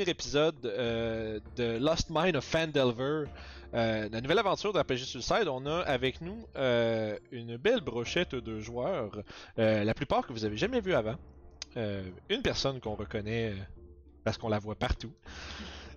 Premier 0.00 0.12
épisode 0.12 0.64
euh, 0.64 1.40
de 1.56 1.76
Lost 1.76 2.08
Mine 2.08 2.34
of 2.34 2.44
Fandelver, 2.44 3.24
euh, 3.74 4.08
la 4.10 4.20
nouvelle 4.22 4.38
aventure 4.38 4.72
d'RPG 4.72 4.96
Suicide. 4.96 5.46
On 5.46 5.66
a 5.66 5.80
avec 5.80 6.22
nous 6.22 6.46
euh, 6.56 7.18
une 7.32 7.58
belle 7.58 7.82
brochette 7.82 8.34
de 8.34 8.60
joueurs, 8.60 9.22
euh, 9.58 9.84
la 9.84 9.92
plupart 9.92 10.26
que 10.26 10.32
vous 10.32 10.46
avez 10.46 10.56
jamais 10.56 10.80
vu 10.80 10.94
avant. 10.94 11.16
Une 11.76 12.42
personne 12.42 12.80
qu'on 12.80 12.94
reconnaît 12.94 13.52
parce 14.24 14.38
qu'on 14.38 14.48
la 14.48 14.58
voit 14.58 14.74
partout. 14.74 15.12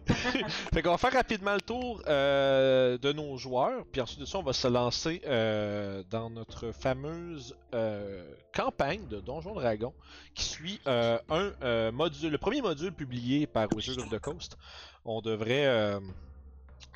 fait 0.74 0.82
qu'on 0.82 0.92
va 0.92 0.98
faire 0.98 1.14
rapidement 1.14 1.54
le 1.54 1.62
tour 1.62 2.02
euh, 2.08 2.98
de 2.98 3.14
nos 3.14 3.38
joueurs, 3.38 3.86
puis 3.92 4.02
ensuite 4.02 4.20
de 4.20 4.26
ça, 4.26 4.38
on 4.38 4.44
va 4.44 4.54
se 4.54 4.68
lancer 4.68 5.22
euh, 5.26 6.04
dans 6.10 6.30
notre 6.30 6.72
fameuse 6.72 7.56
euh, 7.74 8.24
campagne 8.54 9.08
de 9.08 9.20
Donjon 9.20 9.54
Dragon 9.54 9.94
qui 10.34 10.44
suit 10.44 10.80
un 10.86 11.92
module, 11.92 12.32
le 12.32 12.38
premier 12.38 12.62
module 12.62 12.92
publié 12.92 13.48
par 13.48 13.68
Wizard 13.76 13.98
of 13.98 14.10
the 14.10 14.20
Coast. 14.20 14.58
On 15.06 15.22
devrait 15.22 16.00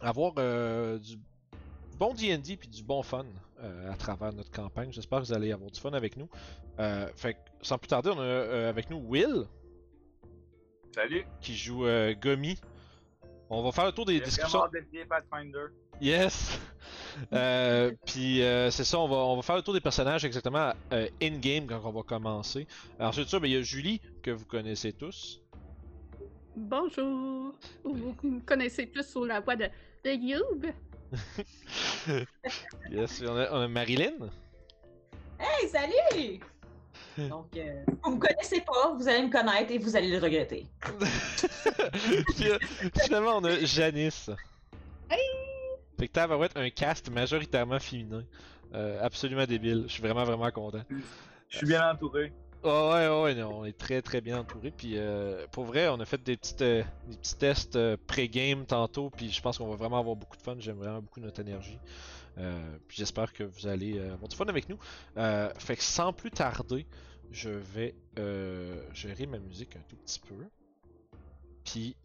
avoir 0.02 0.34
du 1.00 1.18
bon 1.98 2.14
D&D 2.14 2.58
puis 2.58 2.68
du 2.68 2.84
bon 2.84 3.02
fun 3.04 3.26
euh, 3.64 3.92
à 3.92 3.96
travers 3.96 4.32
notre 4.34 4.52
campagne. 4.52 4.92
J'espère 4.92 5.20
que 5.20 5.26
vous 5.26 5.34
allez 5.34 5.52
avoir 5.52 5.72
du 5.72 5.80
fun 5.80 5.94
avec 5.94 6.16
nous. 6.16 6.30
Euh, 6.80 7.08
fait 7.16 7.38
sans 7.64 7.80
plus 7.80 7.88
tarder, 7.88 8.12
on 8.12 8.20
a 8.20 8.24
euh, 8.24 8.70
avec 8.70 8.92
nous 8.92 8.98
Will 8.98 9.46
Salut! 10.94 11.26
qui 11.42 11.56
joue 11.56 11.86
Gummy. 12.22 12.60
On 13.50 13.64
va 13.64 13.72
faire 13.72 13.86
le 13.86 13.92
tour 13.92 14.06
des 14.06 14.22
Pathfinder. 15.08 15.68
Yes! 16.02 16.60
Euh, 17.34 17.92
Puis 18.06 18.44
euh, 18.44 18.70
c'est 18.70 18.84
ça, 18.84 19.00
on 19.00 19.08
va, 19.08 19.16
on 19.16 19.36
va 19.36 19.42
faire 19.42 19.56
le 19.56 19.64
tour 19.64 19.74
des 19.74 19.82
personnages 19.82 20.24
exactement 20.24 20.72
euh, 20.94 21.10
in-game 21.22 21.66
quand 21.66 21.82
on 21.84 21.92
va 21.92 22.04
commencer. 22.04 22.68
Ensuite, 23.00 23.28
ça, 23.28 23.40
ben, 23.40 23.48
il 23.48 23.54
y 23.54 23.58
a 23.58 23.62
Julie, 23.64 24.00
que 24.22 24.30
vous 24.30 24.46
connaissez 24.46 24.94
tous. 24.94 25.42
Bonjour! 26.56 27.56
Vous 27.84 28.16
me 28.24 28.40
connaissez 28.42 28.86
plus 28.86 29.04
sous 29.04 29.26
la 29.26 29.40
voix 29.40 29.56
de, 29.56 29.66
de 30.06 30.12
Youb? 30.12 30.68
Yes, 32.92 33.24
on 33.26 33.36
a, 33.36 33.52
on 33.52 33.62
a 33.62 33.68
Marilyn. 33.68 34.30
Hey, 35.40 35.68
salut! 35.68 36.40
Donc, 37.18 37.56
euh, 37.58 37.84
vous 38.04 38.16
me 38.16 38.20
connaissez 38.20 38.62
pas, 38.62 38.94
vous 38.96 39.08
allez 39.08 39.24
me 39.24 39.32
connaître 39.32 39.72
et 39.72 39.78
vous 39.78 39.96
allez 39.96 40.10
le 40.10 40.20
regretter. 40.20 40.68
Euh, 42.42 42.60
finalement, 43.04 43.38
on 43.38 43.44
a 43.44 43.60
Janice. 43.60 44.30
Hey! 45.10 45.20
Fait 45.98 46.08
que 46.08 46.14
Tav 46.14 46.32
va 46.32 46.46
être 46.46 46.58
un 46.58 46.70
cast 46.70 47.10
majoritairement 47.10 47.80
féminin. 47.80 48.24
Euh, 48.74 49.00
absolument 49.02 49.46
débile. 49.46 49.86
Je 49.88 49.94
suis 49.94 50.02
vraiment, 50.02 50.24
vraiment 50.24 50.50
content. 50.52 50.84
Je 51.50 51.58
suis 51.58 51.68
bien 51.68 51.92
entouré. 51.92 52.32
Oh 52.64 52.92
ouais, 52.94 53.08
ouais, 53.08 53.22
ouais, 53.22 53.36
non, 53.36 53.60
on 53.60 53.66
est 53.66 53.78
très 53.78 54.02
très 54.02 54.22
bien 54.22 54.40
entouré. 54.40 54.72
Puis 54.72 54.94
euh, 54.96 55.46
pour 55.52 55.66
vrai, 55.66 55.88
on 55.90 56.00
a 56.00 56.06
fait 56.06 56.22
des, 56.22 56.38
petites, 56.38 56.62
euh, 56.62 56.84
des 57.08 57.18
petits 57.18 57.38
tests 57.38 57.76
euh, 57.76 57.98
pré-game 58.08 58.66
tantôt. 58.66 59.10
Puis 59.10 59.32
je 59.32 59.42
pense 59.42 59.58
qu'on 59.58 59.68
va 59.68 59.76
vraiment 59.76 60.00
avoir 60.00 60.16
beaucoup 60.16 60.38
de 60.38 60.42
fun. 60.42 60.56
J'aime 60.60 60.78
vraiment 60.78 61.02
beaucoup 61.02 61.20
notre 61.20 61.40
énergie. 61.40 61.80
Euh, 62.40 62.78
puis 62.88 62.98
j'espère 62.98 63.34
que 63.34 63.44
vous 63.44 63.68
allez 63.68 63.98
euh, 63.98 64.14
avoir 64.14 64.28
du 64.28 64.36
fun 64.36 64.46
avec 64.46 64.70
nous. 64.70 64.78
Euh, 65.18 65.52
fait 65.58 65.76
que 65.76 65.84
sans 65.84 66.14
plus 66.14 66.32
tarder, 66.32 66.86
je 67.32 67.50
vais 67.50 67.96
euh, 68.18 68.82
gérer 68.94 69.26
ma 69.26 69.40
musique 69.40 69.76
un 69.76 69.82
tout 69.82 69.96
petit 69.98 70.20
peu. 70.20 70.50
Puis 71.64 71.96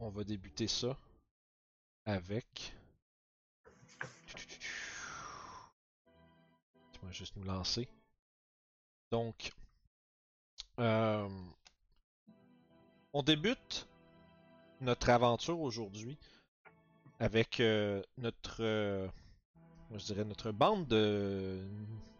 on 0.00 0.10
va 0.10 0.24
débuter 0.24 0.68
ça 0.68 0.96
avec. 2.04 2.74
Tu 6.92 7.00
vas 7.02 7.12
juste 7.12 7.36
nous 7.36 7.44
lancer. 7.44 7.88
Donc, 9.10 9.52
euh, 10.78 11.28
on 13.12 13.22
débute 13.22 13.88
notre 14.80 15.10
aventure 15.10 15.60
aujourd'hui 15.60 16.16
avec 17.18 17.60
euh, 17.60 18.02
notre, 18.16 18.62
euh, 18.62 19.08
je 19.98 20.04
dirais 20.04 20.24
notre 20.24 20.52
bande 20.52 20.86
de 20.86 21.58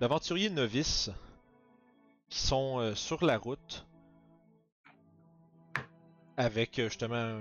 d'aventuriers 0.00 0.50
novices 0.50 1.10
qui 2.28 2.38
sont 2.38 2.78
euh, 2.78 2.94
sur 2.94 3.24
la 3.24 3.38
route 3.38 3.86
avec 6.36 6.78
euh, 6.78 6.88
justement 6.88 7.38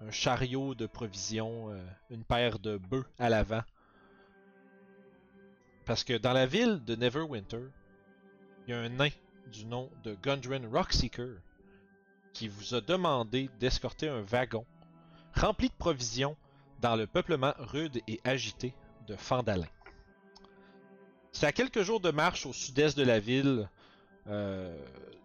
un 0.00 0.10
chariot 0.10 0.74
de 0.74 0.86
provisions, 0.86 1.70
euh, 1.70 1.84
une 2.10 2.24
paire 2.24 2.58
de 2.58 2.76
bœufs 2.76 3.06
à 3.18 3.28
l'avant. 3.28 3.62
Parce 5.84 6.02
que 6.02 6.16
dans 6.16 6.32
la 6.32 6.46
ville 6.46 6.82
de 6.84 6.96
Neverwinter, 6.96 7.68
il 8.66 8.70
y 8.70 8.74
a 8.74 8.80
un 8.80 8.88
nain 8.88 9.10
du 9.52 9.66
nom 9.66 9.90
de 10.02 10.16
Gundren 10.22 10.66
Rockseeker 10.66 11.36
qui 12.32 12.48
vous 12.48 12.74
a 12.74 12.80
demandé 12.80 13.50
d'escorter 13.60 14.08
un 14.08 14.22
wagon 14.22 14.64
rempli 15.34 15.68
de 15.68 15.74
provisions 15.74 16.36
dans 16.84 16.96
le 16.96 17.06
peuplement 17.06 17.54
rude 17.56 18.02
et 18.08 18.20
agité 18.24 18.74
de 19.08 19.16
Fandalin. 19.16 19.66
C'est 21.32 21.46
à 21.46 21.52
quelques 21.52 21.80
jours 21.80 21.98
de 21.98 22.10
marche 22.10 22.44
au 22.44 22.52
sud-est 22.52 22.98
de 22.98 23.02
la 23.02 23.20
ville. 23.20 23.70
Euh, 24.26 24.76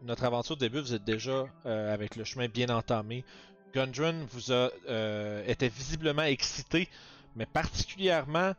notre 0.03 0.23
aventure 0.23 0.55
débute, 0.55 0.83
vous 0.83 0.93
êtes 0.93 1.03
déjà 1.03 1.47
euh, 1.65 1.93
avec 1.93 2.15
le 2.15 2.23
chemin 2.23 2.47
bien 2.47 2.69
entamé. 2.69 3.25
Gundren 3.73 4.25
vous 4.31 4.53
a 4.53 4.69
euh, 4.87 5.43
était 5.47 5.67
visiblement 5.67 6.23
excité, 6.23 6.87
mais 7.35 7.45
particulièrement 7.45 8.53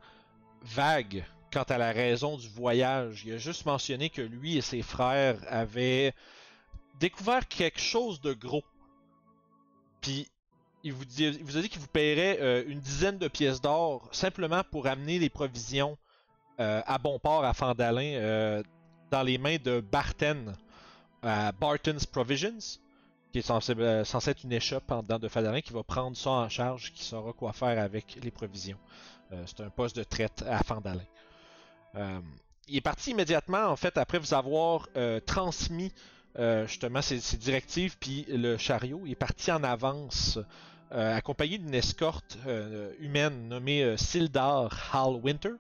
vague 0.61 1.25
quant 1.51 1.65
à 1.71 1.79
la 1.79 1.93
raison 1.93 2.37
du 2.37 2.51
voyage. 2.51 3.23
Il 3.25 3.33
a 3.33 3.39
juste 3.39 3.65
mentionné 3.65 4.11
que 4.11 4.21
lui 4.21 4.59
et 4.59 4.61
ses 4.61 4.83
frères 4.83 5.39
avaient 5.49 6.13
découvert 6.99 7.49
quelque 7.49 7.81
chose 7.81 8.21
de 8.21 8.35
gros. 8.35 8.65
Puis 10.03 10.29
il 10.83 10.93
vous, 10.93 11.05
dit- 11.05 11.27
il 11.27 11.45
vous 11.45 11.57
a 11.57 11.61
dit 11.61 11.69
qu'il 11.69 11.81
vous 11.81 11.87
paierait 11.89 12.39
euh, 12.41 12.65
une 12.67 12.81
dizaine 12.81 13.19
de 13.19 13.29
pièces 13.29 13.61
d'or 13.61 14.09
simplement 14.13 14.63
pour 14.71 14.87
amener 14.87 15.19
les 15.19 15.29
provisions 15.29 15.97
euh, 16.59 16.83
à 16.87 16.99
bon 16.99 17.19
port 17.19 17.45
à 17.45 17.53
Fandalin 17.55 18.15
euh, 18.15 18.63
dans 19.11 19.23
les 19.23 19.39
mains 19.39 19.57
de 19.63 19.81
Barten 19.81 20.55
à 21.23 21.53
Barton's 21.53 22.07
Provisions, 22.07 22.79
qui 23.33 23.41
est 23.41 23.43
censé, 23.43 23.73
être 23.73 24.45
une 24.45 24.53
échoppe 24.53 24.91
en 24.91 25.03
dedans 25.03 25.19
de 25.19 25.29
Fandalin 25.29 25.61
qui 25.61 25.73
va 25.73 25.83
prendre 25.83 26.17
ça 26.17 26.31
en 26.31 26.49
charge, 26.49 26.93
qui 26.93 27.05
saura 27.05 27.33
quoi 27.33 27.53
faire 27.53 27.83
avec 27.83 28.19
les 28.23 28.31
provisions. 28.31 28.79
C'est 29.47 29.61
un 29.61 29.69
poste 29.71 29.97
de 29.97 30.03
traite 30.03 30.43
à 30.49 30.63
Fandalin. 30.63 31.05
Il 32.69 32.77
est 32.77 32.81
parti 32.81 33.11
immédiatement, 33.11 33.67
en 33.67 33.77
fait, 33.77 33.99
après 33.99 34.19
vous 34.19 34.33
avoir 34.33 34.89
transmis 35.27 35.93
euh, 36.39 36.67
justement 36.67 37.03
ses, 37.03 37.19
directives, 37.37 37.97
puis 37.99 38.25
le 38.29 38.57
chariot. 38.57 39.03
Est 39.07 39.15
parti 39.15 39.51
en 39.51 39.65
avance, 39.65 40.39
euh, 40.93 41.17
accompagné 41.17 41.59
d'une 41.59 41.75
escorte 41.75 42.39
euh, 42.47 42.93
humaine 43.01 43.49
nommée 43.49 43.97
Sildar 43.97 44.71
Halwinter, 44.93 45.55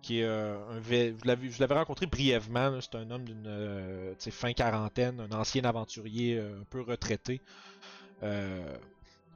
qui 0.00 0.20
est 0.20 0.26
un 0.26 0.80
je 0.82 1.60
l'avais 1.60 1.74
rencontré 1.74 2.06
brièvement. 2.06 2.80
C'est 2.80 2.96
un 2.96 3.10
homme 3.10 3.24
d'une 3.24 4.14
fin 4.18 4.52
quarantaine, 4.52 5.20
un 5.20 5.36
ancien 5.36 5.64
aventurier 5.64 6.40
un 6.40 6.64
peu 6.70 6.80
retraité. 6.80 7.40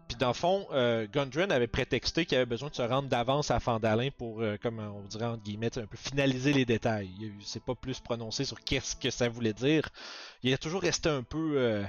Puis 0.08 0.16
dans 0.16 0.28
le 0.28 0.34
fond, 0.34 0.66
euh, 0.72 1.06
Gundren 1.12 1.50
avait 1.50 1.66
prétexté 1.66 2.26
qu'il 2.26 2.36
avait 2.36 2.46
besoin 2.46 2.68
de 2.68 2.74
se 2.74 2.82
rendre 2.82 3.08
d'avance 3.08 3.50
à 3.50 3.58
Fandalin 3.58 4.10
pour, 4.16 4.40
euh, 4.40 4.56
comme 4.56 4.78
on 4.78 5.02
dirait 5.02 5.26
entre 5.26 5.42
guillemets, 5.42 5.76
un 5.78 5.86
peu 5.86 5.96
finaliser 5.96 6.52
les 6.52 6.64
détails. 6.64 7.10
Il 7.18 7.44
s'est 7.44 7.60
pas 7.60 7.74
plus 7.74 7.98
prononcé 7.98 8.44
sur 8.44 8.60
qu'est-ce 8.60 8.94
que 8.94 9.10
ça 9.10 9.28
voulait 9.28 9.52
dire. 9.52 9.88
Il 10.42 10.52
a 10.54 10.58
toujours 10.58 10.82
resté 10.82 11.08
un 11.08 11.24
peu, 11.24 11.54
euh, 11.56 11.84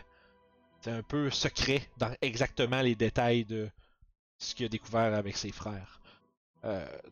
un 0.88 1.04
peu 1.04 1.30
secret 1.30 1.88
dans 1.98 2.12
exactement 2.22 2.81
les 2.81 2.96
détails 2.96 3.46
de 3.46 3.69
ce 4.40 4.56
qu'il 4.56 4.66
a 4.66 4.69
découvert 4.69 5.14
avec 5.14 5.38
ses 5.38 5.52
frères. 5.52 6.00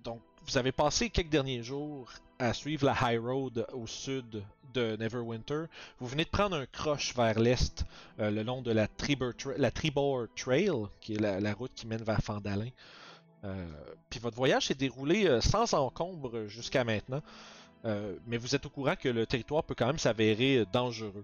Donc, 0.03 0.21
vous 0.45 0.57
avez 0.57 0.71
passé 0.71 1.09
quelques 1.09 1.29
derniers 1.29 1.63
jours 1.63 2.11
à 2.37 2.53
suivre 2.53 2.85
la 2.85 2.95
High 3.01 3.19
Road 3.19 3.65
au 3.73 3.87
sud 3.87 4.43
de 4.73 4.95
Neverwinter. 4.97 5.65
Vous 5.99 6.07
venez 6.07 6.23
de 6.23 6.29
prendre 6.29 6.55
un 6.55 6.65
croche 6.65 7.15
vers 7.15 7.39
l'est 7.39 7.83
euh, 8.19 8.29
le 8.29 8.43
long 8.43 8.61
de 8.61 8.71
la, 8.71 8.87
Tribor 8.87 9.33
Trail, 10.35 10.71
qui 11.01 11.15
est 11.15 11.19
la, 11.19 11.53
route 11.53 11.71
qui 11.73 11.87
mène 11.87 12.03
vers 12.03 12.21
Fandalin. 12.21 12.69
Euh, 13.43 13.65
Puis 14.09 14.19
votre 14.19 14.35
voyage 14.35 14.67
s'est 14.67 14.75
déroulé 14.75 15.27
euh, 15.27 15.41
sans 15.41 15.73
encombre 15.73 16.47
jusqu'à 16.47 16.83
maintenant. 16.83 17.21
Mais 18.25 18.37
vous 18.37 18.55
êtes 18.55 18.65
au 18.65 18.69
courant 18.71 18.95
que 18.95 19.09
le 19.09 19.27
territoire 19.27 19.63
peut 19.63 19.75
quand 19.75 19.85
même 19.85 19.99
s'avérer 19.99 20.65
dangereux. 20.73 21.23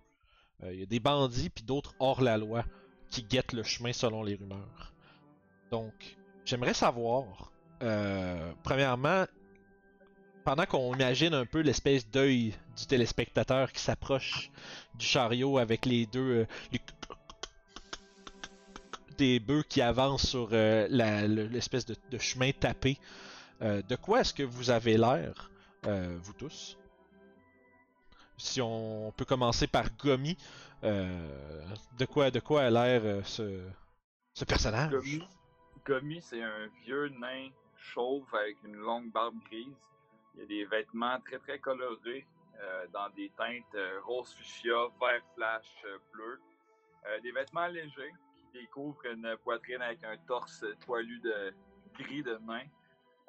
Il 0.64 0.80
y 0.80 0.84
a 0.84 0.86
des 0.86 1.00
bandits 1.00 1.50
puis 1.50 1.64
d'autres 1.64 1.96
hors 1.98 2.22
la 2.22 2.38
loi 2.38 2.64
qui 3.10 3.24
guettent 3.24 3.54
le 3.54 3.64
chemin 3.64 3.94
selon 3.94 4.22
les 4.22 4.36
rumeurs. 4.36 4.94
Donc, 5.72 6.18
j'aimerais 6.46 6.76
savoir, 6.76 7.52
euh, 7.82 8.52
premièrement, 8.64 9.26
pendant 10.44 10.66
qu'on 10.66 10.94
imagine 10.96 11.34
un 11.34 11.46
peu 11.46 11.60
l'espèce 11.62 12.10
d'œil 12.10 12.54
du 12.78 12.86
téléspectateur 12.88 13.72
qui 13.72 13.80
s'approche 13.82 14.52
du 14.96 15.06
chariot 15.06 15.58
avec 15.58 15.86
les 15.86 16.06
deux, 16.06 16.48
euh, 16.74 16.78
des 19.18 19.40
bœufs 19.40 19.64
qui 19.68 19.82
avancent 19.82 20.28
sur 20.28 20.50
euh, 20.52 20.88
l'espèce 21.50 21.86
de, 21.86 21.96
de 22.10 22.18
chemin 22.18 22.52
tapé. 22.52 22.98
De 23.62 23.96
quoi 23.96 24.22
est-ce 24.22 24.34
que 24.34 24.42
vous 24.42 24.72
avez 24.72 24.98
l'air, 24.98 25.52
vous 25.84 26.34
tous? 26.34 26.78
Si 28.38 28.60
on 28.60 29.14
peut 29.16 29.26
commencer 29.26 29.68
par 29.68 29.96
Gomi, 29.98 30.36
de 30.82 32.06
quoi, 32.10 32.32
de 32.32 32.40
quoi 32.40 32.64
a 32.64 32.72
l'air 32.72 33.24
ce, 33.24 33.62
ce 34.34 34.46
personnage? 34.46 34.90
Gomi, 34.90 35.22
Gomi, 35.86 36.22
c'est 36.24 36.42
un 36.42 36.70
vieux 36.84 37.10
nain 37.10 37.50
chauve 37.82 38.28
avec 38.36 38.58
une 38.64 38.76
longue 38.76 39.12
barbe 39.12 39.36
grise. 39.50 39.90
Il 40.36 40.44
a 40.44 40.46
des 40.46 40.66
vêtements 40.66 41.20
très 41.22 41.40
très 41.40 41.60
colorés 41.60 42.26
euh, 42.60 42.88
dans 42.94 43.10
des 43.10 43.30
teintes 43.38 43.76
euh, 43.76 44.00
rose 44.06 44.34
fuchsia, 44.36 44.88
vert 45.00 45.24
flash, 45.36 45.68
euh, 45.86 45.98
bleu. 46.14 46.40
Des 47.24 47.32
vêtements 47.32 47.66
légers 47.66 48.14
qui 48.36 48.60
découvrent 48.60 49.04
une 49.08 49.36
poitrine 49.44 49.82
avec 49.82 50.04
un 50.04 50.18
torse 50.28 50.64
poilu 50.86 51.20
de 51.22 51.52
gris 51.98 52.22
de 52.22 52.38
nain. 52.44 52.62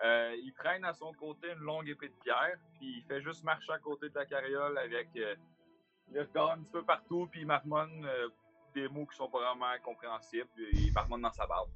Euh, 0.04 0.36
il 0.42 0.52
traîne 0.52 0.84
à 0.84 0.92
son 0.92 1.10
côté 1.14 1.50
une 1.52 1.60
longue 1.60 1.88
épée 1.88 2.08
de 2.08 2.14
pierre, 2.22 2.58
puis 2.74 2.98
il 2.98 3.04
fait 3.04 3.22
juste 3.22 3.44
marcher 3.44 3.72
à 3.72 3.78
côté 3.78 4.10
de 4.10 4.14
la 4.14 4.26
carriole 4.26 4.76
avec. 4.76 5.08
euh, 5.16 5.34
il 6.12 6.20
regarde 6.20 6.58
un 6.58 6.62
petit 6.62 6.70
peu 6.72 6.82
partout, 6.82 7.26
puis 7.30 7.40
il 7.40 7.46
marmonne 7.46 8.06
des 8.74 8.86
mots 8.88 9.06
qui 9.06 9.16
sont 9.16 9.30
pas 9.30 9.38
vraiment 9.38 9.72
compréhensibles. 9.82 10.48
puis 10.54 10.66
Il 10.74 10.92
marmonne 10.92 11.22
dans 11.22 11.32
sa 11.32 11.46
barbe. 11.46 11.70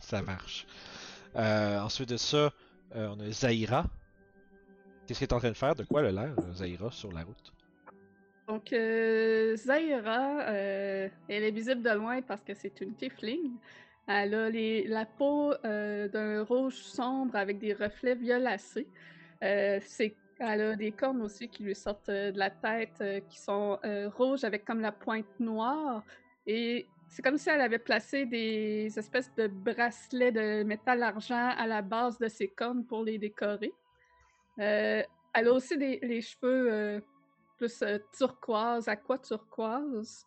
Ça 0.00 0.22
marche. 0.22 0.66
Euh, 1.36 1.80
ensuite 1.80 2.10
de 2.10 2.16
ça, 2.16 2.52
euh, 2.94 3.08
on 3.16 3.20
a 3.20 3.30
Zaira. 3.30 3.84
Qu'est-ce 5.06 5.20
qu'elle 5.20 5.28
est 5.28 5.32
en 5.32 5.38
train 5.38 5.50
de 5.50 5.56
faire? 5.56 5.74
De 5.74 5.84
quoi 5.84 6.00
a 6.00 6.10
l'air, 6.10 6.34
euh, 6.38 6.52
Zaira, 6.52 6.90
sur 6.90 7.10
la 7.12 7.22
route? 7.24 7.52
Donc, 8.48 8.68
Zaira, 8.70 10.42
elle 10.48 11.10
est 11.28 11.50
visible 11.50 11.82
de 11.82 11.90
loin 11.90 12.20
parce 12.22 12.42
que 12.42 12.54
c'est 12.54 12.80
une 12.80 12.94
tiefling. 12.94 13.52
Elle 14.06 14.34
a 14.34 14.50
la 14.50 15.06
peau 15.06 15.54
d'un 15.62 16.42
rouge 16.42 16.74
sombre 16.74 17.36
avec 17.36 17.58
des 17.58 17.72
reflets 17.72 18.16
violacés. 18.16 18.88
C'est- 19.40 20.16
elle 20.38 20.60
a 20.60 20.76
des 20.76 20.92
cornes 20.92 21.22
aussi 21.22 21.48
qui 21.48 21.62
lui 21.62 21.74
sortent 21.74 22.10
de 22.10 22.36
la 22.36 22.50
tête 22.50 23.02
qui 23.30 23.40
sont 23.40 23.78
rouges 24.16 24.44
avec 24.44 24.64
comme 24.64 24.80
la 24.80 24.92
pointe 24.92 25.24
noire. 25.38 26.02
Et 26.46 26.86
c'est 27.12 27.20
comme 27.20 27.36
si 27.36 27.50
elle 27.50 27.60
avait 27.60 27.78
placé 27.78 28.24
des 28.24 28.90
espèces 28.98 29.32
de 29.34 29.46
bracelets 29.46 30.32
de 30.32 30.62
métal 30.62 31.02
argent 31.02 31.52
à 31.58 31.66
la 31.66 31.82
base 31.82 32.18
de 32.18 32.26
ses 32.26 32.48
cornes 32.48 32.86
pour 32.86 33.04
les 33.04 33.18
décorer. 33.18 33.74
Euh, 34.58 35.02
elle 35.34 35.48
a 35.48 35.52
aussi 35.52 35.76
des, 35.76 36.22
cheveux 36.22 36.72
euh, 36.72 37.00
plus 37.58 37.82
euh, 37.82 37.98
turquoise, 38.16 38.88
aqua 38.88 39.18
turquoise, 39.18 40.26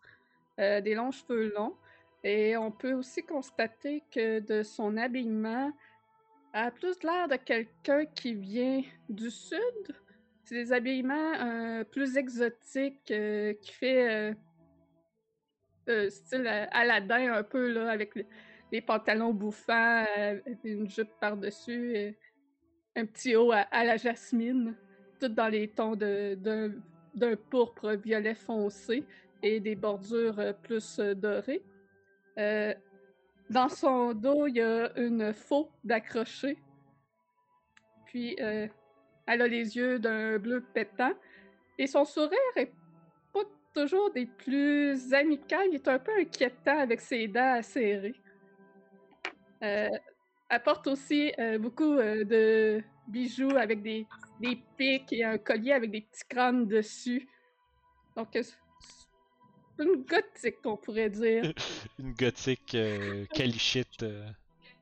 euh, 0.59 0.79
des 0.79 0.93
longs 0.93 1.09
cheveux 1.09 1.51
longs. 1.55 1.75
Et 2.23 2.55
on 2.55 2.71
peut 2.71 2.93
aussi 2.93 3.23
constater 3.23 4.03
que 4.11 4.39
de 4.39 4.61
son 4.61 4.95
habillement, 4.95 5.71
elle 6.53 6.65
a 6.65 6.71
plus 6.71 7.01
l'air 7.01 7.27
de 7.27 7.35
quelqu'un 7.37 8.05
qui 8.05 8.35
vient 8.35 8.83
du 9.09 9.31
sud. 9.31 9.59
C'est 10.43 10.55
des 10.55 10.71
habillements 10.71 11.83
plus 11.91 12.15
exotiques 12.15 13.05
qui 13.05 13.71
fait 13.73 14.35
euh, 15.89 16.09
style 16.09 16.47
euh, 16.47 16.65
Aladdin 16.71 17.33
un 17.33 17.43
peu 17.43 17.71
là 17.71 17.89
avec 17.89 18.15
le- 18.15 18.25
les 18.71 18.81
pantalons 18.81 19.33
bouffants, 19.33 20.05
euh, 20.17 20.39
une 20.63 20.89
jupe 20.89 21.11
par-dessus, 21.19 21.95
euh, 21.95 22.11
un 22.95 23.05
petit 23.05 23.35
haut 23.35 23.51
à, 23.51 23.83
la 23.83 23.97
jasmine, 23.97 24.75
tout 25.19 25.27
dans 25.29 25.47
les 25.47 25.67
tons 25.69 25.95
de- 25.95 26.35
d'un 26.35 26.71
d'un 27.13 27.37
pourpre 27.37 27.93
violet 27.93 28.35
foncé 28.35 29.05
et 29.41 29.61
des 29.61 29.75
bordures 29.75 30.53
plus 30.63 30.99
dorées. 30.99 31.63
Dans 33.49 33.69
son 33.69 34.13
dos, 34.13 34.47
il 34.47 34.57
y 34.57 34.61
a 34.61 34.91
une 34.97 35.33
faux 35.33 35.69
d'accrocher. 35.81 36.57
Puis, 38.07 38.35
elle 38.37 38.69
a 39.27 39.47
les 39.47 39.77
yeux 39.77 39.97
d'un 39.97 40.37
bleu 40.39 40.61
pétant. 40.73 41.13
Et 41.77 41.87
son 41.87 42.03
sourire 42.03 42.37
est 42.57 42.73
toujours 43.75 44.11
des 44.11 44.25
plus 44.25 45.13
amicales. 45.13 45.67
Il 45.71 45.75
est 45.75 45.87
un 45.87 45.99
peu 45.99 46.11
inquiétant 46.19 46.79
avec 46.79 47.01
ses 47.01 47.27
dents 47.27 47.55
acérées. 47.55 48.15
Euh, 49.63 49.89
elle 50.49 50.63
porte 50.63 50.87
aussi 50.87 51.33
euh, 51.39 51.57
beaucoup 51.57 51.93
euh, 51.97 52.23
de 52.23 52.83
bijoux 53.07 53.55
avec 53.57 53.81
des, 53.81 54.05
des 54.39 54.57
pics 54.77 55.11
et 55.13 55.23
un 55.23 55.37
collier 55.37 55.73
avec 55.73 55.91
des 55.91 56.01
petits 56.01 56.23
crânes 56.29 56.67
dessus. 56.67 57.27
Donc, 58.15 58.35
euh, 58.35 58.43
c'est 58.43 59.83
une 59.83 60.03
gothique, 60.03 60.59
on 60.65 60.77
pourrait 60.77 61.09
dire. 61.09 61.51
Une 61.99 62.13
gothique 62.13 62.77
Kalichite. 63.33 64.03
euh. 64.03 64.29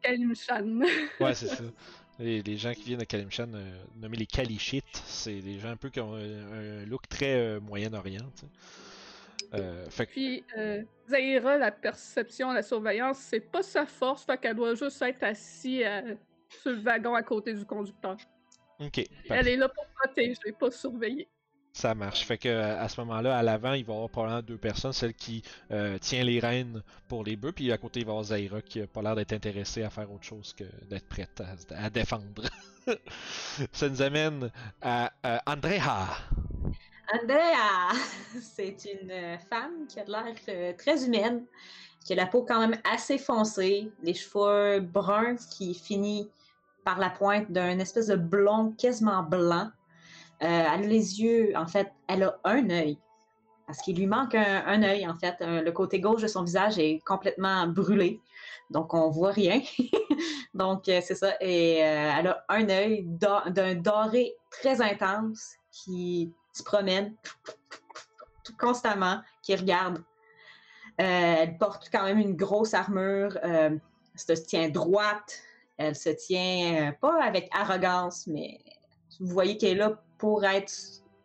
Kalimshan. 0.01 0.81
Ouais, 1.19 1.33
c'est 1.33 1.47
ça. 1.47 1.63
Les, 2.19 2.43
les 2.43 2.57
gens 2.57 2.73
qui 2.73 2.83
viennent 2.83 2.99
de 2.99 3.05
Kalimshan, 3.05 3.51
euh, 3.55 3.85
nommés 3.95 4.17
les 4.17 4.27
Kalichites, 4.27 5.01
c'est 5.05 5.41
des 5.41 5.59
gens 5.59 5.69
un 5.69 5.77
peu 5.77 5.89
qui 5.89 5.99
ont 5.99 6.13
un, 6.13 6.81
un 6.81 6.85
look 6.85 7.02
très 7.13 7.35
euh, 7.35 7.59
Moyen-Orient. 7.59 8.31
Euh, 9.53 9.87
fait 9.89 10.07
Puis, 10.07 10.43
euh, 10.57 10.83
Zaira, 11.07 11.57
la 11.57 11.71
perception, 11.71 12.51
la 12.51 12.63
surveillance, 12.63 13.19
c'est 13.19 13.39
pas 13.39 13.61
sa 13.61 13.85
force, 13.85 14.25
fait 14.25 14.37
qu'elle 14.39 14.55
doit 14.55 14.73
juste 14.75 15.01
être 15.01 15.23
assise 15.23 15.85
sur 16.49 16.71
le 16.71 16.79
wagon 16.79 17.13
à 17.13 17.23
côté 17.23 17.53
du 17.53 17.65
conducteur. 17.65 18.17
ok, 18.79 19.03
Elle 19.29 19.47
est 19.47 19.57
là 19.57 19.69
pour 19.69 19.85
protéger, 20.03 20.51
pas 20.59 20.71
surveiller. 20.71 21.29
ça 21.71 21.93
marche. 21.95 22.25
Fait 22.25 22.37
que 22.37 22.49
à 22.49 22.87
ce 22.89 22.99
moment-là, 23.01 23.37
à 23.37 23.43
l'avant, 23.43 23.73
il 23.73 23.85
va 23.85 23.93
y 23.93 23.95
avoir 23.95 24.09
probablement 24.09 24.41
deux 24.41 24.57
personnes, 24.57 24.93
celle 24.93 25.13
qui 25.13 25.43
euh, 25.71 25.97
tient 25.99 26.23
les 26.23 26.39
rênes 26.39 26.81
pour 27.07 27.23
les 27.23 27.35
bœufs, 27.35 27.51
puis 27.53 27.71
à 27.71 27.77
côté, 27.77 28.01
il 28.01 28.05
va 28.05 28.11
y 28.11 28.13
avoir 28.13 28.23
Zaira 28.25 28.61
qui 28.61 28.81
a 28.81 28.87
pas 28.87 29.01
l'air 29.03 29.15
d'être 29.15 29.33
intéressée 29.33 29.83
à 29.83 29.89
faire 29.91 30.11
autre 30.11 30.23
chose 30.25 30.53
que 30.53 30.63
d'être 30.89 31.07
prête 31.07 31.41
à, 31.41 31.85
à 31.85 31.89
défendre. 31.89 32.43
ça 33.71 33.89
nous 33.89 34.01
amène 34.01 34.51
à 34.81 35.11
euh, 35.25 35.37
Andrea. 35.45 35.79
Andrea, 37.13 37.93
c'est 38.41 38.85
une 38.85 39.11
euh, 39.11 39.37
femme 39.37 39.85
qui 39.87 39.99
a 39.99 40.03
de 40.03 40.11
l'air 40.11 40.33
euh, 40.49 40.73
très 40.75 41.05
humaine, 41.05 41.45
qui 42.03 42.13
a 42.13 42.15
la 42.15 42.25
peau 42.25 42.43
quand 42.43 42.59
même 42.59 42.79
assez 42.91 43.19
foncée, 43.19 43.91
les 44.01 44.15
cheveux 44.15 44.79
bruns 44.79 45.35
qui 45.51 45.75
finit 45.75 46.27
par 46.83 46.97
la 46.97 47.11
pointe 47.11 47.51
d'un 47.51 47.77
espèce 47.77 48.07
de 48.07 48.15
blond 48.15 48.73
quasiment 48.79 49.21
blanc. 49.21 49.69
Euh, 50.41 50.47
elle 50.47 50.47
a 50.47 50.77
les 50.77 51.21
yeux, 51.21 51.53
en 51.55 51.67
fait, 51.67 51.93
elle 52.07 52.23
a 52.23 52.39
un 52.45 52.67
œil. 52.71 52.97
Parce 53.67 53.79
qu'il 53.79 53.95
lui 53.95 54.07
manque 54.07 54.33
un, 54.33 54.63
un 54.65 54.81
œil, 54.81 55.07
en 55.07 55.15
fait. 55.15 55.35
Le 55.39 55.69
côté 55.71 55.99
gauche 55.99 56.23
de 56.23 56.27
son 56.27 56.43
visage 56.43 56.79
est 56.79 56.99
complètement 57.05 57.67
brûlé. 57.67 58.19
Donc, 58.71 58.93
on 58.93 59.09
voit 59.09 59.31
rien. 59.31 59.61
donc, 60.53 60.81
c'est 60.85 61.15
ça. 61.15 61.35
Et 61.39 61.75
elle 61.77 62.27
a 62.27 62.43
un 62.49 62.69
œil 62.69 63.05
d'un 63.05 63.75
doré 63.75 64.33
très 64.49 64.81
intense 64.81 65.53
qui 65.71 66.33
se 66.53 66.63
promène 66.63 67.15
constamment, 68.59 69.21
qui 69.41 69.55
regarde. 69.55 69.97
Euh, 71.01 71.35
elle 71.39 71.57
porte 71.57 71.89
quand 71.91 72.03
même 72.03 72.19
une 72.19 72.35
grosse 72.35 72.73
armure. 72.73 73.37
euh, 73.43 73.77
elle 74.29 74.37
se 74.37 74.43
tient 74.43 74.69
droite. 74.69 75.41
Elle 75.77 75.95
se 75.95 76.09
tient 76.09 76.89
euh, 76.89 76.91
pas 76.91 77.21
avec 77.23 77.49
arrogance, 77.51 78.27
mais 78.27 78.59
vous 79.19 79.27
voyez 79.33 79.57
qu'elle 79.57 79.71
est 79.71 79.75
là 79.79 79.99
pour 80.19 80.45
être, 80.45 80.71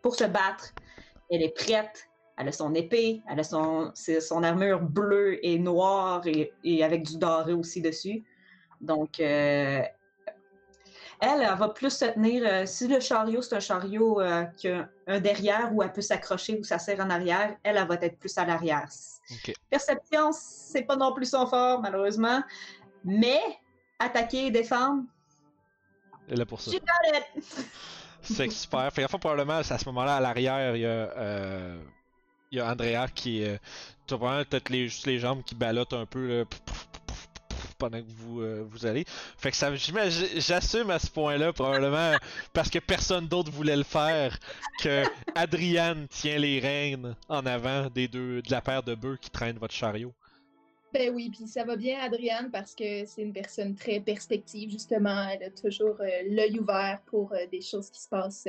pour 0.00 0.14
se 0.14 0.24
battre. 0.24 0.72
Elle 1.30 1.42
est 1.42 1.54
prête. 1.54 2.08
Elle 2.40 2.48
a 2.48 2.52
son 2.52 2.72
épée, 2.72 3.20
elle 3.28 3.40
a 3.40 3.42
son, 3.42 3.90
son 3.94 4.42
armure 4.44 4.80
bleue 4.80 5.44
et 5.44 5.58
noire 5.58 6.24
et, 6.24 6.52
et 6.62 6.84
avec 6.84 7.02
du 7.02 7.18
doré 7.18 7.52
aussi 7.52 7.82
dessus. 7.82 8.24
Donc, 8.80 9.20
elle, 11.20 11.42
elle 11.42 11.58
va 11.58 11.68
plus 11.68 11.90
se 11.90 12.04
tenir. 12.04 12.42
euh, 12.46 12.66
si 12.66 12.86
le 12.86 13.00
chariot, 13.00 13.42
c'est 13.42 13.56
un 13.56 13.60
chariot 13.60 14.20
euh, 14.20 14.44
qui 14.56 14.68
a 14.68 14.88
un 15.06 15.20
derrière 15.20 15.70
où 15.72 15.82
elle 15.82 15.92
peut 15.92 16.00
s'accrocher 16.00 16.58
ou 16.58 16.64
s'asseoir 16.64 17.00
en 17.00 17.10
arrière, 17.10 17.56
elle, 17.62 17.76
elle 17.76 17.86
va 17.86 17.94
être 17.96 18.18
plus 18.18 18.36
à 18.38 18.44
l'arrière. 18.44 18.88
Perception, 19.70 20.30
c'est 20.32 20.82
pas 20.82 20.96
non 20.96 21.12
plus 21.12 21.26
son 21.30 21.46
fort, 21.46 21.80
malheureusement. 21.80 22.42
Mais 23.04 23.40
attaquer 23.98 24.46
et 24.46 24.50
défendre, 24.50 25.02
Elle 26.28 26.40
est 26.40 26.44
pour 26.44 26.60
ça. 26.60 26.70
C'est 28.20 28.50
super. 28.50 28.92
Fait 28.92 29.04
enfin, 29.04 29.18
probablement, 29.18 29.54
à 29.54 29.62
ce 29.62 29.84
moment-là, 29.86 30.16
à 30.16 30.20
l'arrière, 30.20 30.74
il 30.76 30.82
y 30.82 30.86
a. 30.86 30.88
Euh, 30.88 31.78
il 32.50 32.58
y 32.58 32.60
a 32.60 32.70
Andrea 32.70 33.06
qui 33.14 33.42
est. 33.42 33.60
Tu 34.06 34.14
vois 34.14 34.44
peut-être 34.44 34.70
les, 34.70 34.88
juste 34.88 35.06
les 35.06 35.18
jambes 35.18 35.42
qui 35.44 35.54
ballottent 35.54 35.92
un 35.92 36.06
peu 36.06 36.38
là, 36.38 36.44
pendant 37.78 38.00
que 38.00 38.08
vous, 38.08 38.42
euh, 38.42 38.64
vous 38.68 38.84
allez. 38.84 39.04
Fait 39.06 39.50
que 39.50 39.56
ça, 39.56 39.74
j'assume 39.74 40.90
à 40.90 40.98
ce 40.98 41.10
point-là, 41.10 41.52
probablement, 41.52 42.12
parce 42.52 42.68
que 42.68 42.78
personne 42.78 43.26
d'autre 43.26 43.50
voulait 43.50 43.76
le 43.76 43.84
faire, 43.84 44.38
que 44.80 45.04
Adriane 45.34 46.06
tient 46.08 46.38
les 46.38 46.58
rênes 46.58 47.16
en 47.28 47.46
avant 47.46 47.88
des 47.88 48.08
deux, 48.08 48.42
de 48.42 48.50
la 48.50 48.60
paire 48.60 48.82
de 48.82 48.94
bœufs 48.94 49.18
qui 49.20 49.30
traînent 49.30 49.58
votre 49.58 49.74
chariot. 49.74 50.12
Ben 50.92 51.14
oui, 51.14 51.30
puis 51.30 51.46
ça 51.46 51.64
va 51.64 51.76
bien, 51.76 52.00
Adriane, 52.00 52.50
parce 52.50 52.74
que 52.74 53.04
c'est 53.04 53.22
une 53.22 53.32
personne 53.32 53.74
très 53.74 54.00
perspective, 54.00 54.70
justement. 54.70 55.28
Elle 55.28 55.44
a 55.44 55.50
toujours 55.50 55.96
euh, 56.00 56.08
l'œil 56.30 56.58
ouvert 56.58 57.00
pour 57.06 57.32
euh, 57.32 57.46
des 57.52 57.60
choses 57.60 57.90
qui 57.90 58.00
se 58.00 58.08
passent 58.08 58.48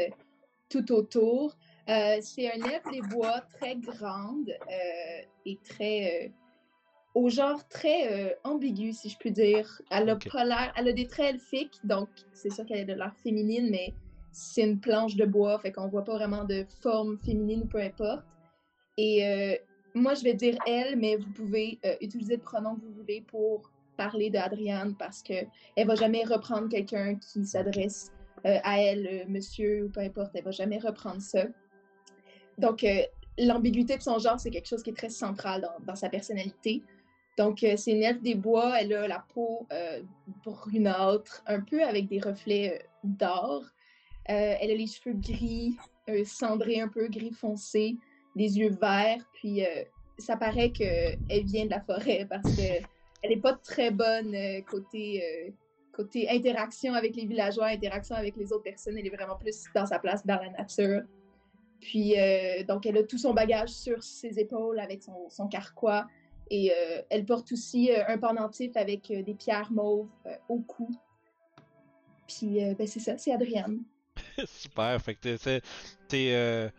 tout 0.69 0.91
autour. 0.91 1.55
C'est 1.87 2.47
un 2.47 2.63
elfe 2.63 2.83
des 2.91 3.01
bois 3.01 3.41
très 3.57 3.75
grande 3.75 4.55
et 5.43 5.57
très. 5.67 6.31
Au 7.15 7.29
genre 7.29 7.67
très 7.67 8.11
euh, 8.11 8.33
ambigu, 8.43 8.93
si 8.93 9.09
je 9.09 9.17
puis 9.17 9.31
dire. 9.31 9.81
Elle 9.89 10.09
a, 10.09 10.15
pas 10.15 10.45
l'air- 10.45 10.73
elle 10.75 10.87
a 10.87 10.93
des 10.93 11.07
traits 11.07 11.35
elfiques, 11.35 11.79
donc 11.83 12.09
c'est 12.33 12.51
sûr 12.51 12.65
qu'elle 12.65 12.81
a 12.81 12.93
de 12.93 12.93
l'air 12.93 13.13
féminine, 13.23 13.69
mais 13.69 13.93
c'est 14.31 14.61
une 14.61 14.79
planche 14.79 15.15
de 15.15 15.25
bois, 15.25 15.59
fait 15.59 15.71
qu'on 15.71 15.87
voit 15.87 16.03
pas 16.03 16.15
vraiment 16.15 16.43
de 16.43 16.65
forme 16.81 17.17
féminine 17.17 17.61
ou 17.63 17.67
peu 17.67 17.81
importe. 17.81 18.23
Et 18.97 19.25
euh, 19.25 19.55
moi, 19.95 20.13
je 20.13 20.23
vais 20.23 20.33
dire 20.33 20.57
elle, 20.67 20.97
mais 20.97 21.15
vous 21.15 21.31
pouvez 21.31 21.79
euh, 21.85 21.95
utiliser 22.01 22.35
le 22.35 22.41
pronom 22.41 22.75
que 22.75 22.81
vous 22.81 22.93
voulez 22.93 23.21
pour 23.21 23.71
parler 23.97 24.29
d'Adriane 24.29 24.95
parce 24.95 25.21
que 25.23 25.33
elle 25.75 25.87
va 25.87 25.95
jamais 25.95 26.23
reprendre 26.23 26.69
quelqu'un 26.69 27.15
qui 27.15 27.45
s'adresse 27.45 28.11
à 28.45 28.79
elle, 28.79 29.25
monsieur 29.27 29.83
ou 29.83 29.89
peu 29.89 29.99
importe. 29.99 30.31
Elle 30.35 30.45
va 30.45 30.51
jamais 30.51 30.77
reprendre 30.77 31.21
ça. 31.21 31.43
Donc, 32.57 32.85
l'ambiguïté 33.37 33.97
de 33.97 34.01
son 34.01 34.17
genre, 34.19 34.39
c'est 34.39 34.51
quelque 34.51 34.67
chose 34.67 34.83
qui 34.83 34.91
est 34.91 34.95
très 34.95 35.09
central 35.09 35.61
dans, 35.61 35.85
dans 35.85 35.95
sa 35.95 36.07
personnalité. 36.07 36.81
Donc, 37.39 37.63
euh, 37.63 37.75
c'est 37.77 37.93
une 37.93 38.03
elfe 38.03 38.21
des 38.21 38.35
bois. 38.35 38.81
Elle 38.81 38.93
a 38.93 39.07
la 39.07 39.25
peau 39.33 39.65
euh, 39.71 40.01
brunâtre, 40.43 41.41
un 41.47 41.61
peu 41.61 41.81
avec 41.81 42.09
des 42.09 42.19
reflets 42.19 42.73
euh, 42.73 42.87
d'or. 43.05 43.63
Euh, 44.29 44.55
elle 44.59 44.71
a 44.71 44.75
les 44.75 44.87
cheveux 44.87 45.15
gris, 45.15 45.77
euh, 46.09 46.25
cendrés 46.25 46.81
un 46.81 46.89
peu, 46.89 47.07
gris 47.07 47.31
foncé, 47.31 47.95
des 48.35 48.59
yeux 48.59 48.75
verts. 48.81 49.23
Puis, 49.31 49.61
ça 50.17 50.35
paraît 50.35 50.71
qu'elle 50.71 51.45
vient 51.45 51.63
de 51.63 51.69
la 51.69 51.79
forêt 51.79 52.27
parce 52.29 52.53
que 52.57 52.61
elle 53.23 53.29
n'est 53.29 53.37
pas 53.37 53.53
très 53.53 53.89
bonne 53.89 54.35
côté, 54.69 55.53
côté 55.93 56.29
interaction 56.29 56.93
avec 56.93 57.15
les 57.15 57.25
villageois, 57.25 57.67
interaction 57.67 58.15
avec 58.15 58.35
les 58.35 58.51
autres 58.51 58.63
personnes. 58.63 58.97
Elle 58.97 59.07
est 59.07 59.15
vraiment 59.15 59.37
plus 59.37 59.63
dans 59.73 59.85
sa 59.85 59.97
place 59.97 60.25
dans 60.25 60.41
la 60.41 60.49
nature. 60.49 61.03
Puis, 61.79 62.19
euh, 62.19 62.63
donc, 62.63 62.85
elle 62.85 62.97
a 62.97 63.03
tout 63.03 63.17
son 63.17 63.33
bagage 63.33 63.69
sur 63.69 64.03
ses 64.03 64.39
épaules 64.39 64.79
avec 64.79 65.01
son, 65.01 65.29
son 65.29 65.47
carquois. 65.47 66.07
Et 66.49 66.71
euh, 66.71 67.01
elle 67.09 67.25
porte 67.25 67.51
aussi 67.51 67.91
euh, 67.91 68.03
un 68.07 68.17
pendentif 68.17 68.75
avec 68.75 69.11
euh, 69.11 69.21
des 69.23 69.33
pierres 69.33 69.71
mauves 69.71 70.09
au 70.47 70.59
cou. 70.59 70.89
Puis, 72.27 72.59
ben, 72.77 72.85
c'est 72.85 72.99
ça, 72.99 73.17
c'est 73.17 73.33
Adriane. 73.33 73.81
Super, 74.45 75.01
fait 75.01 75.15
que 75.15 75.37
t'es- 76.07 76.71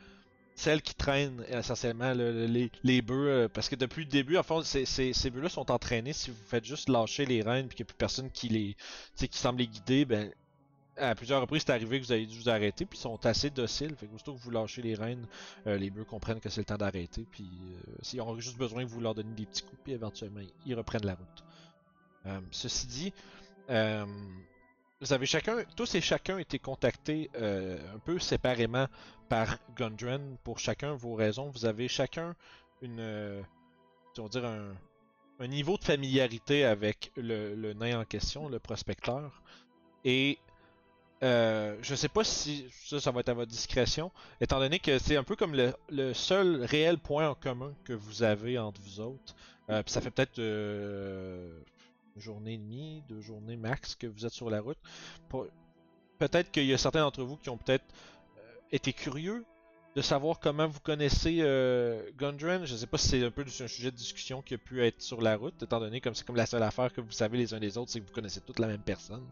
celle 0.54 0.82
qui 0.82 0.94
traîne 0.94 1.42
essentiellement 1.48 2.12
le- 2.12 2.46
le- 2.46 2.68
les, 2.84 3.02
bœufs, 3.02 3.48
parce 3.52 3.68
que 3.68 3.74
depuis 3.76 4.04
le 4.04 4.10
début, 4.10 4.36
en 4.36 4.42
fond, 4.42 4.62
ces, 4.62 4.84
bœufs-là 5.30 5.48
sont 5.48 5.70
entraînés. 5.70 6.12
Si 6.12 6.30
vous 6.30 6.36
faites 6.46 6.64
juste 6.64 6.88
lâcher 6.88 7.24
les 7.24 7.42
rênes 7.42 7.66
puis 7.66 7.76
qu'il 7.76 7.84
n'y 7.84 7.88
a 7.88 7.92
plus 7.92 7.96
personne 7.98 8.30
qui 8.30 8.48
les, 8.48 8.76
qui 9.16 9.38
semble 9.38 9.58
les 9.60 9.66
guider, 9.66 10.04
ben 10.04 10.30
à 11.00 11.14
plusieurs 11.14 11.40
reprises, 11.40 11.62
c'est 11.66 11.72
arrivé 11.72 12.00
que 12.00 12.04
vous 12.04 12.12
avez 12.12 12.26
dû 12.26 12.38
vous 12.38 12.48
arrêter, 12.48 12.84
puis 12.84 12.98
ils 12.98 13.02
sont 13.02 13.24
assez 13.26 13.50
dociles. 13.50 13.96
Fait 13.96 14.06
que 14.06 14.14
aussitôt 14.14 14.34
que 14.34 14.40
vous 14.40 14.50
lâchez 14.50 14.82
les 14.82 14.94
rênes, 14.94 15.26
euh, 15.66 15.76
les 15.76 15.90
bœufs 15.90 16.04
comprennent 16.04 16.40
que 16.40 16.48
c'est 16.48 16.60
le 16.60 16.66
temps 16.66 16.76
d'arrêter, 16.76 17.26
puis 17.30 17.48
euh, 17.88 17.94
ils 18.12 18.20
ont 18.20 18.38
juste 18.38 18.58
besoin 18.58 18.84
que 18.84 18.90
vous 18.90 19.00
leur 19.00 19.14
donniez 19.14 19.34
des 19.34 19.46
petits 19.46 19.62
coups, 19.62 19.80
puis 19.82 19.92
éventuellement 19.92 20.40
ils 20.66 20.74
reprennent 20.74 21.06
la 21.06 21.14
route. 21.14 21.44
Euh, 22.26 22.40
ceci 22.50 22.86
dit, 22.86 23.12
euh, 23.70 24.04
vous 25.00 25.12
avez 25.12 25.26
chacun, 25.26 25.64
tous 25.76 25.94
et 25.94 26.00
chacun 26.00 26.38
été 26.38 26.58
contactés 26.58 27.30
un 27.34 27.98
peu 28.04 28.18
séparément 28.18 28.86
par 29.30 29.56
Gundren 29.74 30.36
pour 30.44 30.58
chacun 30.58 30.92
vos 30.92 31.14
raisons. 31.14 31.48
Vous 31.48 31.64
avez 31.64 31.88
chacun 31.88 32.36
une, 32.82 33.42
on 34.18 34.28
dire 34.28 34.44
un, 34.44 34.74
un 35.38 35.46
niveau 35.46 35.78
de 35.78 35.84
familiarité 35.84 36.66
avec 36.66 37.12
le, 37.16 37.54
le 37.54 37.72
nain 37.72 38.00
en 38.00 38.04
question, 38.04 38.50
le 38.50 38.58
prospecteur. 38.58 39.42
Et 40.04 40.38
euh, 41.22 41.76
je 41.82 41.94
sais 41.94 42.08
pas 42.08 42.24
si 42.24 42.66
ça, 42.86 43.00
ça 43.00 43.10
va 43.10 43.20
être 43.20 43.28
à 43.28 43.34
votre 43.34 43.50
discrétion, 43.50 44.10
étant 44.40 44.58
donné 44.58 44.78
que 44.78 44.98
c'est 44.98 45.16
un 45.16 45.24
peu 45.24 45.36
comme 45.36 45.54
le, 45.54 46.14
seul 46.14 46.64
réel 46.64 46.98
point 46.98 47.28
en 47.28 47.34
commun 47.34 47.74
que 47.84 47.92
vous 47.92 48.22
avez 48.22 48.58
entre 48.58 48.80
vous 48.80 49.00
autres. 49.00 49.34
Euh, 49.68 49.82
puis 49.82 49.92
ça 49.92 50.00
fait 50.00 50.10
peut-être 50.10 50.38
euh, 50.38 51.60
une 52.16 52.22
journée 52.22 52.54
et 52.54 52.58
demie, 52.58 53.02
deux 53.08 53.20
journées 53.20 53.56
max 53.56 53.94
que 53.94 54.06
vous 54.06 54.26
êtes 54.26 54.32
sur 54.32 54.50
la 54.50 54.60
route. 54.60 54.78
Peut-être 56.18 56.50
qu'il 56.50 56.66
y 56.66 56.74
a 56.74 56.78
certains 56.78 57.00
d'entre 57.00 57.22
vous 57.22 57.36
qui 57.36 57.48
ont 57.50 57.56
peut-être 57.56 57.84
euh, 58.38 58.40
été 58.72 58.92
curieux 58.92 59.44
de 59.96 60.02
savoir 60.02 60.38
comment 60.38 60.68
vous 60.68 60.80
connaissez 60.80 61.38
euh, 61.40 62.10
Gundren. 62.18 62.64
Je 62.64 62.76
sais 62.76 62.86
pas 62.86 62.98
si 62.98 63.08
c'est 63.08 63.24
un 63.24 63.30
peu 63.30 63.42
un 63.42 63.68
sujet 63.68 63.90
de 63.90 63.96
discussion 63.96 64.42
qui 64.42 64.54
a 64.54 64.58
pu 64.58 64.84
être 64.84 65.02
sur 65.02 65.20
la 65.20 65.36
route, 65.36 65.62
étant 65.62 65.80
donné 65.80 66.00
comme 66.00 66.14
c'est 66.14 66.26
comme 66.26 66.36
la 66.36 66.46
seule 66.46 66.62
affaire 66.62 66.92
que 66.92 67.00
vous 67.00 67.10
savez 67.10 67.38
les 67.38 67.54
uns 67.54 67.58
des 67.58 67.76
autres, 67.76 67.90
c'est 67.90 68.00
que 68.00 68.06
vous 68.06 68.12
connaissez 68.12 68.40
toutes 68.40 68.58
la 68.58 68.66
même 68.66 68.82
personne. 68.82 69.24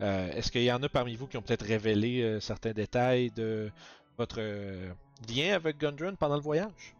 Euh, 0.00 0.30
Est-ce 0.32 0.52
qu'il 0.52 0.62
y 0.62 0.72
en 0.72 0.82
a 0.82 0.88
parmi 0.88 1.16
vous 1.16 1.26
qui 1.26 1.36
ont 1.36 1.42
peut-être 1.42 1.64
révélé 1.64 2.22
euh, 2.22 2.40
certains 2.40 2.72
détails 2.72 3.30
de 3.30 3.70
votre 4.18 4.36
euh, 4.40 4.90
lien 5.28 5.54
avec 5.54 5.78
Gundren 5.78 6.16
pendant 6.16 6.36
le 6.36 6.42
voyage? 6.42 6.94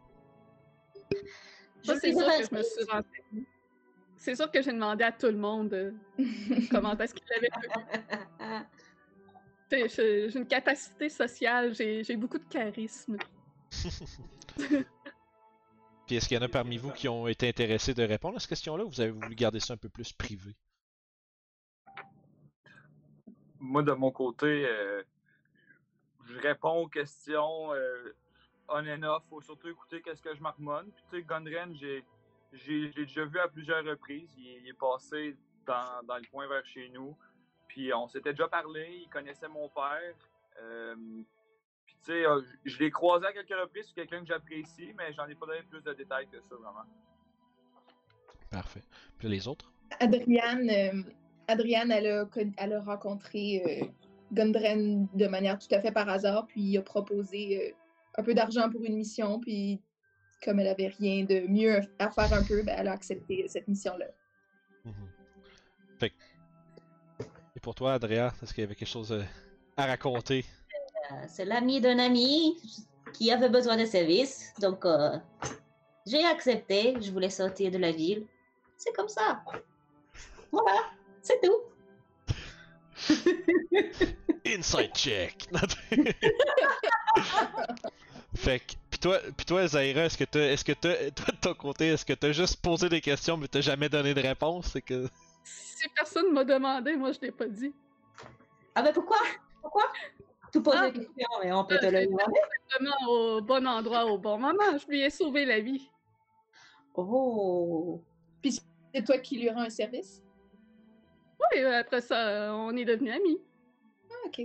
C'est 1.82 2.12
sûr 2.12 2.26
que 2.26 2.44
je 2.50 2.54
me 2.54 2.62
suis 2.62 2.84
renseignée. 2.84 3.46
C'est 4.16 4.34
sûr 4.34 4.50
que 4.50 4.62
j'ai 4.62 4.72
demandé 4.72 5.04
à 5.04 5.12
tout 5.12 5.26
le 5.26 5.36
monde 5.36 5.72
euh, 5.74 5.92
comment 6.70 6.96
est-ce 6.98 7.14
qu'il 7.14 7.26
avait 7.36 7.50
J'ai 9.88 10.36
une 10.36 10.46
capacité 10.46 11.08
sociale, 11.08 11.74
j'ai 11.74 12.02
j'ai 12.04 12.16
beaucoup 12.16 12.38
de 12.38 12.44
charisme. 12.44 13.16
Puis 16.06 16.16
est-ce 16.16 16.28
qu'il 16.28 16.36
y 16.36 16.38
en 16.38 16.44
a 16.44 16.48
parmi 16.48 16.76
vous 16.76 16.92
qui 16.92 17.08
ont 17.08 17.26
été 17.26 17.48
intéressés 17.48 17.92
de 17.92 18.04
répondre 18.04 18.36
à 18.36 18.40
cette 18.40 18.48
question-là 18.50 18.84
ou 18.84 18.90
vous 18.90 19.00
avez 19.00 19.10
voulu 19.10 19.34
garder 19.34 19.60
ça 19.60 19.74
un 19.74 19.76
peu 19.76 19.88
plus 19.88 20.12
privé? 20.12 20.54
Moi, 23.60 23.82
de 23.82 23.92
mon 23.92 24.10
côté, 24.10 24.66
euh, 24.66 25.02
je 26.24 26.38
réponds 26.40 26.82
aux 26.82 26.88
questions 26.88 27.72
euh, 27.72 28.14
on 28.68 28.86
and 28.86 29.02
off. 29.04 29.22
Faut 29.30 29.40
surtout 29.40 29.68
écouter 29.68 30.02
qu'est-ce 30.02 30.22
que 30.22 30.34
je 30.34 30.40
marmonne. 30.42 30.90
Puis, 30.92 31.04
tu 31.10 31.16
sais, 31.18 31.22
Gundren, 31.24 31.74
j'ai 31.74 32.04
j'ai 32.52 32.90
j'ai 32.92 33.04
déjà 33.06 33.24
vu 33.24 33.38
à 33.38 33.48
plusieurs 33.48 33.84
reprises. 33.84 34.32
Il, 34.36 34.46
est- 34.48 34.60
il 34.60 34.68
est 34.68 34.78
passé 34.78 35.36
dans, 35.66 36.02
dans 36.04 36.16
le 36.16 36.24
coin 36.30 36.46
vers 36.48 36.64
chez 36.66 36.88
nous. 36.90 37.16
Puis, 37.68 37.92
on 37.92 38.08
s'était 38.08 38.32
déjà 38.32 38.48
parlé. 38.48 39.00
Il 39.02 39.08
connaissait 39.08 39.48
mon 39.48 39.68
père. 39.68 40.14
Euh, 40.60 40.94
puis, 41.86 41.96
tu 42.04 42.12
sais, 42.12 42.22
je 42.24 42.70
je 42.70 42.78
l'ai 42.78 42.90
croisé 42.90 43.26
à 43.26 43.32
quelques 43.32 43.48
reprises. 43.60 43.86
C'est 43.88 43.94
quelqu'un 43.94 44.20
que 44.20 44.26
j'apprécie, 44.26 44.92
mais 44.96 45.12
j'en 45.12 45.26
ai 45.26 45.34
pas 45.34 45.46
donné 45.46 45.62
plus 45.62 45.82
de 45.82 45.92
détails 45.92 46.28
que 46.28 46.40
ça, 46.40 46.54
vraiment. 46.54 46.84
Parfait. 48.50 48.82
Puis 49.18 49.28
les 49.28 49.46
autres? 49.48 49.72
Adriane, 50.00 50.68
euh, 50.70 51.02
Adriane 51.48 51.90
elle, 51.90 52.06
a, 52.06 52.24
con- 52.26 52.52
elle 52.56 52.72
a 52.72 52.80
rencontré 52.80 53.62
euh, 53.82 53.86
Gundren 54.32 55.06
de 55.14 55.26
manière 55.26 55.58
tout 55.58 55.72
à 55.74 55.80
fait 55.80 55.92
par 55.92 56.08
hasard, 56.08 56.46
puis 56.46 56.60
il 56.62 56.78
a 56.78 56.82
proposé 56.82 57.70
euh, 57.70 57.74
un 58.18 58.22
peu 58.22 58.34
d'argent 58.34 58.68
pour 58.70 58.82
une 58.84 58.96
mission, 58.96 59.38
puis 59.40 59.80
comme 60.44 60.58
elle 60.60 60.68
avait 60.68 60.88
rien 60.88 61.24
de 61.24 61.46
mieux 61.48 61.80
à 61.98 62.10
faire 62.10 62.32
un 62.32 62.42
peu, 62.42 62.62
ben, 62.62 62.74
elle 62.78 62.88
a 62.88 62.92
accepté 62.92 63.46
cette 63.48 63.68
mission-là. 63.68 64.06
Mhm. 64.84 64.92
Fait 65.98 66.10
que- 66.10 67.24
Et 67.56 67.60
pour 67.60 67.74
toi, 67.74 67.94
Andrea, 67.94 68.32
est-ce 68.42 68.52
qu'il 68.52 68.62
y 68.62 68.66
avait 68.66 68.74
quelque 68.74 68.88
chose 68.88 69.12
euh, 69.12 69.22
à 69.76 69.86
raconter? 69.86 70.44
C'est 71.28 71.44
l'ami 71.44 71.80
d'un 71.80 72.00
ami 72.00 72.56
qui 73.12 73.30
avait 73.30 73.48
besoin 73.48 73.76
de 73.76 73.84
services, 73.84 74.52
donc 74.60 74.84
euh, 74.84 75.16
j'ai 76.06 76.24
accepté. 76.24 76.94
Je 77.00 77.12
voulais 77.12 77.30
sortir 77.30 77.70
de 77.70 77.78
la 77.78 77.92
ville. 77.92 78.26
C'est 78.76 78.92
comme 78.92 79.08
ça. 79.08 79.42
Voilà, 80.52 80.80
c'est 81.26 81.40
tout. 81.42 81.60
Inside 84.46 84.92
check! 84.94 85.48
fait 88.34 88.60
que, 88.60 88.74
pis 88.90 88.98
toi, 88.98 89.18
pis 89.36 89.44
toi 89.44 89.66
Zaira, 89.66 90.04
est-ce 90.04 90.16
que 90.16 90.24
t'as, 90.24 90.52
est-ce 90.52 90.64
que 90.64 90.72
t'as, 90.72 91.10
toi 91.10 91.26
de 91.32 91.40
ton 91.40 91.54
côté, 91.54 91.88
est-ce 91.88 92.04
que 92.04 92.12
t'as 92.12 92.32
juste 92.32 92.60
posé 92.62 92.88
des 92.88 93.00
questions 93.00 93.36
mais 93.36 93.48
t'as 93.48 93.60
jamais 93.60 93.88
donné 93.88 94.14
de 94.14 94.20
réponse? 94.20 94.66
C'est 94.72 94.82
que... 94.82 95.08
Si 95.44 95.88
personne 95.94 96.32
m'a 96.32 96.44
demandé, 96.44 96.96
moi 96.96 97.12
je 97.12 97.20
l'ai 97.20 97.32
pas 97.32 97.46
dit. 97.46 97.74
Ah 98.74 98.82
ben 98.82 98.92
pourquoi? 98.92 99.18
Pourquoi? 99.62 99.84
Tu 100.52 100.62
poses 100.62 100.74
Ah. 100.76 100.90
des 100.90 101.00
questions, 101.00 101.28
mais 101.42 101.52
on 101.52 101.64
peut 101.64 101.78
te 101.78 101.86
le 101.86 101.98
c'est 101.98 102.06
demander. 102.06 102.40
Vraiment 102.70 102.96
au 103.08 103.40
bon 103.42 103.66
endroit, 103.66 104.04
au 104.06 104.18
bon 104.18 104.38
moment. 104.38 104.78
Je 104.78 104.86
lui 104.86 105.00
ai 105.02 105.10
sauvé 105.10 105.44
la 105.44 105.60
vie. 105.60 105.90
Oh. 106.94 108.00
C'est 108.94 109.04
toi 109.04 109.18
qui 109.18 109.38
lui 109.38 109.50
rends 109.50 109.62
un 109.62 109.70
service? 109.70 110.22
Oui, 111.40 111.62
après 111.62 112.00
ça, 112.00 112.28
euh, 112.28 112.50
on 112.52 112.76
est 112.76 112.84
devenus 112.84 113.14
amis. 113.14 113.38
Ok. 114.26 114.42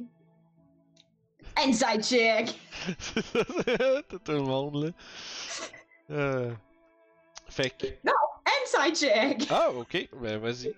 Inside 1.57 2.03
check! 2.03 2.47
Tout 4.25 4.31
le 4.31 4.41
monde, 4.41 4.85
là. 4.85 4.89
Euh... 6.11 6.51
Fait 7.49 7.69
que... 7.69 7.87
Inside 8.63 8.95
check! 8.95 9.47
Ah, 9.49 9.71
ok, 9.71 10.09
ben 10.21 10.37
vas-y. 10.37 10.73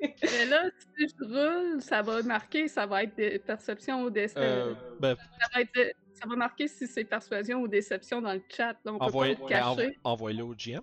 Mais 0.22 0.44
là, 0.46 0.64
si 0.98 1.08
je 1.08 1.24
roule, 1.24 1.80
ça 1.80 2.02
va 2.02 2.22
marquer, 2.22 2.68
ça 2.68 2.84
va 2.86 3.04
être 3.04 3.14
des 3.16 3.38
perceptions 3.38 4.02
ou 4.02 4.10
des... 4.10 4.36
Euh, 4.36 4.74
ben, 5.00 5.16
ça, 5.16 5.48
va 5.54 5.60
être- 5.62 5.96
ça 6.12 6.28
va 6.28 6.36
marquer 6.36 6.68
si 6.68 6.86
c'est 6.86 7.04
persuasion 7.04 7.60
ou 7.62 7.68
déception 7.68 8.20
dans 8.20 8.32
le 8.34 8.42
chat. 8.48 8.74
Donc, 8.84 8.96
on 8.96 8.98
peut 8.98 9.04
envoie- 9.06 9.24
pas 9.26 9.30
le 9.30 9.36
ben, 9.36 9.48
cacher. 9.48 9.98
envoie-le 10.04 10.42
au 10.44 10.54
GM. 10.54 10.82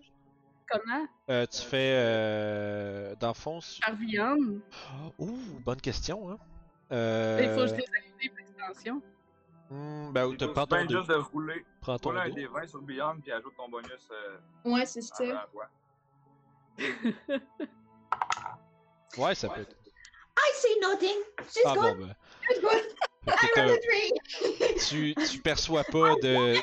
Comment? 0.71 1.05
Euh, 1.29 1.45
tu 1.47 1.61
fais... 1.61 1.93
Euh... 1.95 3.15
Dans 3.19 3.29
le 3.29 3.33
fond... 3.33 3.59
su- 3.61 3.81
Par 3.81 3.95
viande. 3.95 4.59
Ouh, 5.17 5.37
bonne 5.65 5.81
question, 5.81 6.31
hein. 6.31 6.37
Il 6.91 6.95
Euh... 6.97 7.55
faut 7.55 7.61
que 7.61 7.67
je 7.67 7.73
désactive 7.75 8.31
l'extension. 8.37 9.01
hmm, 9.69 10.11
ben, 10.11 10.35
prends 10.53 10.65
ton 10.67 10.75
bien 10.77 10.85
dos. 10.85 10.97
juste 10.97 11.09
de 11.09 11.15
rouler, 11.15 11.65
Prends 11.81 11.97
ton 11.99 12.09
rouler 12.09 12.21
un 12.21 12.29
dos. 12.29 12.35
des 12.35 12.47
20 12.47 12.67
sur 12.67 12.81
Beyond 12.81 13.17
puis 13.21 13.31
ajoute 13.31 13.55
ton 13.57 13.69
bonus 13.69 14.09
euh, 14.11 14.37
Ouais, 14.65 14.85
c'est 14.85 15.01
ça. 15.01 15.47
Ouais, 19.17 19.35
ça 19.35 19.49
peut 19.49 19.61
être... 19.61 19.75
I 20.37 20.51
see 20.55 20.79
nothing! 20.81 21.17
She's 21.49 21.63
Ah 21.65 21.73
good! 21.75 21.97
bon, 21.97 22.05
ben... 22.05 22.15
Good. 22.61 22.85
I 23.27 23.31
rolled 23.55 23.71
a 24.69 24.79
tu, 24.79 25.13
tu 25.15 25.39
perçois 25.39 25.83
pas 25.91 26.15
de... 26.15 26.55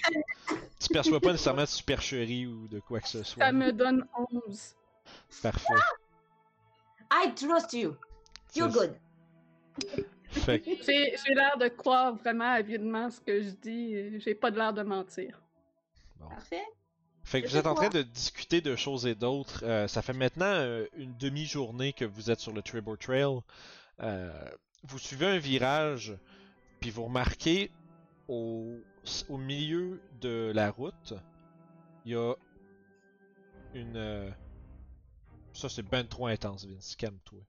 Tu 0.79 0.89
perçois 0.89 1.21
pas 1.21 1.33
nécessairement 1.33 1.63
de 1.63 1.67
supercherie 1.67 2.47
ou 2.47 2.69
de 2.69 2.81
quoi 2.81 3.01
que 3.01 3.09
ce 3.09 3.23
soit. 3.23 3.45
Ça 3.45 3.53
me 3.53 3.73
donne 3.73 4.07
11. 4.47 4.77
Parfait. 5.43 5.75
I 7.13 7.35
trust 7.35 7.73
you! 7.73 7.97
You're 8.55 8.71
good! 8.71 8.95
Fait 10.31 10.63
J'ai 10.65 11.17
j'ai 11.17 11.35
l'air 11.35 11.57
de 11.59 11.69
croire 11.69 12.15
vraiment 12.15 12.53
avidement 12.53 13.11
ce 13.11 13.21
que 13.21 13.43
je 13.43 13.51
dis. 13.51 14.21
J'ai 14.21 14.35
pas 14.35 14.51
de 14.51 14.59
l'air 14.59 14.73
de 14.73 14.83
mentir. 14.83 15.41
bon. 16.21 16.29
Parfait. 16.29 16.65
Fait 17.29 17.43
que 17.43 17.49
vous 17.49 17.59
êtes 17.59 17.67
en 17.67 17.75
train 17.75 17.91
de 17.91 18.01
discuter 18.01 18.63
de 18.63 18.75
choses 18.75 19.07
et 19.07 19.15
d'autres. 19.15 19.63
Euh, 19.63 19.87
ça 19.87 20.01
fait 20.01 20.15
maintenant 20.15 20.47
euh, 20.47 20.87
une 20.97 21.15
demi-journée 21.19 21.93
que 21.93 22.07
vous 22.07 22.31
êtes 22.31 22.41
sur 22.41 22.53
le 22.53 22.63
Tribor 22.63 22.97
Trail. 22.97 23.41
Euh, 24.01 24.33
vous 24.85 24.99
suivez 24.99 25.27
un 25.27 25.39
virage, 25.39 26.17
puis 26.81 26.89
vous 26.89 27.05
remarquez 27.05 27.71
au, 28.29 28.87
au 29.29 29.39
milieu 29.39 30.03
de 30.13 30.53
la 30.55 30.71
route, 30.71 31.15
il 32.05 32.13
y 32.13 32.17
a 32.17 32.35
une. 33.73 33.97
euh, 33.97 34.31
Ça, 35.53 35.69
c'est 35.69 35.83
ben 35.83 36.09
trop 36.09 36.27
intense, 36.29 36.65
Vince. 36.65 36.97
Calme-toi. 36.97 37.45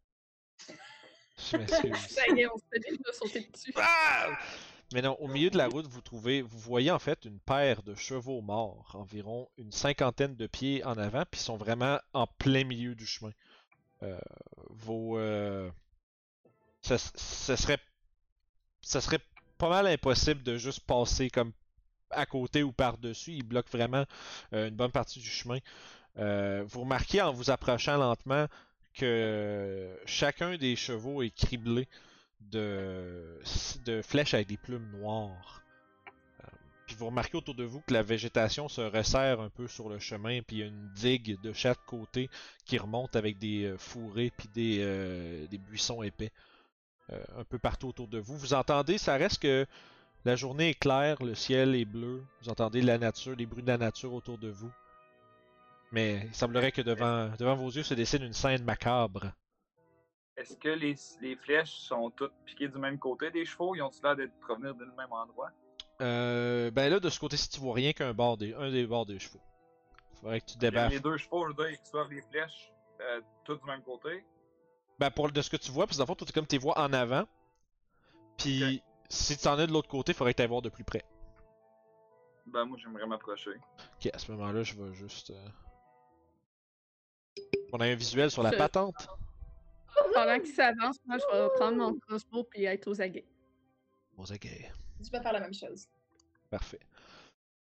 Je 1.38 1.58
m'excuse. 1.58 2.08
Ça 2.08 2.22
y 2.30 2.42
est, 2.42 2.48
on 2.48 2.58
se 2.58 2.64
fait 2.72 2.80
déjà 2.80 3.14
sauter 3.14 3.50
dessus. 3.54 3.74
Ah! 3.78 4.38
Mais 4.92 5.02
non, 5.02 5.16
au 5.20 5.28
milieu 5.28 5.50
de 5.52 5.58
la 5.58 5.68
route, 5.68 5.88
vous 5.88 6.02
trouvez, 6.02 6.42
vous 6.42 6.60
voyez 6.60 6.92
en 6.92 7.00
fait 7.00 7.26
une 7.26 7.40
paire 7.40 7.84
de 7.84 7.96
chevaux 7.96 8.42
morts, 8.42 8.92
environ 8.96 9.50
une 9.58 9.72
cinquantaine 9.72 10.36
de 10.36 10.48
pieds 10.48 10.84
en 10.84 10.98
avant, 10.98 11.24
puis 11.30 11.40
ils 11.42 11.44
sont 11.44 11.58
vraiment 11.58 12.00
en 12.14 12.28
plein 12.28 12.64
milieu 12.64 12.96
du 12.96 13.06
chemin. 13.06 13.32
Euh, 14.04 14.20
vos, 14.70 15.18
euh, 15.20 15.72
ça, 16.82 16.98
ça 16.98 17.56
serait, 17.58 17.80
ça 18.82 19.02
serait 19.02 19.20
pas 19.60 19.70
mal 19.70 19.88
impossible 19.88 20.42
de 20.42 20.58
juste 20.58 20.80
passer 20.80 21.30
comme 21.30 21.52
à 22.10 22.26
côté 22.26 22.64
ou 22.64 22.72
par 22.72 22.98
dessus. 22.98 23.34
Ils 23.34 23.44
bloquent 23.44 23.70
vraiment 23.72 24.06
euh, 24.54 24.70
une 24.70 24.76
bonne 24.76 24.92
partie 24.92 25.20
du 25.20 25.30
chemin. 25.30 25.60
Euh, 26.18 26.64
vous 26.66 26.82
remarquez 26.82 27.22
en 27.22 27.32
vous 27.32 27.52
approchant 27.52 27.98
lentement 27.98 28.48
que 28.96 29.96
chacun 30.06 30.58
des 30.58 30.76
chevaux 30.76 31.22
est 31.22 31.30
criblé 31.30 31.88
de, 32.40 33.40
flèches 34.02 34.34
avec 34.34 34.48
des 34.48 34.58
plumes 34.58 34.90
noires. 34.98 35.62
Euh, 36.44 36.48
puis 36.88 36.96
vous 36.96 37.08
remarquez 37.08 37.38
autour 37.38 37.54
de 37.54 37.66
vous 37.66 37.82
que 37.82 37.94
la 37.94 38.02
végétation 38.02 38.70
se 38.70 38.82
resserre 38.82 39.42
un 39.42 39.50
peu 39.50 39.68
sur 39.68 39.90
le 39.90 40.00
chemin, 40.00 40.42
puis 40.42 40.58
il 40.58 40.60
y 40.60 40.64
a 40.64 40.68
une 40.68 40.90
digue 40.96 41.40
de 41.42 41.52
chaque 41.52 41.86
côté 41.86 42.30
qui 42.66 42.78
remonte 42.78 43.18
avec 43.18 43.38
des 43.38 43.76
fourrés 43.78 44.32
puis 44.36 44.48
des, 44.54 45.58
buissons 45.60 46.02
épais 46.02 46.32
un 47.38 47.44
peu 47.44 47.60
partout 47.60 47.90
autour 47.90 48.08
de 48.08 48.20
vous. 48.20 48.38
Vous 48.38 48.54
entendez, 48.54 48.98
ça 48.98 49.16
reste 49.16 49.42
que 49.42 49.66
la 50.26 50.36
journée 50.36 50.70
est 50.70 50.80
claire, 50.80 51.24
le 51.24 51.36
ciel 51.36 51.76
est 51.76 51.86
bleu, 51.86 52.24
vous 52.42 52.50
entendez 52.50 52.82
la 52.82 52.98
nature, 52.98 53.36
les 53.36 53.46
bruits 53.46 53.64
de 53.64 53.68
la 53.68 53.78
nature 53.78 54.14
autour 54.14 54.38
de 54.38 54.50
vous. 54.50 54.72
Mais 55.92 56.24
il 56.28 56.36
semblerait 56.36 56.72
que 56.72 56.82
devant, 56.82 57.30
devant 57.38 57.56
vos 57.56 57.70
yeux 57.70 57.84
se 57.84 57.94
dessine 57.94 58.24
une 58.24 58.34
scène 58.34 58.64
macabre. 58.64 59.32
Est-ce 60.38 60.56
que 60.56 60.70
les, 60.70 60.96
les 61.22 61.36
flèches 61.36 61.72
sont 61.72 62.12
toutes 62.12 62.34
piquées 62.46 62.68
du 62.68 62.78
même 62.78 63.00
côté 63.00 63.32
des 63.32 63.44
chevaux? 63.44 63.76
Ils 63.76 63.82
ont-ils 63.82 64.02
l'air 64.04 64.16
d'être 64.16 64.40
provenir 64.40 64.74
du 64.76 64.86
même 64.86 65.12
endroit? 65.12 65.50
Euh, 66.02 66.72
ben 66.72 66.90
là, 66.90 67.00
de 67.00 67.10
ce 67.10 67.20
côté-ci, 67.20 67.50
tu 67.50 67.60
vois 67.60 67.74
rien 67.74 67.92
qu'un 67.92 68.14
bord 68.14 68.38
des, 68.38 68.54
un 68.54 68.72
des 68.72 68.86
bords 68.88 69.06
des 69.06 69.20
chevaux. 69.20 69.42
Faudrait 70.22 70.40
que 70.40 70.46
tu 70.46 70.58
débaffes. 70.58 70.92
Les 70.92 71.00
deux 71.00 71.18
chevaux, 71.18 71.44
je 71.44 71.48
veux 71.50 71.54
dire, 71.56 71.72
ils 71.72 71.80
reçoivent 71.84 72.12
les 72.12 72.22
flèches 72.22 72.72
euh, 73.02 73.22
toutes 73.44 73.62
du 73.62 73.68
même 73.68 73.82
côté. 73.82 74.24
Ben 75.00 75.10
pour 75.12 75.32
de 75.32 75.42
ce 75.42 75.50
que 75.50 75.58
tu 75.58 75.72
vois, 75.72 75.86
parce 75.86 75.98
que 75.98 76.00
dans 76.00 76.04
le 76.04 76.08
fond, 76.08 76.16
toi, 76.16 76.28
t'es 76.28 76.34
comme 76.34 76.46
tes 76.48 76.58
vois 76.58 76.78
en 76.80 76.92
avant. 76.94 77.26
Puis 78.38 78.84
si 79.10 79.38
tu 79.38 79.48
en 79.48 79.58
es 79.60 79.66
de 79.68 79.72
l'autre 79.72 79.88
côté, 79.88 80.14
faudrait 80.14 80.34
que 80.34 80.42
tu 80.42 80.48
voir 80.48 80.62
de 80.62 80.70
plus 80.70 80.84
près. 80.84 81.04
Ben, 82.46 82.66
moi, 82.66 82.78
j'aimerais 82.82 83.06
m'approcher. 83.06 83.52
Ok, 83.96 84.10
à 84.14 84.18
ce 84.20 84.32
moment-là, 84.32 84.64
je 84.64 84.74
vais 84.76 84.94
juste. 84.94 85.30
euh, 85.32 85.48
On 87.72 87.80
a 87.80 87.86
un 87.86 87.96
visuel 87.96 88.32
sur 88.32 88.44
la 88.44 88.52
Je- 88.52 88.58
patente. 88.58 89.08
Pendant 90.14 90.40
qu'il 90.40 90.54
s'avance, 90.54 90.98
moi, 91.06 91.18
je 91.18 91.38
vais 91.38 91.50
prendre 91.56 91.78
mon 91.78 91.94
crossbow 92.00 92.44
puis 92.44 92.66
être 92.66 92.88
aux 92.88 93.02
aguets. 93.02 93.26
C'est 94.26 94.34
ok. 94.36 94.48
Tu 95.04 95.12
peux 95.12 95.22
faire 95.22 95.34
la 95.34 95.40
même 95.40 95.54
chose. 95.54 95.88
Parfait. 96.50 96.80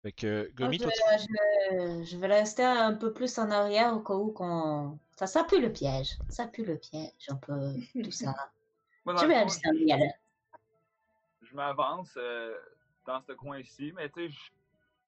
Fait 0.06 0.12
que, 0.12 0.48
Ah, 0.62 0.70
je, 0.70 0.78
toi, 0.78 0.92
tu- 0.92 1.26
je- 1.26 2.04
je 2.04 2.16
vais 2.16 2.28
rester 2.28 2.62
un 2.62 2.94
peu 2.94 3.12
plus 3.12 3.36
en 3.40 3.50
arrière 3.50 3.92
au 3.92 3.98
cas 3.98 4.14
où 4.14 4.30
qu'on. 4.30 4.96
Ça, 5.16 5.26
ça 5.26 5.42
pue 5.42 5.60
le 5.60 5.72
piège. 5.72 6.16
Ça 6.28 6.46
pue 6.46 6.64
le 6.64 6.76
piège, 6.78 7.10
un 7.28 7.34
peu, 7.34 7.72
tout 8.04 8.12
ça. 8.12 8.32
Moi, 9.04 9.14
dans 9.14 9.22
Je 9.22 9.26
vais 9.26 9.42
rester 9.42 9.68
en 9.68 9.72
arrière. 9.72 10.12
je 11.42 11.56
m'avance 11.56 12.12
euh, 12.18 12.54
dans 13.04 13.20
ce 13.20 13.32
coin-ci, 13.32 13.92
mais 13.96 14.08
tu 14.10 14.28
sais, 14.28 14.28
je, 14.28 14.38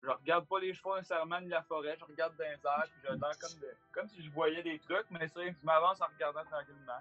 je 0.02 0.10
regarde 0.10 0.48
pas 0.48 0.58
les 0.58 0.74
chevaux 0.74 0.96
nécessairement 0.96 1.40
ni 1.42 1.48
la 1.48 1.62
forêt, 1.62 1.96
je 1.96 2.04
regarde 2.04 2.36
dans 2.36 2.42
les 2.42 2.50
airs, 2.50 2.88
puis 2.90 3.00
j'ai 3.04 3.16
l'air 3.16 3.38
comme, 3.38 3.60
de- 3.60 3.74
comme 3.92 4.08
si 4.08 4.20
je 4.24 4.30
voyais 4.32 4.64
des 4.64 4.80
trucs, 4.80 5.06
mais 5.12 5.28
c'est 5.28 5.52
je 5.52 5.64
m'avance 5.64 6.00
en 6.00 6.06
regardant 6.12 6.42
tranquillement. 6.50 7.00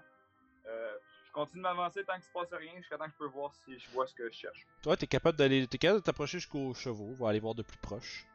Euh, 0.68 0.96
continue 1.44 1.62
de 1.62 1.68
m'avancer 1.68 2.04
tant 2.04 2.14
qu'il 2.14 2.22
se 2.24 2.30
passe 2.32 2.48
rien, 2.58 2.72
jusqu'à 2.76 2.96
temps 2.98 3.04
que 3.06 3.12
je 3.12 3.18
peux 3.18 3.26
voir 3.28 3.52
si 3.64 3.78
je 3.78 3.88
vois 3.90 4.06
ce 4.06 4.14
que 4.14 4.28
je 4.28 4.34
cherche. 4.36 4.66
toi, 4.82 4.96
t'es 4.96 5.06
capable 5.06 5.38
d'aller, 5.38 5.66
t'es 5.66 5.78
capable 5.78 6.00
de 6.00 6.04
t'approcher 6.04 6.38
jusqu'aux 6.38 6.74
chevaux. 6.74 7.08
On 7.18 7.24
va 7.24 7.30
aller 7.30 7.40
voir 7.40 7.54
de 7.54 7.62
plus 7.62 7.78
proche. 7.78 8.26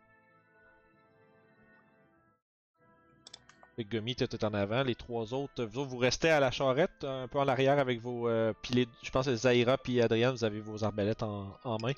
Que 3.77 3.81
Gomi, 3.83 4.15
t'es 4.15 4.27
tout 4.27 4.43
en 4.45 4.53
avant. 4.53 4.83
Les 4.83 4.93
trois 4.95 5.33
autres, 5.33 5.63
vous 5.65 5.79
autres, 5.79 5.89
vous 5.89 5.97
restez 5.97 6.29
à 6.29 6.39
la 6.39 6.51
charrette, 6.51 7.03
un 7.03 7.27
peu 7.27 7.39
en 7.39 7.47
arrière 7.47 7.79
avec 7.79 7.99
vos. 7.99 8.29
Euh, 8.29 8.53
puis 8.61 8.75
les- 8.75 8.87
je 9.01 9.09
pense 9.09 9.25
que 9.25 9.35
Zaira 9.35 9.77
puis 9.79 9.99
Adrien, 10.01 10.31
vous 10.31 10.43
avez 10.43 10.59
vos 10.59 10.83
arbalètes 10.83 11.23
en, 11.23 11.57
en 11.63 11.77
main. 11.79 11.93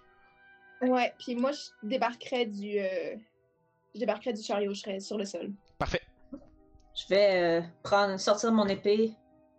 Ouais, 0.81 1.13
puis 1.19 1.35
moi, 1.35 1.51
je 1.51 1.59
débarquerais 1.83 2.45
du. 2.45 2.79
euh, 2.79 3.15
Je 3.93 3.99
débarquerais 3.99 4.33
du 4.33 4.41
chariot, 4.41 4.73
je 4.73 4.79
serais 4.81 4.99
sur 5.01 5.17
le 5.17 5.25
sol. 5.25 5.51
Parfait. 5.77 6.01
Je 6.95 7.07
vais 7.09 7.59
euh, 7.59 7.61
prendre, 7.83 8.17
sortir 8.19 8.53
mon 8.53 8.67
épée, 8.67 9.11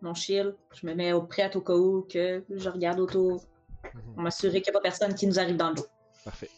mon 0.02 0.14
shield. 0.14 0.54
Je 0.74 0.86
me 0.86 0.94
mets 0.94 1.12
au 1.12 1.22
prêt 1.22 1.54
au 1.56 1.60
cas 1.60 1.74
où 1.74 2.06
que 2.08 2.44
je 2.50 2.68
regarde 2.68 3.00
autour 3.00 3.44
Mhm. 3.94 4.14
pour 4.14 4.22
m'assurer 4.22 4.62
qu'il 4.62 4.72
n'y 4.72 4.76
a 4.76 4.80
pas 4.80 4.82
personne 4.82 5.14
qui 5.14 5.26
nous 5.26 5.38
arrive 5.38 5.56
dans 5.56 5.70
le 5.70 5.76
dos. 5.76 5.86
Parfait. 6.24 6.50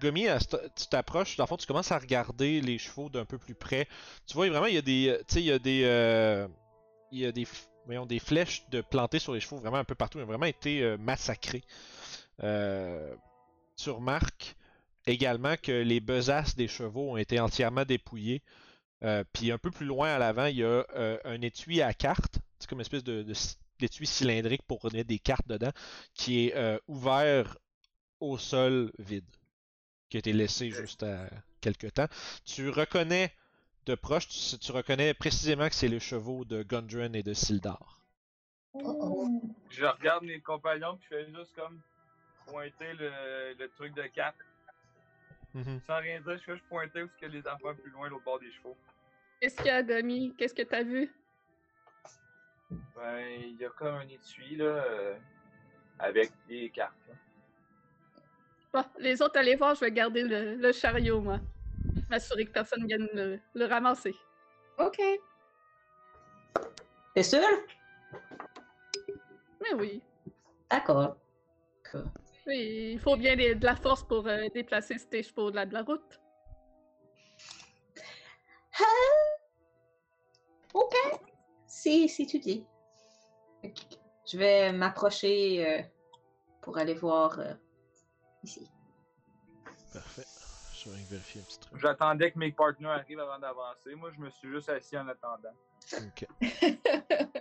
Gomi, 0.00 0.26
tu 0.74 0.86
t'approches, 0.88 1.36
dans 1.36 1.44
le 1.44 1.48
fond, 1.48 1.56
tu 1.56 1.66
commences 1.66 1.90
à 1.90 1.98
regarder 1.98 2.60
les 2.60 2.78
chevaux 2.78 3.08
d'un 3.08 3.24
peu 3.24 3.38
plus 3.38 3.54
près. 3.54 3.88
Tu 4.26 4.34
vois 4.34 4.48
vraiment, 4.48 4.66
il 4.66 4.74
y 4.74 4.78
a 4.78 4.82
des, 4.82 5.16
tu 5.26 5.34
sais, 5.34 5.40
il 5.40 5.46
y 5.46 5.52
a 5.52 5.58
des, 5.58 5.82
euh, 5.84 6.46
il 7.12 7.20
y 7.20 7.26
a 7.26 7.32
des, 7.32 7.46
voyons, 7.86 8.04
des 8.04 8.18
flèches 8.18 8.68
de 8.68 8.82
plantées 8.82 9.18
sur 9.18 9.32
les 9.32 9.40
chevaux 9.40 9.56
vraiment 9.56 9.78
un 9.78 9.84
peu 9.84 9.94
partout. 9.94 10.18
Ils 10.18 10.24
ont 10.24 10.26
vraiment 10.26 10.46
été 10.46 10.82
euh, 10.82 10.98
massacrés. 10.98 11.64
Euh, 12.42 13.14
tu 13.76 13.88
remarques 13.88 14.56
également 15.06 15.54
que 15.56 15.72
les 15.72 16.00
besaces 16.00 16.56
des 16.56 16.68
chevaux 16.68 17.12
ont 17.12 17.16
été 17.16 17.40
entièrement 17.40 17.84
dépouillées. 17.84 18.42
Puis 19.32 19.52
un 19.52 19.58
peu 19.58 19.70
plus 19.70 19.86
loin 19.86 20.08
à 20.08 20.18
l'avant, 20.18 20.46
il 20.46 20.56
y 20.56 20.64
a 20.64 20.84
un 21.24 21.40
étui 21.40 21.80
à 21.80 21.94
cartes. 21.94 22.38
C'est 22.58 22.68
comme 22.68 22.78
une 22.78 22.82
espèce 22.82 23.04
de, 23.04 23.24
d'étui 23.78 24.06
cylindrique 24.06 24.62
pour 24.62 24.84
mettre 24.92 25.08
des 25.08 25.18
cartes 25.18 25.46
dedans, 25.46 25.72
qui 26.14 26.46
est 26.46 26.56
euh, 26.56 26.78
ouvert 26.86 27.58
au 28.20 28.38
sol 28.38 28.92
vide, 28.98 29.28
qui 30.08 30.16
a 30.16 30.20
été 30.20 30.32
laissé 30.32 30.70
juste 30.70 31.02
à 31.02 31.28
quelque 31.60 31.86
temps. 31.86 32.08
Tu 32.44 32.70
reconnais 32.70 33.32
de 33.86 33.94
proche, 33.94 34.28
tu, 34.58 34.72
reconnais 34.72 35.14
précisément 35.14 35.68
que 35.68 35.74
c'est 35.74 35.88
les 35.88 36.00
chevaux 36.00 36.44
de 36.44 36.62
Gundren 36.62 37.14
et 37.14 37.22
de 37.22 37.34
Sildar. 37.34 38.00
Je 38.74 39.84
regarde 39.84 40.24
mes 40.24 40.40
compagnons, 40.40 40.96
puis 40.96 41.08
je 41.10 41.16
fais 41.16 41.26
juste 41.26 41.54
comme 41.54 41.80
pointer 42.46 42.92
le, 42.94 43.54
le 43.58 43.68
truc 43.76 43.94
de 43.94 44.02
cap. 44.02 44.34
Mhm. 45.54 45.80
Sans 45.86 45.98
rien 45.98 46.20
dire, 46.20 46.36
je 46.36 46.42
fais 46.44 46.52
juste 46.52 46.68
pointer 46.68 47.02
où 47.02 47.06
est-ce 47.06 47.26
que 47.26 47.26
les 47.26 47.46
enfants 47.46 47.74
plus 47.74 47.90
loin, 47.90 48.08
l'autre 48.08 48.24
bord 48.24 48.40
des 48.40 48.52
chevaux. 48.52 48.76
Qu'est-ce 49.40 49.56
qu'il 49.56 49.66
y 49.66 49.70
a, 49.70 49.82
Gomi? 49.82 50.34
Qu'est-ce 50.36 50.54
que 50.54 50.62
t'as 50.62 50.82
vu? 50.82 51.10
Ben, 52.70 53.40
il 53.40 53.56
y 53.60 53.64
a 53.64 53.70
comme 53.70 53.94
un 53.94 54.08
étui, 54.08 54.56
là. 54.56 54.64
euh, 54.64 55.16
avec 55.98 56.30
des 56.48 56.70
cartes. 56.70 56.94
là. 57.08 57.14
Bon, 58.72 58.84
les 58.98 59.22
autres, 59.22 59.38
allez 59.38 59.56
voir, 59.56 59.74
je 59.74 59.80
vais 59.80 59.92
garder 59.92 60.22
le, 60.22 60.56
le 60.56 60.72
chariot, 60.72 61.20
moi. 61.20 61.40
M'assurer 62.10 62.44
que 62.44 62.52
personne 62.52 62.86
vienne 62.86 63.08
le, 63.14 63.40
le 63.54 63.64
ramasser. 63.64 64.14
Ok. 64.78 65.00
T'es 67.14 67.22
sûr? 67.22 67.40
Mais 69.62 69.72
oui. 69.74 70.02
D'accord. 70.70 71.16
D'accord. 71.84 72.08
Oui, 72.46 72.92
il 72.92 73.00
faut 73.00 73.16
bien 73.16 73.34
des- 73.36 73.54
de 73.54 73.64
la 73.64 73.74
force 73.76 74.02
pour 74.06 74.26
euh, 74.26 74.48
déplacer 74.54 74.98
ces 74.98 75.22
chevaux 75.22 75.50
de 75.50 75.56
la, 75.56 75.66
de 75.66 75.72
la 75.72 75.82
route. 75.82 76.20
Ok. 80.74 80.94
Si, 81.78 82.08
si 82.08 82.26
tu 82.26 82.38
dis. 82.38 82.64
Je 84.26 84.38
vais 84.38 84.72
m'approcher 84.72 85.66
euh, 85.66 85.82
pour 86.62 86.78
aller 86.78 86.94
voir 86.94 87.38
euh, 87.38 87.52
ici. 88.42 88.66
Parfait. 89.92 90.24
Je 90.74 90.88
vais 90.88 90.96
vérifier 91.10 91.42
un 91.42 91.44
petit 91.44 91.58
truc. 91.58 91.78
J'attendais 91.78 92.30
que 92.32 92.38
mes 92.38 92.50
partenaires 92.50 92.92
arrivent 92.92 93.20
avant 93.20 93.38
d'avancer. 93.38 93.94
Moi, 93.94 94.10
je 94.16 94.20
me 94.20 94.30
suis 94.30 94.48
juste 94.48 94.70
assis 94.70 94.96
en 94.96 95.06
attendant. 95.08 95.52
Ok. 95.92 96.26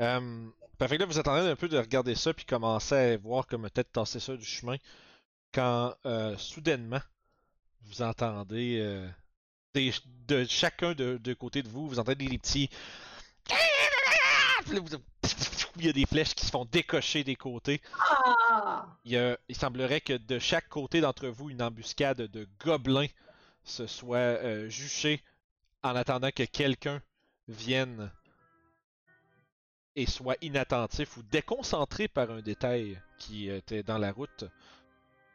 Euh, 0.00 0.48
parfait, 0.78 0.98
là, 0.98 1.04
vous 1.06 1.18
attendez 1.18 1.46
un 1.48 1.54
peu 1.54 1.68
de 1.68 1.78
regarder 1.78 2.16
ça, 2.16 2.32
puis 2.34 2.44
commencer 2.44 2.94
à 2.94 3.16
voir 3.18 3.46
comme 3.46 3.68
peut-être 3.68 3.92
tasser 3.92 4.18
ça 4.18 4.34
du 4.36 4.44
chemin. 4.44 4.76
Quand 5.54 5.94
euh, 6.06 6.36
soudainement, 6.38 6.98
vous 7.82 8.02
entendez 8.02 8.78
euh, 8.80 9.06
des- 9.74 9.92
de 10.26 10.44
chacun 10.44 10.94
de, 10.94 11.18
de 11.18 11.34
côté 11.34 11.62
de 11.62 11.68
vous, 11.68 11.86
vous 11.86 11.98
entendez 12.00 12.26
des 12.26 12.38
petits. 12.38 12.68
Il 15.76 15.86
y 15.86 15.88
a 15.88 15.92
des 15.92 16.06
flèches 16.06 16.34
qui 16.34 16.44
se 16.44 16.50
font 16.50 16.64
décocher 16.66 17.24
des 17.24 17.36
côtés. 17.36 17.80
Ah! 17.98 18.86
Il, 19.04 19.12
y 19.12 19.16
a- 19.16 19.38
il 19.48 19.56
semblerait 19.56 20.00
que 20.00 20.12
de 20.14 20.38
chaque 20.38 20.68
côté 20.68 21.00
d'entre 21.00 21.28
vous, 21.28 21.50
une 21.50 21.62
embuscade 21.62 22.18
de 22.22 22.46
gobelins 22.64 23.06
se 23.64 23.86
soit 23.86 24.18
euh, 24.18 24.68
juchée 24.68 25.22
en 25.82 25.96
attendant 25.96 26.30
que 26.30 26.44
quelqu'un 26.44 27.02
vienne 27.48 28.10
et 29.96 30.06
soit 30.06 30.36
inattentif 30.42 31.16
ou 31.16 31.22
déconcentré 31.24 32.08
par 32.08 32.30
un 32.30 32.40
détail 32.40 33.00
qui 33.18 33.48
était 33.48 33.82
dans 33.82 33.98
la 33.98 34.12
route. 34.12 34.44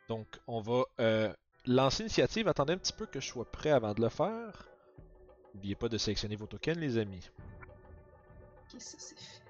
Donc, 0.10 0.28
on 0.48 0.62
va 0.62 0.84
euh, 1.00 1.34
lancer 1.66 2.04
l'initiative. 2.04 2.48
Attendez 2.48 2.74
un 2.74 2.78
petit 2.78 2.94
peu 2.94 3.06
que 3.06 3.20
je 3.20 3.28
sois 3.28 3.50
prêt 3.52 3.72
avant 3.72 3.94
de 3.94 4.02
le 4.02 4.10
faire. 4.10 4.68
N'oubliez 5.54 5.76
pas 5.76 5.90
de 5.90 5.98
sélectionner 5.98 6.36
vos 6.36 6.48
tokens, 6.48 6.78
les 6.78 6.98
amis. 6.98 7.30
Ok, 8.78 8.84
ça 8.84 8.98
c'est 9.00 9.18
fait. 9.18 9.42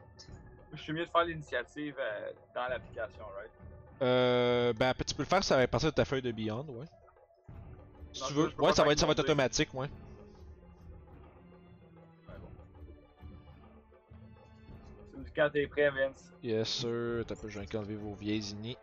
Je 0.74 0.82
suis 0.82 0.94
mieux 0.94 1.06
de 1.06 1.10
faire 1.10 1.26
l'initiative 1.26 1.96
euh, 2.00 2.32
dans 2.56 2.68
l'application, 2.68 3.24
right? 3.38 3.52
Euh, 4.02 4.74
ben, 4.74 4.94
tu 5.06 5.16
peux 5.16 5.24
le 5.24 5.28
faire, 5.28 5.44
ça 5.44 5.58
va 5.58 5.68
partir 5.68 5.90
de 5.90 5.96
ta 5.96 6.06
feuille 6.06 6.22
de 6.22 6.32
Beyond, 6.32 6.66
ouais. 6.70 6.86
Si 8.14 8.22
Non, 8.22 8.28
tu 8.28 8.34
veux. 8.34 8.54
Ouais, 8.60 8.74
ça 8.74 8.84
va 8.84 8.92
être, 8.92 9.00
ça 9.00 9.06
va 9.06 9.12
être 9.14 9.20
automatique, 9.20 9.74
ouais. 9.74 9.90
Ouais, 12.28 12.36
bon. 12.40 12.48
Tu 15.12 15.18
me 15.18 15.24
dis 15.24 15.32
quand 15.36 15.50
t'es 15.52 15.68
prêt, 15.68 15.90
Vince. 15.90 16.32
Yes, 16.44 16.70
sir. 16.70 17.24
T'as 17.28 17.36
peu, 17.36 17.50
je 17.50 17.60
enlever 17.60 17.96
vos 17.96 18.14
vieilles 18.14 18.52
inis. 18.52 18.78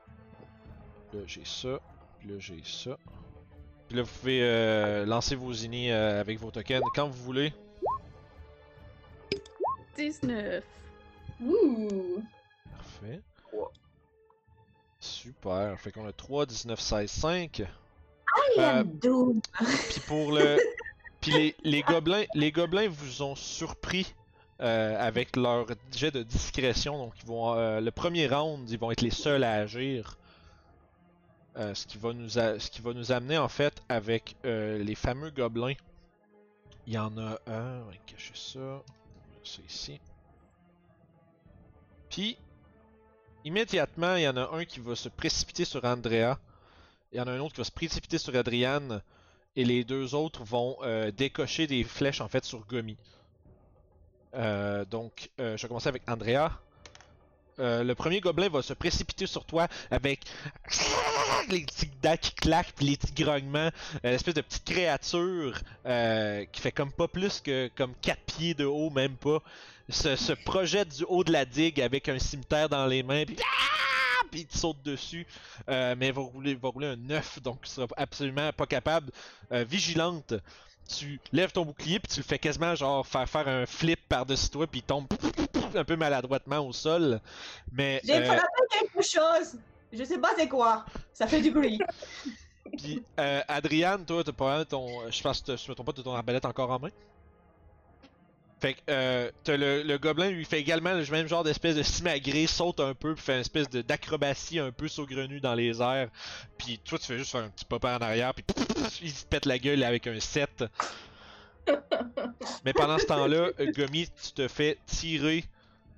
Là, 1.13 1.21
j'ai 1.27 1.45
ça. 1.45 1.81
Puis 2.19 2.29
là, 2.29 2.35
j'ai 2.39 2.63
ça. 2.65 2.99
Puis 3.89 3.97
là, 3.97 4.03
vous 4.03 4.13
pouvez 4.21 4.43
euh, 4.43 5.07
lancer 5.07 5.37
vos 5.37 5.53
inis 5.53 5.91
euh, 5.91 6.21
avec 6.21 6.39
vos 6.39 6.51
tokens 6.51 6.83
quand 6.95 7.07
vous 7.07 7.23
voulez. 7.23 7.55
19. 9.97 10.63
Ouh. 11.43 12.23
Parfait. 12.71 13.21
Super. 15.01 15.79
Fait 15.79 15.93
qu'on 15.93 16.07
a 16.07 16.13
3, 16.13 16.47
19, 16.47 16.81
16, 16.81 17.11
5. 17.11 17.59
I 17.61 17.65
Euh, 18.59 18.81
am 18.81 18.89
doomed. 18.99 19.43
Puis 19.91 20.01
pour 20.07 20.33
le. 20.33 20.59
Puis 21.21 21.33
les, 21.33 21.55
les 21.65 21.83
gobelins, 21.83 22.25
les 22.35 22.53
gobelins 22.53 22.89
vous 22.89 23.23
ont 23.23 23.35
surpris 23.35 24.15
euh, 24.61 24.97
avec 25.01 25.37
leur 25.37 25.67
jet 25.91 26.11
de 26.11 26.23
discrétion. 26.23 26.99
Donc 26.99 27.15
ils 27.23 27.27
vont, 27.27 27.55
euh, 27.55 27.81
le 27.81 27.91
premier 27.91 28.27
round, 28.27 28.69
ils 28.69 28.79
vont 28.79 28.91
être 28.91 29.01
les 29.01 29.11
seuls 29.11 29.43
à 29.45 29.53
agir. 29.55 30.19
Euh, 31.57 31.73
ce 31.75 31.87
qui 31.87 31.97
va 31.99 32.13
nous, 32.13 32.39
a- 32.39 32.59
ce 32.59 32.71
qui 32.71 32.83
va 32.83 32.93
nous 32.93 33.11
amener 33.13 33.39
en 33.39 33.49
fait 33.49 33.81
avec 33.89 34.37
euh, 34.45 34.79
les 34.83 34.95
fameux 34.95 35.31
gobelins. 35.31 35.75
Il 36.87 36.93
y 36.93 36.99
en 36.99 37.17
a 37.17 37.39
un, 37.47 37.81
on 37.81 37.85
va 37.87 37.97
cacher 38.07 38.35
ça. 38.35 38.83
C'est 39.45 39.65
ici. 39.65 40.01
Puis 42.11 42.37
immédiatement, 43.45 44.17
il 44.17 44.23
y 44.23 44.29
en 44.29 44.37
a 44.37 44.51
un 44.53 44.65
qui 44.65 44.81
va 44.81 44.97
se 44.97 45.09
précipiter 45.09 45.65
sur 45.65 45.85
Andrea. 45.85 46.39
Il 47.13 47.19
y 47.19 47.21
en 47.21 47.27
a 47.27 47.33
un 47.33 47.39
autre 47.41 47.55
qui 47.55 47.61
va 47.61 47.65
se 47.65 47.71
précipiter 47.71 48.19
sur 48.19 48.35
Adriane. 48.35 49.03
Et 49.57 49.65
les 49.65 49.85
deux 49.85 50.15
autres 50.15 50.43
vont 50.43 50.77
euh, 50.83 51.13
décocher 51.13 51.67
des 51.67 51.85
flèches 51.85 52.21
en 52.21 52.29
fait 52.29 52.45
sur 52.45 52.67
Gomi. 52.67 52.97
Euh, 54.35 54.85
donc, 54.85 55.31
euh, 55.39 55.57
je 55.57 55.63
vais 55.63 55.69
commencer 55.69 55.89
avec 55.89 56.03
Andrea. 56.09 56.49
Le 57.59 57.93
premier 57.93 58.21
gobelin 58.21 58.49
va 58.49 58.63
se 58.63 58.73
précipiter 58.73 59.27
sur 59.27 59.45
toi 59.45 59.69
avec 59.93 60.25
les 61.49 61.61
petits 61.61 61.91
dents 62.03 62.17
qui 62.17 62.33
claquent 62.33 62.73
puis 62.77 62.87
les 62.87 62.97
petits 62.97 63.25
grognements. 63.25 63.71
Euh, 64.05 64.11
L'espèce 64.11 64.35
de 64.35 64.41
petite 64.41 64.65
créature 64.65 65.61
euh, 65.87 66.45
qui 66.53 66.61
fait 66.61 66.73
comme 66.73 66.93
pas 66.93 67.09
plus 67.09 67.41
que 67.41 67.71
comme 67.77 67.95
4 68.03 68.21
pieds 68.23 68.55
de 68.55 68.65
haut, 68.65 68.91
même 68.91 69.17
pas. 69.17 69.41
Se, 69.89 70.17
se 70.17 70.33
projette 70.33 70.97
du 70.97 71.05
haut 71.05 71.25
de 71.25 71.33
la 71.33 71.45
digue 71.45 71.81
avec 71.81 72.09
un 72.09 72.19
cimetière 72.19 72.69
dans 72.69 72.87
les 72.87 73.03
mains. 73.03 73.25
Puis, 73.27 73.37
ah! 73.41 73.75
puis 74.31 74.41
il 74.41 74.47
te 74.47 74.59
saute 74.59 74.83
dessus. 74.83 75.27
Euh, 75.69 75.95
mais 75.97 76.09
il 76.09 76.13
va 76.13 76.23
rouler, 76.23 76.55
va 76.55 76.69
rouler 76.69 76.89
un 76.89 76.97
9, 76.97 77.43
donc 77.43 77.61
il 77.65 77.69
sera 77.69 77.87
absolument 77.97 78.53
pas 78.53 78.67
capable. 78.67 79.11
Euh, 79.53 79.65
vigilante, 79.65 80.35
tu 80.89 81.21
lèves 81.33 81.53
ton 81.53 81.65
bouclier 81.65 82.01
puis 82.01 82.13
tu 82.13 82.21
le 82.21 82.25
fais 82.25 82.39
quasiment 82.39 82.75
genre 82.75 83.07
faire 83.07 83.29
faire 83.29 83.49
un 83.49 83.65
flip 83.65 84.01
par-dessus 84.07 84.51
toi 84.51 84.67
puis 84.67 84.81
il 84.81 84.83
tombe 84.83 85.07
un 85.75 85.85
peu 85.85 85.97
maladroitement 85.97 86.59
au 86.59 86.73
sol. 86.73 87.21
Mais 87.73 88.01
J'ai 88.05 88.15
euh, 88.15 88.39
quelque 88.71 89.03
chose. 89.03 89.57
Je 89.97 90.05
sais 90.05 90.19
pas 90.19 90.31
c'est 90.37 90.49
quoi. 90.49 90.85
Ça 91.13 91.27
fait 91.27 91.41
du 91.41 91.51
bruit. 91.51 91.79
puis, 92.77 93.03
euh, 93.21 93.41
Adriane, 93.49 94.05
toi, 94.05 94.25
t'as 94.25 94.33
pas 94.33 94.65
ton. 94.65 95.11
Je 95.11 95.23
pense 95.23 95.41
que 95.41 95.57
je 95.57 95.69
me 95.69 95.75
trompe 95.75 95.87
pas, 95.87 95.93
t'as 95.93 96.03
ton 96.03 96.15
arbalète 96.15 96.45
encore 96.45 96.71
en 96.71 96.79
main? 96.79 96.91
Fait 98.61 98.75
que 98.75 98.81
euh, 98.89 99.31
t'as 99.43 99.59
le, 99.59 99.99
gobelin 99.99 100.31
lui 100.31 100.47
fait 100.47 100.59
également 100.59 100.95
le 100.95 101.05
même 101.11 101.27
genre 101.27 101.45
d'espèce 101.45 101.77
de 101.77 101.83
simagrée, 101.83 102.47
saute 102.47 102.81
un 102.81 102.95
peu, 102.95 103.15
puis 103.15 103.23
fait 103.23 103.35
une 103.35 103.41
espèce 103.41 103.69
d'acrobatie 103.69 104.59
un 104.59 104.71
peu 104.71 104.89
saugrenue 104.89 105.39
dans 105.39 105.55
les 105.55 105.83
airs. 105.83 106.09
Puis 106.57 106.81
toi 106.83 106.99
tu 106.99 107.05
fais 107.05 107.19
juste 107.19 107.33
faire 107.33 107.43
un 107.43 107.51
petit 107.51 107.67
papa 107.67 107.99
en 107.99 108.03
arrière, 108.03 108.33
puis 108.33 108.43
il 109.03 109.11
se 109.11 109.27
pète 109.27 109.45
la 109.45 109.59
gueule 109.59 109.83
avec 109.83 110.07
un 110.07 110.19
7. 110.19 110.65
Mais 112.65 112.73
pendant 112.73 112.99
ce 112.99 113.05
temps-là, 113.05 113.51
Gomi, 113.77 114.09
tu 114.09 114.33
te 114.33 114.49
fais 114.49 114.79
tirer 114.87 115.45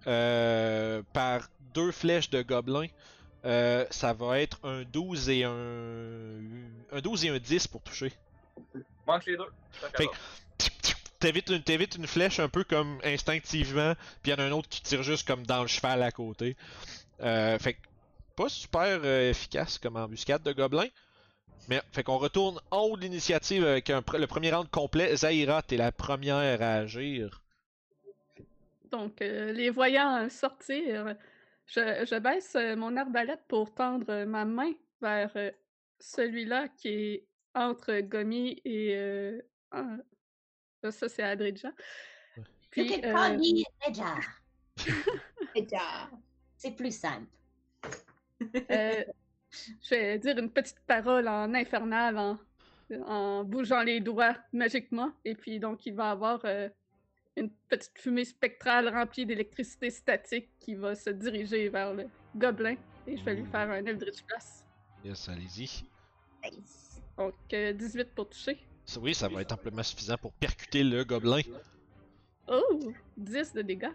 euh, 0.09 1.03
par 1.13 1.49
deux 1.73 1.93
flèches 1.93 2.31
de 2.31 2.43
gobelin. 2.43 2.87
Euh, 3.47 3.87
ça 3.91 4.13
va 4.13 4.41
être 4.41 4.59
un 4.65 4.83
12 4.83 5.31
et 5.31 5.45
un. 5.45 5.53
Un 6.93 7.01
12 7.01 7.25
et 7.25 7.29
un 7.31 7.39
10 7.39 7.69
pour 7.69 7.83
toucher. 7.83 8.13
Manque 9.07 9.27
les 9.27 9.37
deux. 9.37 9.51
Fait. 9.97 10.09
T'évites 11.19 11.49
une, 11.49 11.63
t'évites 11.63 11.97
une 11.97 12.07
flèche 12.07 12.41
un 12.41 12.51
peu 12.51 12.63
comme 12.63 12.99
instinctivement, 13.03 13.95
puis 14.23 14.31
il 14.33 14.35
y 14.35 14.35
en 14.35 14.39
a 14.39 14.47
un 14.49 14.53
autre 14.53 14.69
qui 14.69 14.83
tire 14.83 15.03
juste 15.03 15.27
comme 15.27 15.47
dans 15.47 15.63
le 15.63 15.67
cheval 15.67 16.03
à 16.03 16.11
côté. 16.11 16.57
Euh, 17.23 17.59
fait 17.59 17.73
que 17.73 17.79
pas 18.37 18.51
super 18.51 19.01
euh, 19.03 19.31
efficace 19.31 19.79
comme 19.79 19.97
embuscade 19.97 20.43
de 20.43 20.53
gobelin. 20.53 20.87
Mais 21.69 21.81
fait 21.93 22.03
qu'on 22.03 22.19
retourne 22.19 22.61
en 22.71 22.83
haut 22.83 22.97
de 22.97 23.03
l'initiative 23.03 23.65
avec 23.65 23.89
un 23.89 24.03
le 24.19 24.27
premier 24.27 24.53
round 24.53 24.69
complet. 24.69 25.17
Zaira, 25.17 25.63
t'es 25.63 25.79
la 25.79 25.91
première 25.91 26.61
à 26.61 26.75
agir. 26.75 27.43
Donc, 28.91 29.21
euh, 29.23 29.53
les 29.53 29.71
voyant 29.71 30.29
sortir, 30.29 31.17
je, 31.67 32.05
je 32.09 32.19
baisse 32.19 32.55
euh, 32.57 32.77
mon 32.77 32.97
arbalète 32.97 33.43
pour 33.49 33.75
tendre 33.75 34.07
euh, 34.11 34.27
ma 34.27 34.45
main 34.45 34.73
vers 35.01 35.31
euh, 35.37 35.51
celui-là 36.01 36.69
qui 36.69 36.89
est 36.89 37.27
entre 37.55 38.01
Gomi 38.01 38.61
et. 38.65 38.97
euh, 38.97 39.41
ça, 40.91 41.09
c'est 41.09 41.23
Adrija. 41.23 41.73
Puis, 42.71 42.89
C'était 42.91 43.07
euh. 43.09 43.15
C'est 46.57 46.71
plus 46.73 46.95
simple. 46.97 47.27
euh, 48.71 49.05
je 49.83 49.91
vais 49.91 50.19
dire 50.19 50.39
une 50.39 50.51
petite 50.53 50.81
parole 50.87 51.29
en 51.29 51.53
infernal 51.55 52.19
en, 52.19 52.39
en 53.07 53.45
bougeant 53.45 53.83
les 53.83 54.01
doigts 54.01 54.37
magiquement. 54.53 55.13
Et 55.25 55.35
puis, 55.35 55.59
donc, 55.59 55.87
il 55.87 55.95
va 55.95 56.11
avoir 56.11 56.41
euh, 56.45 56.69
une 57.37 57.51
petite 57.69 57.93
fumée 57.99 58.25
spectrale 58.25 58.89
remplie 58.89 59.27
d'électricité 59.27 59.91
statique 59.91 60.49
qui 60.59 60.75
va 60.75 60.95
se 60.95 61.11
diriger 61.11 61.69
vers 61.69 61.93
le 61.95 62.07
gobelin. 62.35 62.77
Et 63.07 63.17
je 63.17 63.25
vais 63.25 63.35
lui 63.35 63.45
faire 63.47 63.71
un 63.71 63.85
Eldritch 63.85 64.25
Blast. 64.27 64.65
Yes, 65.05 65.29
allez-y. 65.29 65.85
Nice. 66.45 67.01
Donc, 67.19 67.35
euh, 67.53 67.73
18 67.73 68.15
pour 68.15 68.29
toucher. 68.29 68.59
Oui, 69.01 69.15
ça 69.15 69.29
va 69.29 69.43
être 69.43 69.53
amplement 69.53 69.83
suffisant 69.83 70.17
pour 70.17 70.33
percuter 70.33 70.83
le 70.83 71.05
gobelin. 71.05 71.41
Oh! 72.49 72.93
10 73.17 73.53
de 73.55 73.63
dégâts. 73.63 73.91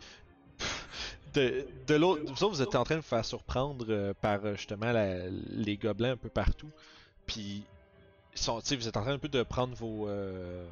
de, 1.33 1.65
de 1.87 1.95
l'autre, 1.95 2.23
vous 2.25 2.43
autres, 2.43 2.55
vous 2.55 2.61
êtes 2.61 2.75
en 2.75 2.83
train 2.83 2.95
de 2.95 2.99
vous 3.01 3.07
faire 3.07 3.23
surprendre 3.25 3.85
euh, 3.89 4.13
par 4.13 4.45
euh, 4.45 4.55
justement 4.55 4.91
la- 4.91 5.29
les 5.29 5.77
gobelins 5.77 6.11
un 6.11 6.17
peu 6.17 6.29
partout. 6.29 6.69
Puis, 7.25 7.63
ils 8.33 8.39
sont, 8.39 8.59
tu 8.61 8.67
sais, 8.67 8.75
vous 8.75 8.87
êtes 8.87 8.97
en 8.97 9.01
train 9.01 9.13
un 9.13 9.19
peu 9.19 9.29
de 9.29 9.43
prendre 9.43 9.75
vos, 9.75 10.07
euh, 10.09 10.67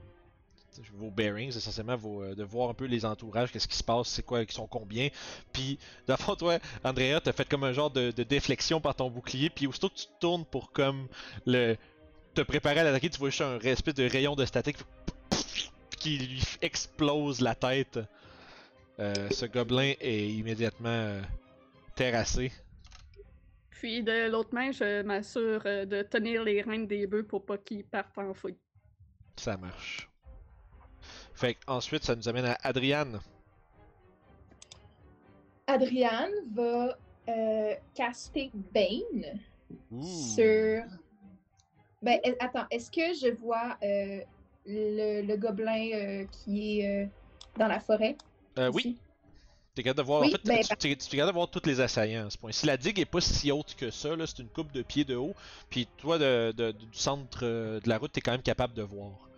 vos 0.94 1.12
bearings, 1.12 1.50
essentiellement, 1.50 1.96
vos, 1.96 2.24
euh, 2.24 2.36
de 2.36 2.44
voir 2.44 2.70
un 2.70 2.74
peu 2.74 2.86
les 2.86 3.06
entourages, 3.06 3.52
qu'est-ce 3.52 3.68
qui 3.68 3.78
se 3.78 3.84
passe, 3.84 4.08
c'est 4.08 4.24
quoi, 4.24 4.46
qui 4.46 4.54
sont 4.54 4.68
combien. 4.68 5.10
Puis, 5.54 5.80
dans 6.08 6.16
le 6.18 6.24
fond, 6.24 6.36
toi, 6.36 6.60
Andrea, 6.84 7.20
t'as 7.24 7.34
fait 7.34 7.48
comme 7.48 7.64
un 7.64 7.74
genre 7.74 7.92
de, 7.92 8.12
de 8.12 8.24
déflexion 8.24 8.80
par 8.82 8.96
ton 8.96 9.10
bouclier. 9.10 9.50
Puis, 9.50 9.68
aussitôt 9.68 9.90
que 9.90 9.96
tu 9.96 10.06
te 10.06 10.20
tournes 10.20 10.46
pour 10.46 10.72
comme 10.72 11.08
le 11.46 11.76
te 12.36 12.42
préparer 12.42 12.80
à 12.82 12.84
l'attaquer, 12.84 13.10
tu 13.10 13.18
vois 13.18 13.30
juste 13.30 13.42
un 13.42 13.60
espèce 13.60 13.96
de 13.96 14.08
rayon 14.08 14.36
de 14.36 14.46
statique 14.46 14.78
qui 16.00 16.18
lui 16.18 16.44
explose 16.62 17.42
la 17.42 17.56
tête. 17.56 18.00
Euh, 19.00 19.14
ce 19.32 19.46
gobelin 19.46 19.94
est 20.00 20.30
immédiatement 20.30 20.90
euh, 20.90 21.22
terrassé. 21.96 22.52
Puis 23.72 24.04
de 24.04 24.30
l'autre 24.30 24.54
main, 24.54 24.72
je 24.72 25.02
m'assure 25.04 25.64
de 25.64 26.02
tenir 26.04 26.44
les 26.44 26.62
rênes 26.62 26.86
des 26.86 27.08
bœufs 27.08 27.26
pour 27.26 27.46
pas 27.46 27.58
qu'ils 27.58 27.86
partent 27.86 28.18
en 28.18 28.34
fouille. 28.34 28.58
Ça 29.38 29.56
marche. 29.56 30.09
Fait 31.40 31.56
ensuite, 31.68 32.04
ça 32.04 32.18
nous 32.18 32.28
amène 32.28 32.44
à 32.44 32.58
Adriane. 32.64 33.22
Adriane 35.68 36.34
va 36.54 36.98
euh, 37.30 37.74
caster 37.96 38.52
Bane 38.74 39.40
sur. 40.02 40.84
Ben, 42.02 42.20
attends, 42.42 42.66
est-ce 42.70 42.92
que 42.92 43.14
je 43.14 43.34
vois 43.34 43.78
euh, 43.84 44.20
le, 44.66 45.22
le 45.22 45.38
gobelin 45.38 45.92
euh, 45.94 46.26
qui 46.26 46.82
est 46.82 47.10
dans 47.58 47.68
la 47.68 47.80
forêt? 47.80 48.18
Oui, 48.58 48.98
t'es 49.76 49.84
capable 49.84 50.00
de 50.00 50.04
voir. 50.04 50.22
Oui, 50.24 50.28
en 50.28 50.32
fait, 50.32 50.44
ben, 50.44 50.60
tu, 50.60 50.76
t'es- 50.76 50.96
tu 50.98 51.18
es 51.18 51.26
de 51.26 51.32
voir 51.32 51.50
tous 51.50 51.66
les 51.66 51.80
assaillants 51.80 52.28
à 52.28 52.30
ce 52.30 52.38
point. 52.38 52.52
Si 52.52 52.66
la 52.66 52.76
digue 52.76 53.00
est 53.00 53.06
pas 53.06 53.22
si 53.22 53.50
haute 53.50 53.76
que 53.76 53.92
ça, 53.92 54.10
c'est 54.26 54.40
une 54.40 54.50
coupe 54.50 54.74
de 54.74 54.82
pieds 54.82 55.06
de 55.06 55.16
haut. 55.16 55.36
Puis 55.70 55.88
toi, 56.00 56.18
de, 56.18 56.52
de- 56.52 56.72
du 56.74 56.98
centre 57.00 57.46
de 57.46 57.88
la 57.88 57.98
route, 57.98 58.12
t'es 58.12 58.20
quand 58.20 58.34
même 58.34 58.42
capable 58.42 58.74
de 58.74 58.82
voir. 58.84 59.29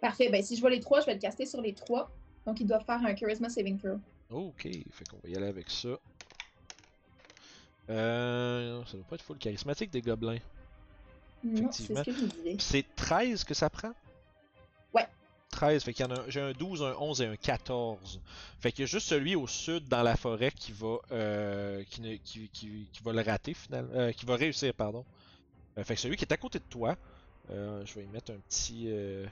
Parfait. 0.00 0.28
Ben, 0.30 0.42
si 0.42 0.56
je 0.56 0.60
vois 0.60 0.70
les 0.70 0.80
trois, 0.80 1.00
je 1.00 1.06
vais 1.06 1.14
le 1.14 1.20
caster 1.20 1.46
sur 1.46 1.60
les 1.60 1.74
trois. 1.74 2.10
Donc, 2.46 2.60
ils 2.60 2.66
doivent 2.66 2.84
faire 2.84 3.04
un 3.04 3.14
Charisma 3.14 3.48
Saving 3.48 3.78
Throw. 3.78 3.98
Ok, 4.30 4.62
fait 4.62 5.08
qu'on 5.08 5.18
va 5.22 5.28
y 5.28 5.36
aller 5.36 5.46
avec 5.48 5.68
ça. 5.70 5.88
Euh, 7.88 8.84
ça 8.86 8.92
doit 8.96 9.06
pas 9.06 9.16
être 9.16 9.22
full 9.22 9.38
charismatique 9.38 9.90
des 9.90 10.00
gobelins. 10.00 10.38
Non, 11.42 11.72
c'est 11.72 11.94
ce 11.96 12.02
que 12.02 12.12
je 12.12 12.24
disais. 12.24 12.56
C'est 12.58 12.84
13 12.96 13.44
que 13.44 13.54
ça 13.54 13.68
prend? 13.68 13.92
Ouais. 14.94 15.08
13, 15.50 15.82
fait 15.82 15.92
qu'il 15.92 16.06
y 16.06 16.08
en 16.08 16.12
a 16.12 16.28
j'ai 16.28 16.40
un 16.40 16.52
12, 16.52 16.82
un 16.82 16.94
11 17.00 17.22
et 17.22 17.26
un 17.26 17.36
14. 17.36 18.20
Fait 18.60 18.70
qu'il 18.70 18.82
y 18.82 18.84
a 18.84 18.86
juste 18.86 19.08
celui 19.08 19.34
au 19.34 19.46
sud 19.48 19.88
dans 19.88 20.02
la 20.02 20.16
forêt 20.16 20.52
qui 20.52 20.70
va 20.72 20.98
euh, 21.10 21.82
qui, 21.90 22.00
ne- 22.02 22.16
qui, 22.16 22.48
qui, 22.50 22.86
qui 22.92 23.02
va 23.02 23.12
le 23.12 23.22
rater 23.22 23.54
finalement. 23.54 23.92
Euh, 23.94 24.12
qui 24.12 24.24
va 24.26 24.36
réussir, 24.36 24.72
pardon. 24.74 25.04
Euh, 25.78 25.82
fait 25.84 25.94
que 25.94 26.00
celui 26.00 26.16
qui 26.16 26.24
est 26.24 26.32
à 26.32 26.36
côté 26.36 26.58
de 26.60 26.64
toi, 26.70 26.96
euh, 27.50 27.84
je 27.86 27.94
vais 27.94 28.04
y 28.04 28.08
mettre 28.08 28.30
un 28.32 28.38
petit 28.48 28.84
euh, 28.86 29.26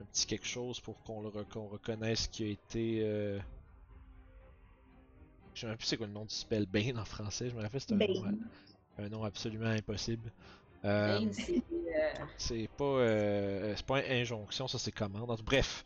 un 0.00 0.04
petit 0.04 0.26
quelque 0.26 0.46
chose 0.46 0.80
pour 0.80 1.02
qu'on 1.02 1.22
le 1.22 1.30
qu'on 1.44 1.66
reconnaisse 1.68 2.26
qui 2.28 2.44
a 2.44 2.48
été 2.48 3.00
euh... 3.02 3.38
Je 5.54 5.62
sais 5.62 5.66
même 5.66 5.76
plus 5.76 5.86
c'est 5.86 5.96
quoi 5.96 6.06
le 6.06 6.12
nom 6.12 6.24
du 6.24 6.34
spell 6.34 6.66
Bane 6.66 6.98
en 6.98 7.04
français, 7.04 7.48
je 7.48 7.54
me 7.54 7.62
rappelle 7.62 7.80
c'était 7.80 7.94
un, 7.94 7.98
nom, 8.14 8.20
Bane. 8.22 8.48
un 8.98 9.08
nom 9.08 9.24
absolument 9.24 9.66
impossible. 9.70 10.30
Euh, 10.84 11.18
Bane, 11.18 11.32
c'est, 11.32 11.52
euh, 11.56 12.24
c'est 12.36 12.68
pas, 12.76 12.84
euh, 12.84 13.74
c'est 13.74 13.86
pas 13.86 14.04
une 14.04 14.12
injonction, 14.12 14.68
ça 14.68 14.78
c'est 14.78 14.92
commande. 14.92 15.40
Bref, 15.44 15.82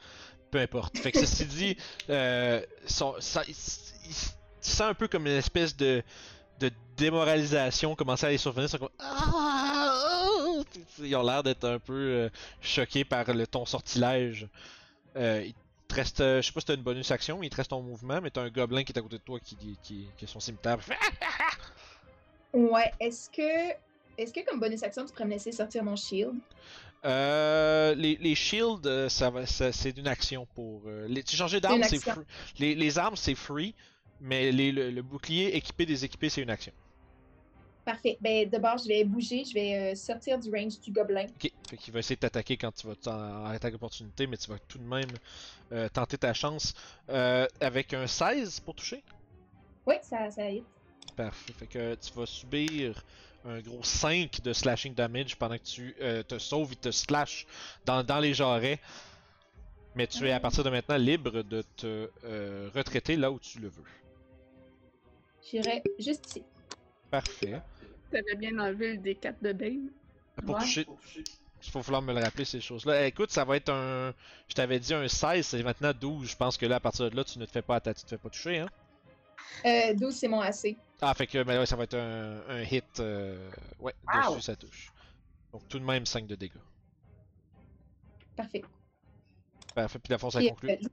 peu 0.51 0.59
importe. 0.59 0.99
Fait 0.99 1.13
que 1.13 1.21
ceci 1.21 1.47
dit, 1.47 1.77
euh, 2.09 2.65
son- 2.87 3.15
ça, 3.21 3.45
il, 3.47 3.55
sens 3.55 4.81
un 4.81 4.95
peu 4.95 5.07
comme 5.09 5.27
une 5.27 5.37
espèce 5.37 5.77
de, 5.77 6.03
de 6.59 6.71
démoralisation 6.97 7.95
commencer 7.95 8.27
à 8.27 8.31
les 8.31 8.39
survenir. 8.39 8.67
Ils 8.67 8.71
sont 8.71 8.79
comme 8.79 8.89
Ah! 8.99 9.80
Ils 10.99 11.17
ont 11.17 11.23
l'air 11.23 11.43
d'être 11.43 11.65
un 11.69 11.79
peu 11.79 11.93
euh, 11.95 12.31
choqués 12.61 13.05
par 13.05 13.33
le, 13.33 13.47
ton 13.47 13.65
sortilège. 13.67 14.49
Euh, 15.17 15.43
il 15.47 15.55
te 15.89 15.95
reste, 15.95 16.21
euh, 16.21 16.41
je 16.41 16.47
sais 16.47 16.53
pas 16.53 16.61
si 16.61 16.67
t'as 16.67 16.75
une 16.77 16.83
bonus 16.83 17.11
action, 17.11 17.39
mais 17.39 17.47
il 17.49 17.51
te 17.51 17.57
reste 17.57 17.71
ton 17.71 17.83
mouvement, 17.83 18.21
mais 18.21 18.31
t'as 18.31 18.43
un 18.43 18.51
gobelin 18.51 18.85
qui 18.85 18.93
est 18.93 18.99
à 18.99 19.03
côté 19.03 19.17
de 19.19 19.23
toi 19.23 19.41
qui, 19.41 19.57
qui, 19.83 20.07
qui 20.17 20.25
a 20.25 20.29
son 20.29 20.41
cimetière. 20.41 20.79
Ouais, 22.53 22.93
est-ce 22.99 23.31
que. 23.31 23.73
Est-ce 24.19 24.33
que 24.33 24.45
comme 24.45 24.61
bonus 24.61 24.83
action, 24.83 25.07
tu 25.07 25.13
pourrais 25.13 25.25
me 25.25 25.31
laisser 25.31 25.53
sortir 25.53 25.83
mon 25.85 25.97
shield? 25.97 26.35
Euh, 27.05 27.95
les, 27.95 28.17
les 28.17 28.35
shields, 28.35 28.83
euh, 28.85 29.09
ça 29.09 29.31
va, 29.31 29.47
ça- 29.47 29.73
c'est 29.73 29.97
une 29.97 30.09
action 30.09 30.47
pour. 30.55 30.83
les, 31.09 31.23
tu 31.23 31.37
changer 31.37 31.61
d'arme, 31.61 31.81
c'est 31.89 31.99
free. 32.15 32.25
Les, 32.59 32.75
les 32.75 32.99
armes, 32.99 33.17
c'est 33.17 33.35
free, 33.35 33.75
mais 34.21 34.53
les, 34.53 34.73
le, 34.73 34.91
le 34.91 35.03
bouclier 35.03 35.57
équipé, 35.57 35.87
déséquipé, 35.87 36.29
c'est 36.29 36.43
une 36.43 36.51
action. 36.51 36.73
Parfait. 37.85 38.19
Ben, 38.21 38.49
d'abord, 38.49 38.79
je 38.79 38.89
vais 38.89 39.05
bouger, 39.05 39.45
je 39.45 39.55
vais 39.55 39.75
euh, 39.75 39.95
sortir 39.95 40.39
du 40.39 40.51
range 40.51 40.79
du 40.81 40.93
gobelin. 40.93 41.25
Ok, 41.25 41.51
fait 41.69 41.77
qu'il 41.77 41.93
va 41.93 42.01
essayer 42.01 42.17
de 42.17 42.21
t'attaquer 42.21 42.57
quand 42.57 42.73
tu 42.73 42.87
vas 42.87 42.95
en, 43.07 43.47
attaque 43.47 43.73
d'opportunité, 43.73 44.27
mais 44.27 44.37
tu 44.37 44.51
vas 44.51 44.59
tout 44.69 44.79
de 44.79 44.85
même 44.85 45.09
euh, 45.73 45.89
tenter 45.89 46.19
ta 46.19 46.35
chance 46.35 46.75
euh, 47.09 47.47
avec 47.61 47.95
un 47.95 48.07
16 48.07 48.61
pour 48.61 48.75
toucher? 48.75 49.03
Oui, 49.87 49.95
ça, 50.03 50.31
ça 50.31 50.51
hit. 50.51 50.65
Parfait. 51.17 51.53
Fait 51.55 51.67
que 51.67 51.95
tu 51.95 52.13
vas 52.13 52.27
subir 52.27 53.03
un 53.47 53.61
gros 53.61 53.83
5 53.83 54.43
de 54.43 54.53
slashing 54.53 54.95
damage 54.95 55.37
pendant 55.37 55.57
que 55.57 55.65
tu 55.65 55.95
te 56.29 56.39
sauves, 56.39 56.73
il 56.73 56.77
te 56.77 56.91
slash 56.91 57.47
dans, 57.87 58.05
dans 58.05 58.21
les 58.21 58.35
jarrets. 58.35 58.79
Mais 59.95 60.07
tu 60.07 60.29
es 60.29 60.33
à 60.33 60.39
partir 60.39 60.63
de 60.63 60.71
maintenant 60.71 60.99
libre 60.99 61.43
de 61.43 61.65
te 61.77 62.11
retraiter 62.75 63.17
là 63.17 63.33
où 63.33 63.41
tu 63.41 63.59
le 63.59 63.69
veux. 63.69 63.85
J'irai 65.43 65.83
juste 65.99 66.27
ici. 66.29 66.45
Parfait. 67.11 67.61
T'avais 68.11 68.37
bien 68.37 68.59
enlevé 68.59 68.95
le 68.95 68.99
D4 69.01 69.37
de 69.43 69.53
Bane. 69.53 69.91
Pour 70.45 70.57
Ouais. 70.57 70.61
toucher, 70.63 70.87
il 71.63 71.71
faut 71.71 71.83
falloir 71.83 72.03
me 72.03 72.15
le 72.15 72.21
rappeler 72.21 72.45
ces 72.45 72.61
choses-là. 72.61 73.05
Eh, 73.05 73.09
écoute, 73.09 73.31
ça 73.31 73.45
va 73.45 73.57
être 73.57 73.69
un. 73.71 74.15
Je 74.49 74.55
t'avais 74.55 74.79
dit 74.81 74.95
un 74.95 75.07
16, 75.07 75.47
c'est 75.47 75.63
maintenant 75.63 75.93
12. 75.93 76.31
Je 76.31 76.37
pense 76.37 76.57
que 76.57 76.67
là, 76.67 76.77
à 76.77 76.81
partir 76.81 77.11
de 77.11 77.17
là, 77.17 77.25
tu 77.25 77.39
ne 77.39 77.45
te 77.45 77.51
fais 77.51 77.63
pas 77.63 77.77
atta- 77.79 77.95
tu 77.95 78.03
te 78.05 78.09
fais 78.09 78.19
pas 78.19 78.31
toucher, 78.31 78.59
hein? 78.59 78.69
Euh, 79.67 79.95
12, 79.95 80.17
c'est 80.17 80.29
mon 80.29 80.41
AC. 80.41 80.77
Ah, 81.03 81.13
fait 81.15 81.27
que 81.27 81.43
ben 81.43 81.59
ouais, 81.59 81.67
ça 81.67 81.77
va 81.77 81.85
être 81.85 81.95
un, 81.97 82.41
un 82.49 82.63
hit. 82.63 82.85
euh, 83.01 83.51
Ouais, 83.79 83.95
Wow. 84.13 84.35
dessus 84.35 84.43
ça 84.43 84.57
touche. 84.57 84.93
Donc 85.53 85.69
tout 85.69 85.79
de 85.79 85.85
même 85.85 86.07
5 86.07 86.27
de 86.27 86.35
dégâts. 86.35 86.53
Parfait. 88.37 88.63
Parfait, 89.75 89.99
puis 89.99 90.11
la 90.11 90.19
fond, 90.19 90.31
ça 90.31 90.39
Puis, 90.41 90.49
conclut. 90.49 90.71
euh, 90.71 90.77
je 90.81 90.89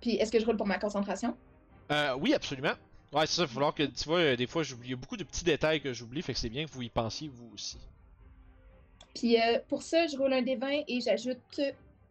Puis, 0.00 0.10
est-ce 0.16 0.32
que 0.32 0.38
je 0.40 0.46
roule 0.46 0.56
pour 0.56 0.66
ma 0.66 0.78
concentration? 0.78 1.36
Euh, 1.92 2.14
oui, 2.14 2.34
absolument. 2.34 2.72
Ouais, 3.12 3.26
c'est 3.26 3.36
ça, 3.36 3.42
il 3.42 3.46
va 3.46 3.52
falloir 3.52 3.74
que, 3.74 3.84
tu 3.84 4.04
vois, 4.04 4.18
euh, 4.18 4.36
des 4.36 4.46
fois, 4.46 4.62
il 4.82 4.90
y 4.90 4.92
a 4.92 4.96
beaucoup 4.96 5.16
de 5.16 5.24
petits 5.24 5.44
détails 5.44 5.80
que 5.80 5.92
j'oublie, 5.92 6.22
fait 6.22 6.32
que 6.32 6.38
c'est 6.38 6.48
bien 6.48 6.66
que 6.66 6.70
vous 6.72 6.82
y 6.82 6.88
pensiez, 6.90 7.28
vous 7.28 7.50
aussi. 7.54 7.78
Puis, 9.14 9.40
euh, 9.40 9.58
pour 9.68 9.82
ça, 9.82 10.06
je 10.06 10.16
roule 10.16 10.32
un 10.32 10.42
D20 10.42 10.84
et 10.88 11.00
j'ajoute 11.00 11.60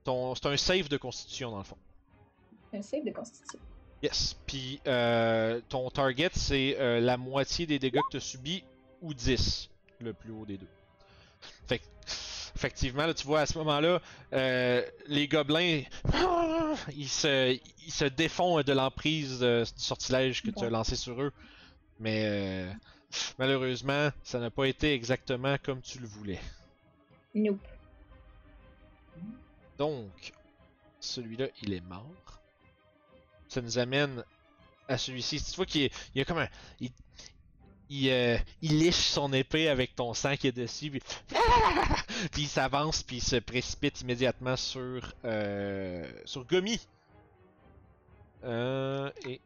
Ton, 0.04 0.34
c'est 0.36 0.48
un 0.48 0.58
save 0.58 0.88
de 0.88 0.98
constitution, 0.98 1.52
dans 1.52 1.60
le 1.60 1.64
fond. 1.64 1.78
un 2.74 2.82
save 2.82 3.04
de 3.04 3.12
constitution. 3.12 3.60
Yes. 4.02 4.36
Puis, 4.46 4.82
euh, 4.88 5.62
ton 5.70 5.90
target, 5.90 6.30
c'est 6.34 6.78
euh, 6.80 7.00
la 7.00 7.18
moitié 7.18 7.66
des 7.66 7.80
dégâts 7.80 8.02
que 8.08 8.12
tu 8.12 8.18
as 8.18 8.22
subis, 8.22 8.64
ou 9.02 9.14
10, 9.14 9.70
le 10.00 10.14
plus 10.14 10.32
haut 10.32 10.46
des 10.46 10.58
deux. 10.58 10.68
Fait 11.68 11.80
que, 11.80 11.84
effectivement, 12.56 13.06
là, 13.06 13.14
tu 13.14 13.28
vois, 13.28 13.42
à 13.42 13.46
ce 13.46 13.58
moment-là, 13.58 14.02
euh, 14.34 14.82
les 15.08 15.28
gobelins, 15.28 15.84
ils 16.96 17.10
se, 17.10 17.58
ils 17.86 17.92
se 17.92 18.06
défont 18.06 18.62
de 18.62 18.74
l'emprise 18.74 19.40
euh, 19.42 19.66
du 19.66 19.84
sortilège 19.84 20.42
que 20.42 20.52
tu 20.52 20.64
as 20.64 20.70
lancé 20.70 20.96
sur 20.96 21.22
eux. 21.22 21.32
Mais 22.00 22.24
euh, 22.26 22.72
malheureusement, 23.38 24.10
ça 24.24 24.40
n'a 24.40 24.50
pas 24.50 24.66
été 24.66 24.94
exactement 24.94 25.58
comme 25.62 25.82
tu 25.82 26.00
le 26.00 26.08
voulais. 26.08 26.40
Nope. 27.34 27.60
Donc, 29.78 30.34
celui-là, 31.00 31.48
il 31.62 31.74
est 31.74 31.82
mort. 31.82 32.42
Ça 33.50 33.62
nous 33.62 33.78
amène 33.78 34.24
à 34.88 34.98
celui-ci. 34.98 35.44
Tu 35.44 35.56
vois 35.56 35.66
qu'il 35.66 35.84
il 35.84 36.18
y 36.18 36.22
a 36.22 36.26
comme 36.26 36.38
un. 36.38 36.48
Il, 36.80 36.90
il, 37.90 38.10
euh, 38.10 38.38
liche 38.62 38.96
son 38.96 39.32
épée 39.34 39.70
avec 39.70 39.96
ton 39.96 40.14
sang 40.14 40.36
qui 40.36 40.48
est 40.48 40.52
dessus. 40.52 40.92
Puis, 42.32 42.44
il 42.44 42.48
s'avance, 42.48 43.04
puis 43.04 43.18
il 43.18 43.24
se 43.24 43.36
précipite 43.36 44.02
immédiatement 44.02 44.56
sur. 44.56 45.14
Euh, 45.26 46.10
sur 46.26 46.46
Gomi. 46.46 46.80
Euh, 48.44 49.10
et. 49.28 49.42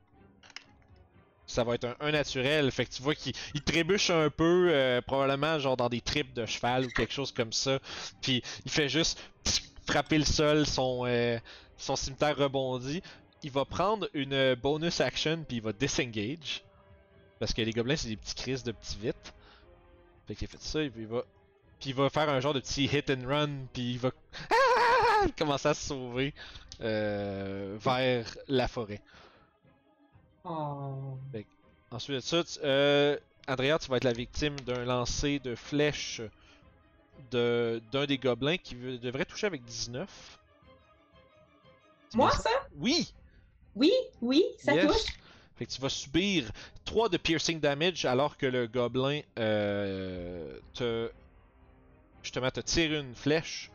Ça 1.45 1.63
va 1.63 1.73
être 1.75 1.97
un, 1.99 2.11
naturel. 2.11 2.71
Fait 2.71 2.85
que 2.85 2.91
tu 2.91 3.01
vois 3.01 3.15
qu'il 3.15 3.33
il 3.55 3.63
trébuche 3.63 4.11
un 4.11 4.29
peu, 4.29 4.69
euh, 4.71 5.01
probablement 5.01 5.57
genre 5.57 5.75
dans 5.75 5.89
des 5.89 5.99
tripes 5.99 6.31
de 6.33 6.45
cheval 6.45 6.85
ou 6.85 6.89
quelque 6.89 7.11
chose 7.13 7.31
comme 7.31 7.51
ça. 7.51 7.79
Puis 8.21 8.43
il 8.65 8.71
fait 8.71 8.87
juste 8.87 9.19
frapper 9.87 10.19
le 10.19 10.25
sol, 10.25 10.67
son, 10.67 11.05
euh, 11.07 11.39
son 11.75 11.95
cimetière 11.95 12.37
rebondit. 12.37 13.01
Il 13.41 13.49
va 13.49 13.65
prendre 13.65 14.07
une 14.13 14.53
bonus 14.53 15.01
action 15.01 15.43
puis 15.47 15.57
il 15.57 15.63
va 15.63 15.73
disengage. 15.73 16.63
Parce 17.39 17.53
que 17.53 17.61
les 17.61 17.71
gobelins 17.71 17.95
c'est 17.95 18.09
des 18.09 18.17
petits 18.17 18.35
crises 18.35 18.63
de 18.63 18.71
petits 18.71 18.97
vite. 18.97 19.33
Fait 20.27 20.35
qu'il 20.35 20.45
a 20.47 20.51
fait 20.51 20.61
ça 20.61 20.81
et 20.83 20.89
puis 20.89 21.01
il 21.01 21.07
va. 21.07 21.23
Puis 21.79 21.91
il 21.91 21.95
va 21.95 22.09
faire 22.09 22.29
un 22.29 22.39
genre 22.41 22.53
de 22.53 22.59
petit 22.59 22.85
hit 22.85 23.09
and 23.09 23.25
run 23.27 23.49
puis 23.73 23.91
il 23.93 23.99
va 23.99 24.11
commencer 25.37 25.69
à 25.69 25.73
se 25.73 25.87
sauver 25.87 26.33
euh, 26.81 27.77
vers 27.79 28.37
la 28.47 28.67
forêt. 28.67 29.01
Oh. 30.43 31.17
Ensuite 31.91 32.15
de 32.17 32.21
ça, 32.21 32.43
tu- 32.43 32.59
euh, 32.63 33.17
Andrea, 33.47 33.77
tu 33.79 33.89
vas 33.89 33.97
être 33.97 34.03
la 34.03 34.13
victime 34.13 34.59
d'un 34.61 34.85
lancer 34.85 35.39
de 35.39 35.55
flèche 35.55 36.21
de 37.31 37.81
d'un 37.91 38.05
des 38.05 38.17
gobelins 38.17 38.57
qui 38.57 38.75
devrait 38.75 39.25
toucher 39.25 39.47
avec 39.47 39.63
19. 39.63 40.39
C'est 42.09 42.17
Moi, 42.17 42.31
ça? 42.31 42.49
Oui! 42.77 43.13
Oui, 43.75 43.91
oui, 44.21 44.43
ça 44.57 44.73
Yes. 44.73 44.87
touche. 44.87 45.13
Fait 45.59 45.65
que 45.65 45.71
tu 45.71 45.81
vas 45.81 45.89
subir 45.89 46.49
3 46.85 47.09
de 47.09 47.17
piercing 47.17 47.59
damage 47.59 48.05
alors 48.05 48.37
que 48.37 48.45
le 48.45 48.65
gobelin 48.65 49.19
euh, 49.37 50.57
te. 50.73 51.11
Justement, 52.23 52.49
te 52.49 52.61
tire 52.61 52.97
une 52.97 53.13
flèche. 53.13 53.69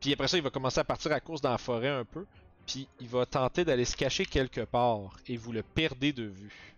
Puis 0.00 0.14
après 0.14 0.28
ça, 0.28 0.38
il 0.38 0.42
va 0.42 0.48
commencer 0.48 0.80
à 0.80 0.84
partir 0.84 1.12
à 1.12 1.20
course 1.20 1.42
dans 1.42 1.50
la 1.50 1.58
forêt 1.58 1.90
un 1.90 2.06
peu. 2.06 2.24
Puis 2.66 2.88
il 3.00 3.08
va 3.08 3.26
tenter 3.26 3.66
d'aller 3.66 3.84
se 3.84 3.98
cacher 3.98 4.24
quelque 4.24 4.62
part. 4.62 5.18
Et 5.26 5.36
vous 5.36 5.52
le 5.52 5.62
perdez 5.62 6.14
de 6.14 6.24
vue. 6.24 6.74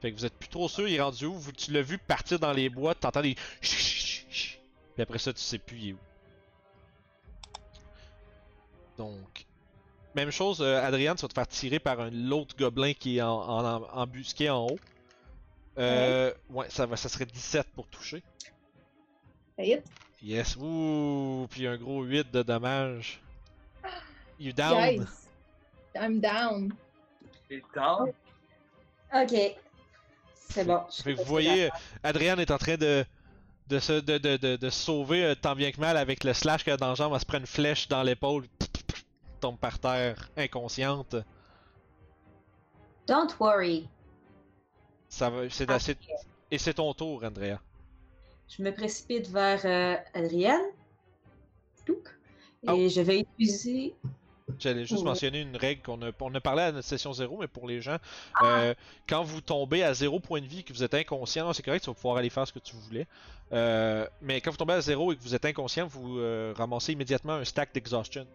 Fait 0.00 0.12
que 0.12 0.16
vous 0.16 0.26
êtes 0.26 0.38
plus 0.38 0.48
trop 0.48 0.68
sûr, 0.68 0.86
il 0.86 0.94
est 0.94 1.00
rendu 1.00 1.26
où? 1.26 1.40
Tu 1.56 1.72
l'as 1.72 1.82
vu 1.82 1.98
partir 1.98 2.38
dans 2.38 2.52
les 2.52 2.68
bois, 2.68 2.94
t'entends 2.94 3.22
des. 3.22 3.34
Puis 3.60 5.02
après 5.02 5.18
ça, 5.18 5.32
tu 5.32 5.40
sais 5.40 5.58
plus 5.58 5.76
il 5.76 5.88
est 5.88 5.92
où. 5.94 5.98
Donc. 9.00 9.46
Même 10.14 10.30
chose, 10.30 10.60
euh, 10.60 10.82
Adriane, 10.84 11.16
tu 11.16 11.22
vas 11.22 11.28
te 11.28 11.34
faire 11.34 11.46
tirer 11.46 11.78
par 11.78 12.00
un 12.00 12.10
l'autre 12.10 12.54
gobelin 12.56 12.92
qui 12.92 13.18
est 13.18 13.22
en, 13.22 13.30
en, 13.30 13.64
en- 13.82 13.88
embusqué 13.92 14.50
en 14.50 14.66
haut. 14.66 14.78
Euh, 15.78 16.32
ouais, 16.50 16.66
ça, 16.68 16.84
va, 16.84 16.96
ça 16.96 17.08
serait 17.08 17.26
17 17.26 17.68
pour 17.74 17.86
toucher. 17.86 18.22
Hit. 19.58 19.82
Yes, 20.22 20.56
ouh, 20.56 21.46
puis 21.50 21.66
un 21.66 21.76
gros 21.76 22.02
8 22.02 22.30
de 22.30 22.42
dommages. 22.42 23.20
You 24.38 24.52
down. 24.52 24.96
Guys, 24.96 25.06
I'm 25.94 26.20
down. 26.20 26.74
Et 27.50 27.62
down? 27.74 28.12
Ok. 29.14 29.56
C'est 30.34 30.64
bon. 30.64 30.82
je 30.90 31.02
que 31.02 31.10
vous 31.12 31.24
voyez, 31.24 31.66
si 31.66 31.72
Adriane 32.02 32.40
est 32.40 32.50
en 32.50 32.58
train 32.58 32.76
de 32.76 33.04
de 33.68 33.78
se 33.78 33.92
de, 34.00 34.18
de, 34.18 34.36
de, 34.36 34.56
de 34.56 34.70
se 34.70 34.80
sauver 34.80 35.24
euh, 35.24 35.34
tant 35.36 35.54
bien 35.54 35.70
que 35.70 35.80
mal 35.80 35.96
avec 35.96 36.24
le 36.24 36.32
slash 36.34 36.66
a 36.66 36.76
dans 36.76 36.88
la 36.88 36.94
jambe, 36.96 37.12
elle 37.14 37.20
se 37.20 37.24
prend 37.26 37.38
une 37.38 37.46
flèche 37.46 37.86
dans 37.86 38.02
l'épaule, 38.02 38.46
tombe 39.40 39.58
par 39.58 39.78
terre, 39.78 40.30
inconsciente. 40.36 41.16
Don't 43.06 43.28
worry. 43.40 43.88
Ça 45.08 45.30
va, 45.30 45.48
c'est 45.50 45.70
assez. 45.70 45.96
Et 46.50 46.58
c'est 46.58 46.74
ton 46.74 46.92
tour, 46.94 47.24
Andrea. 47.24 47.58
Je 48.48 48.62
me 48.62 48.72
précipite 48.72 49.28
vers 49.28 49.60
euh, 49.64 49.96
Adrienne. 50.14 50.60
Et 51.88 52.68
Oh. 52.68 52.88
je 52.88 53.00
vais 53.00 53.20
utiliser. 53.20 53.94
J'allais 54.58 54.84
juste 54.84 55.00
Ouais. 55.00 55.08
mentionner 55.08 55.40
une 55.40 55.56
règle 55.56 55.80
qu'on 55.82 56.02
a, 56.02 56.10
on 56.20 56.34
a 56.34 56.40
parlé 56.40 56.62
à 56.62 56.72
notre 56.72 56.86
session 56.86 57.12
0, 57.12 57.38
mais 57.38 57.46
pour 57.48 57.66
les 57.66 57.80
gens, 57.80 57.96
Ah. 58.34 58.44
euh, 58.44 58.74
quand 59.08 59.22
vous 59.22 59.40
tombez 59.40 59.82
à 59.82 59.94
0 59.94 60.20
point 60.20 60.40
de 60.40 60.46
vie 60.46 60.58
et 60.58 60.62
que 60.62 60.72
vous 60.72 60.82
êtes 60.84 60.92
inconscient, 60.94 61.52
c'est 61.54 61.62
correct, 61.62 61.82
tu 61.84 61.90
vas 61.90 61.94
pouvoir 61.94 62.16
aller 62.18 62.28
faire 62.30 62.46
ce 62.46 62.52
que 62.52 62.58
tu 62.58 62.76
voulais. 62.76 63.06
Euh, 63.52 64.06
mais 64.20 64.40
quand 64.40 64.50
vous 64.50 64.56
tombez 64.58 64.74
à 64.74 64.80
0 64.82 65.12
et 65.12 65.16
que 65.16 65.22
vous 65.22 65.34
êtes 65.34 65.44
inconscient, 65.46 65.86
vous 65.86 66.18
euh, 66.18 66.52
ramassez 66.56 66.92
immédiatement 66.92 67.34
un 67.34 67.44
stack 67.44 67.72
d'exhaustion. 67.72 68.26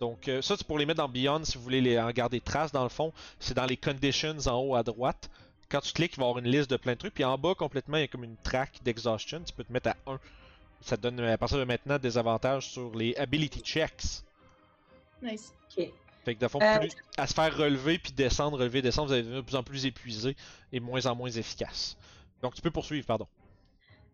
Donc 0.00 0.28
euh, 0.28 0.42
ça, 0.42 0.56
c'est 0.56 0.66
pour 0.66 0.78
les 0.78 0.86
mettre 0.86 0.98
dans 0.98 1.08
Beyond 1.08 1.44
si 1.44 1.56
vous 1.56 1.64
voulez 1.64 1.80
les, 1.80 1.98
en 1.98 2.10
garder 2.10 2.40
trace 2.40 2.72
dans 2.72 2.82
le 2.82 2.88
fond. 2.88 3.12
C'est 3.38 3.54
dans 3.54 3.66
les 3.66 3.76
conditions 3.76 4.36
en 4.46 4.58
haut 4.58 4.74
à 4.74 4.82
droite. 4.82 5.30
Quand 5.68 5.80
tu 5.80 5.92
cliques, 5.92 6.14
il 6.16 6.20
va 6.20 6.26
y 6.26 6.28
avoir 6.28 6.44
une 6.44 6.50
liste 6.50 6.70
de 6.70 6.76
plein 6.76 6.92
de 6.92 6.98
trucs. 6.98 7.14
Puis 7.14 7.24
en 7.24 7.38
bas, 7.38 7.54
complètement, 7.54 7.96
il 7.96 8.00
y 8.00 8.04
a 8.04 8.08
comme 8.08 8.24
une 8.24 8.36
track 8.36 8.80
d'exhaustion. 8.84 9.42
Tu 9.44 9.52
peux 9.52 9.64
te 9.64 9.72
mettre 9.72 9.90
à 9.90 9.96
1. 10.06 10.18
Ça 10.80 10.96
te 10.96 11.02
donne 11.02 11.20
à 11.20 11.38
partir 11.38 11.58
de 11.58 11.64
maintenant 11.64 11.98
des 11.98 12.18
avantages 12.18 12.68
sur 12.68 12.94
les 12.94 13.16
ability 13.16 13.60
checks. 13.60 14.22
Nice. 15.22 15.52
Ok. 15.76 15.88
Fait 16.24 16.34
que 16.34 16.40
de 16.40 16.48
fond, 16.48 16.58
Euh, 16.60 16.78
plus, 16.78 16.92
à 17.16 17.26
se 17.26 17.34
faire 17.34 17.56
relever 17.56 17.98
puis 17.98 18.12
descendre, 18.12 18.58
relever, 18.58 18.82
descendre, 18.82 19.08
vous 19.08 19.12
allez 19.14 19.22
devenir 19.22 19.42
de 19.42 19.46
plus 19.46 19.56
en 19.56 19.62
plus 19.62 19.86
épuisé 19.86 20.36
et 20.72 20.80
de 20.80 20.84
moins 20.84 21.04
en 21.06 21.14
moins 21.14 21.30
efficace. 21.30 21.96
Donc 22.42 22.54
tu 22.54 22.62
peux 22.62 22.70
poursuivre, 22.70 23.06
pardon. 23.06 23.26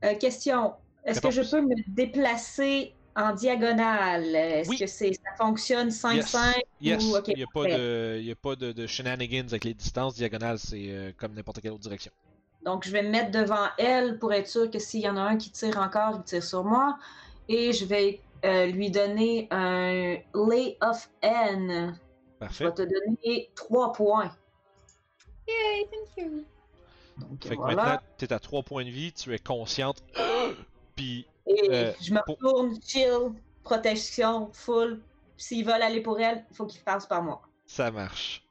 Euh, 0.04 0.14
question. 0.14 0.74
Est-ce 1.04 1.20
que 1.20 1.30
je 1.30 1.42
peux 1.42 1.62
me 1.62 1.74
déplacer 1.88 2.94
en 3.16 3.32
diagonale? 3.34 4.34
Est-ce 4.34 4.68
Oui. 4.70 4.78
que 4.78 4.86
c'est, 4.86 5.12
ça 5.12 5.34
fonctionne 5.36 5.88
5-5? 5.90 6.60
Yes, 6.80 7.02
Ou- 7.04 7.16
il 7.28 7.36
n'y 7.36 7.42
a 7.42 7.46
pas 7.52 7.64
de, 7.64 8.16
il 8.20 8.26
y 8.26 8.30
a 8.32 8.36
pas 8.36 8.56
de, 8.56 8.72
de 8.72 8.86
shenanigans 8.86 9.46
avec 9.48 9.64
les 9.64 9.74
distances 9.74 10.14
diagonales, 10.14 10.58
c'est 10.58 10.86
euh, 10.90 11.12
comme 11.16 11.34
n'importe 11.34 11.60
quelle 11.60 11.72
autre 11.72 11.80
direction. 11.82 12.12
Donc, 12.64 12.86
je 12.86 12.90
vais 12.92 13.02
me 13.02 13.08
mettre 13.10 13.30
devant 13.30 13.68
elle 13.78 14.18
pour 14.18 14.32
être 14.32 14.46
sûr 14.48 14.70
que 14.70 14.78
s'il 14.78 15.00
y 15.00 15.08
en 15.08 15.16
a 15.16 15.22
un 15.22 15.36
qui 15.38 15.50
tire 15.50 15.78
encore, 15.78 16.16
il 16.18 16.24
tire 16.24 16.44
sur 16.44 16.62
moi. 16.64 16.98
Et 17.48 17.72
je 17.72 17.84
vais 17.86 18.20
euh, 18.44 18.66
lui 18.66 18.90
donner 18.90 19.48
un 19.50 20.16
Lay 20.34 20.76
of 20.82 21.08
N. 21.22 21.98
Je 22.34 22.38
Parfait. 22.38 22.64
vais 22.64 22.72
te 22.72 22.82
donner 22.82 23.50
3 23.54 23.92
points. 23.92 24.30
Yay, 25.48 25.86
thank 25.90 26.08
you. 26.26 26.44
Donc, 27.16 27.42
Fait 27.46 27.56
que 27.56 27.60
maintenant, 27.62 27.98
tu 28.18 28.24
es 28.24 28.32
à 28.32 28.38
3 28.38 28.62
points 28.62 28.84
de 28.84 28.90
vie, 28.90 29.12
tu 29.12 29.34
es 29.34 29.38
consciente. 29.38 30.02
puis 30.96 31.26
Et 31.50 31.68
euh, 31.70 31.92
je 32.00 32.12
me 32.14 32.20
pour- 32.24 32.36
retourne, 32.36 32.78
chill, 32.82 33.32
protection, 33.62 34.52
full. 34.52 35.00
S'ils 35.36 35.64
veulent 35.64 35.82
aller 35.82 36.00
pour 36.02 36.20
elle, 36.20 36.44
il 36.50 36.56
faut 36.56 36.66
qu'ils 36.66 36.82
passent 36.82 37.06
par 37.06 37.22
moi. 37.22 37.40
ça 37.66 37.90
marche. 37.90 38.42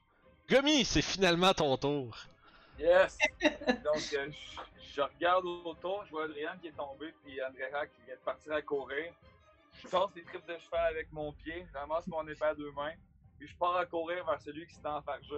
Gummy, 0.47 0.83
c'est 0.83 1.01
finalement 1.03 1.53
ton 1.53 1.77
tour. 1.77 2.17
Yes! 2.79 3.17
Donc, 3.41 4.13
euh, 4.13 4.29
je, 4.31 4.59
je 4.95 5.01
regarde 5.01 5.45
autour, 5.45 6.03
je 6.05 6.12
vois 6.12 6.23
Adrien 6.25 6.57
qui 6.59 6.67
est 6.69 6.75
tombé, 6.75 7.13
puis 7.23 7.39
Andrea 7.43 7.85
qui 7.88 8.01
vient 8.05 8.15
de 8.15 8.19
partir 8.25 8.53
à 8.53 8.62
courir. 8.62 9.13
Je 9.83 9.88
tasse 9.88 10.09
les 10.15 10.23
tripes 10.23 10.47
de 10.47 10.57
cheval 10.57 10.88
avec 10.93 11.12
mon 11.13 11.31
pied, 11.33 11.65
je 11.71 11.77
ramasse 11.77 12.07
mon 12.07 12.27
épée 12.27 12.45
à 12.45 12.55
deux 12.55 12.71
mains, 12.71 12.93
puis 13.38 13.47
je 13.47 13.55
pars 13.55 13.75
à 13.77 13.85
courir 13.85 14.25
vers 14.25 14.41
celui 14.41 14.65
qui 14.65 14.73
s'est 14.73 14.88
enfargé. 14.88 15.35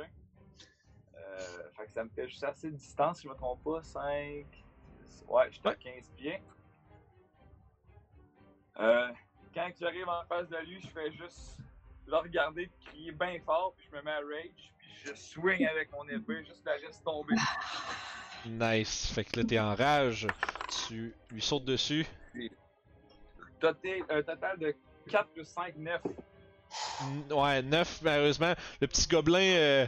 Euh, 1.18 1.40
fait 1.78 1.86
que 1.88 1.92
ça 1.94 2.04
me 2.04 2.10
fait 2.10 2.28
juste 2.30 2.44
assez 2.44 2.72
de 2.72 2.76
distance, 2.76 3.18
si 3.18 3.24
je 3.24 3.30
me 3.30 3.36
trompe 3.36 3.62
pas. 3.64 3.84
5. 3.84 4.46
Ouais, 5.28 5.48
je 5.52 5.58
suis 5.60 5.68
à 5.68 5.76
15 5.76 6.10
pieds. 6.18 6.42
Euh, 8.82 9.08
quand 9.54 9.70
j'arrive 9.80 10.08
en 10.10 10.24
face 10.28 10.50
de 10.50 10.58
lui, 10.66 10.82
je 10.82 10.88
fais 10.88 11.12
juste 11.12 11.58
le 12.08 12.18
regarder, 12.18 12.70
crier 12.86 13.12
bien 13.12 13.38
fort, 13.46 13.74
puis 13.78 13.88
je 13.92 13.96
me 13.96 14.02
mets 14.02 14.12
à 14.12 14.16
rage, 14.20 14.72
puis 14.78 14.90
je 15.06 15.14
swing 15.14 15.66
avec 15.68 15.92
mon 15.92 16.08
épée, 16.10 16.44
juste 16.46 16.64
la 16.66 16.78
laisse 16.80 17.02
tomber. 17.04 17.36
Nice. 18.46 19.12
Fait 19.14 19.24
que 19.24 19.40
là, 19.40 19.46
t'es 19.46 19.60
en 19.60 19.76
rage. 19.76 20.26
Tu 20.88 21.14
lui 21.32 21.42
sautes 21.42 21.66
dessus. 21.66 22.06
Total, 23.60 24.00
un 24.10 24.22
total 24.24 24.58
de 24.58 24.76
4 25.10 25.30
plus 25.30 25.46
5, 25.46 25.76
9. 25.78 26.02
N- 27.02 27.34
Ouais, 27.34 27.62
9, 27.62 28.02
malheureusement. 28.02 28.54
Le 28.80 28.88
petit 28.88 29.08
gobelin 29.08 29.40
euh, 29.42 29.88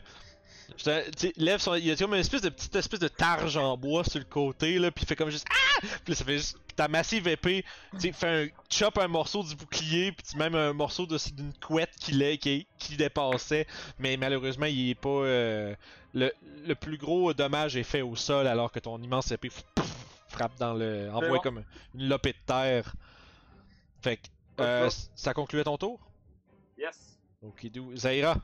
lève 1.38 1.60
son. 1.60 1.76
Il 1.76 1.86
y 1.86 1.92
a 1.92 1.96
comme 1.96 2.14
une 2.14 2.20
espèce 2.20 2.42
de 2.42 2.50
petite 2.50 2.76
espèce 2.76 3.00
de 3.00 3.08
targe 3.08 3.58
en 3.58 3.78
bois 3.78 4.04
sur 4.04 4.20
le 4.20 4.26
côté, 4.26 4.80
là, 4.80 4.92
puis 4.92 5.04
il 5.04 5.08
fait 5.08 5.16
comme 5.16 5.30
juste 5.30 5.46
Ah! 5.50 5.88
Puis 6.06 6.16
ça 6.16 6.24
fait 6.26 6.38
juste. 6.38 6.58
Ta 6.76 6.88
massive 6.88 7.28
épée, 7.28 7.64
tu 8.00 8.12
fait 8.14 8.28
un. 8.28 8.48
Chop 8.70 8.98
un 8.98 9.08
morceau 9.08 9.44
du 9.44 9.56
bouclier, 9.56 10.12
puis 10.12 10.38
même 10.38 10.56
un 10.56 10.74
morceau 10.74 11.06
de- 11.06 11.18
d'une 11.34 11.54
couette 11.54 11.92
qui, 12.00 12.14
l'est- 12.14 12.38
qui, 12.40 12.66
qui 12.80 12.98
dépassait. 12.98 13.68
Mais 14.00 14.18
malheureusement, 14.18 14.66
il 14.66 14.90
est 14.90 14.96
pas. 14.96 15.10
euh, 15.10 15.76
le, 16.16 16.32
le 16.66 16.76
plus 16.76 16.98
gros 16.98 17.34
dommage 17.34 17.76
est 17.78 17.84
fait 17.84 18.02
au 18.02 18.16
sol, 18.16 18.48
alors 18.48 18.72
que 18.72 18.80
ton 18.80 19.00
immense 19.02 19.32
épée 19.32 19.50
pff, 19.50 19.86
frappe 20.30 20.58
dans 20.58 20.74
le. 20.74 21.10
envoie 21.14 21.30
bon. 21.30 21.40
comme 21.40 21.64
une 21.94 22.08
lopée 22.10 22.34
de 22.34 22.38
terre. 22.46 22.94
Fait 24.02 24.18
que. 24.18 24.22
euh, 24.62 24.90
ça 25.16 25.34
concluait 25.34 25.64
ton 25.64 25.78
tour? 25.78 26.00
Yes. 26.78 27.20
Ok. 27.44 27.68
Zaira. 27.96 28.36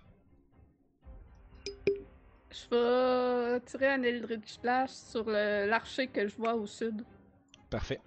Je 2.51 2.75
vais 2.75 3.59
tirer 3.61 3.87
un 3.93 4.03
Eldritch 4.03 4.59
Flash 4.59 4.91
sur 4.91 5.29
l'archer 5.29 6.07
que 6.07 6.27
je 6.27 6.35
vois 6.35 6.55
au 6.55 6.65
sud. 6.65 7.03
Parfait. 7.69 8.01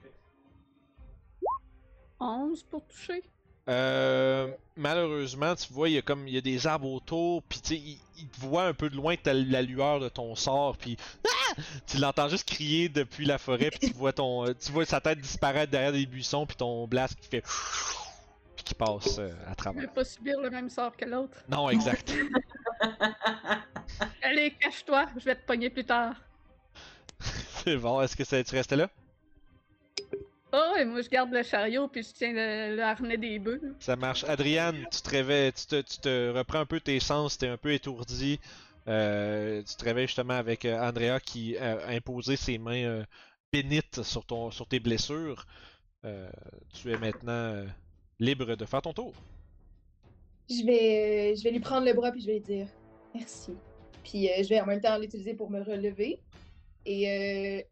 11 2.18 2.62
pour 2.64 2.84
toucher? 2.86 3.22
Euh, 3.68 4.48
malheureusement, 4.76 5.54
tu 5.54 5.72
vois, 5.72 5.88
il 5.88 5.94
y 5.94 5.98
a 5.98 6.02
comme 6.02 6.26
il 6.26 6.34
y 6.34 6.38
a 6.38 6.40
des 6.40 6.66
arbres 6.66 6.90
autour, 6.90 7.44
puis 7.44 7.60
tu 7.60 7.74
il, 7.74 7.98
il 8.18 8.28
te 8.28 8.40
voit 8.40 8.64
un 8.64 8.74
peu 8.74 8.90
de 8.90 8.96
loin, 8.96 9.14
t'as 9.20 9.34
la 9.34 9.62
lueur 9.62 10.00
de 10.00 10.08
ton 10.08 10.34
sort, 10.34 10.76
puis 10.76 10.96
Ah! 11.24 11.60
tu 11.86 11.98
l'entends 11.98 12.28
juste 12.28 12.48
crier 12.48 12.88
depuis 12.88 13.24
la 13.24 13.38
forêt, 13.38 13.70
puis 13.70 13.90
tu 13.90 13.94
vois 13.94 14.12
ton, 14.12 14.46
euh, 14.46 14.54
tu 14.58 14.72
vois 14.72 14.84
sa 14.84 15.00
tête 15.00 15.20
disparaître 15.20 15.70
derrière 15.70 15.92
des 15.92 16.06
buissons, 16.06 16.44
puis 16.44 16.56
ton 16.56 16.88
blast 16.88 17.14
qui 17.20 17.28
fait 17.28 17.44
qui 18.72 18.78
passe 18.78 19.18
euh, 19.18 19.30
à 19.30 19.44
Je 19.44 19.48
vais 19.50 19.54
travers. 19.56 19.92
pas 19.92 20.04
subir 20.04 20.40
le 20.40 20.50
même 20.50 20.68
sort 20.68 20.96
que 20.96 21.04
l'autre? 21.04 21.36
Non, 21.48 21.68
exact. 21.70 22.12
Allez, 24.22 24.52
cache-toi, 24.52 25.06
je 25.16 25.24
vais 25.24 25.36
te 25.36 25.44
pogner 25.46 25.70
plus 25.70 25.84
tard. 25.84 26.14
C'est 27.64 27.76
bon. 27.76 28.00
Est-ce 28.00 28.16
que 28.16 28.24
ça, 28.24 28.42
tu 28.42 28.54
restais 28.54 28.76
là? 28.76 28.88
Oh, 30.54 30.74
et 30.78 30.84
moi 30.84 31.00
je 31.00 31.08
garde 31.08 31.32
le 31.32 31.42
chariot 31.42 31.88
puis 31.88 32.02
je 32.02 32.12
tiens 32.12 32.32
le, 32.32 32.76
le 32.76 32.82
harnais 32.82 33.16
des 33.16 33.38
bœufs. 33.38 33.60
Ça 33.80 33.96
marche. 33.96 34.24
Adriane, 34.24 34.84
tu 34.90 35.00
te 35.00 35.08
réveilles, 35.10 35.52
tu 35.52 35.64
te, 35.66 35.80
tu 35.80 35.98
te 35.98 36.30
reprends 36.30 36.60
un 36.60 36.66
peu 36.66 36.78
tes 36.78 37.00
sens, 37.00 37.38
t'es 37.38 37.48
un 37.48 37.56
peu 37.56 37.72
étourdi. 37.72 38.38
Euh, 38.88 39.62
tu 39.62 39.76
te 39.76 39.84
réveilles 39.84 40.08
justement 40.08 40.34
avec 40.34 40.64
euh, 40.66 40.78
Andrea 40.78 41.20
qui 41.24 41.56
a 41.56 41.86
imposé 41.88 42.36
ses 42.36 42.58
mains 42.58 42.84
euh, 42.84 43.04
bénites 43.50 44.02
sur, 44.02 44.26
ton, 44.26 44.50
sur 44.50 44.66
tes 44.66 44.78
blessures. 44.80 45.46
Euh, 46.04 46.28
tu 46.74 46.90
es 46.92 46.98
maintenant 46.98 47.32
euh, 47.32 47.64
libre 48.20 48.54
de 48.54 48.64
faire 48.64 48.82
ton 48.82 48.92
tour. 48.92 49.12
Je 50.50 50.64
vais, 50.64 51.32
euh, 51.32 51.36
je 51.36 51.42
vais 51.44 51.50
lui 51.50 51.60
prendre 51.60 51.86
le 51.86 51.92
bras 51.92 52.10
puis 52.12 52.20
je 52.20 52.26
vais 52.26 52.34
lui 52.34 52.40
dire 52.40 52.66
merci. 53.14 53.52
Puis 54.04 54.28
euh, 54.28 54.42
je 54.42 54.48
vais 54.48 54.60
en 54.60 54.66
même 54.66 54.80
temps 54.80 54.98
l'utiliser 54.98 55.34
pour 55.34 55.50
me 55.50 55.60
relever. 55.62 56.20
Et 56.84 57.08
euh, 57.08 57.62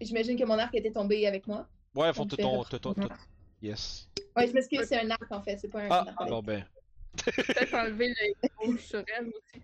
j'imagine 0.00 0.38
que 0.38 0.44
mon 0.44 0.58
arc 0.58 0.74
était 0.74 0.92
tombé 0.92 1.26
avec 1.26 1.46
moi. 1.46 1.66
Ouais, 1.94 2.12
faut 2.12 2.24
ton, 2.24 2.62
ton- 2.64 2.94
te- 2.94 3.08
Yes. 3.60 4.08
Ouais, 4.36 4.46
je 4.48 4.52
m'excuse, 4.52 4.80
c'est 4.88 4.98
un 4.98 5.10
arc 5.10 5.30
en 5.30 5.42
fait, 5.42 5.58
c'est 5.58 5.68
pas 5.68 5.82
un 5.82 5.88
Ah, 5.90 6.26
bon 6.28 6.42
ben. 6.42 6.64
Peut-être 7.24 7.74
enlever 7.74 8.08
le 8.08 8.48
rouge 8.58 8.80
sur 8.80 9.04
elle 9.18 9.28
aussi. 9.28 9.62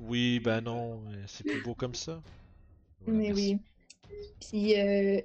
Oui, 0.00 0.40
ben 0.40 0.60
non, 0.60 1.00
euh, 1.12 1.22
c'est 1.26 1.44
plus 1.44 1.62
beau 1.62 1.74
comme 1.74 1.94
ça. 1.94 2.20
Voilà, 3.06 3.18
Mais 3.20 3.28
merci. 3.28 3.58
oui. 4.10 4.26
Puis 4.40 4.80
euh, 4.80 5.20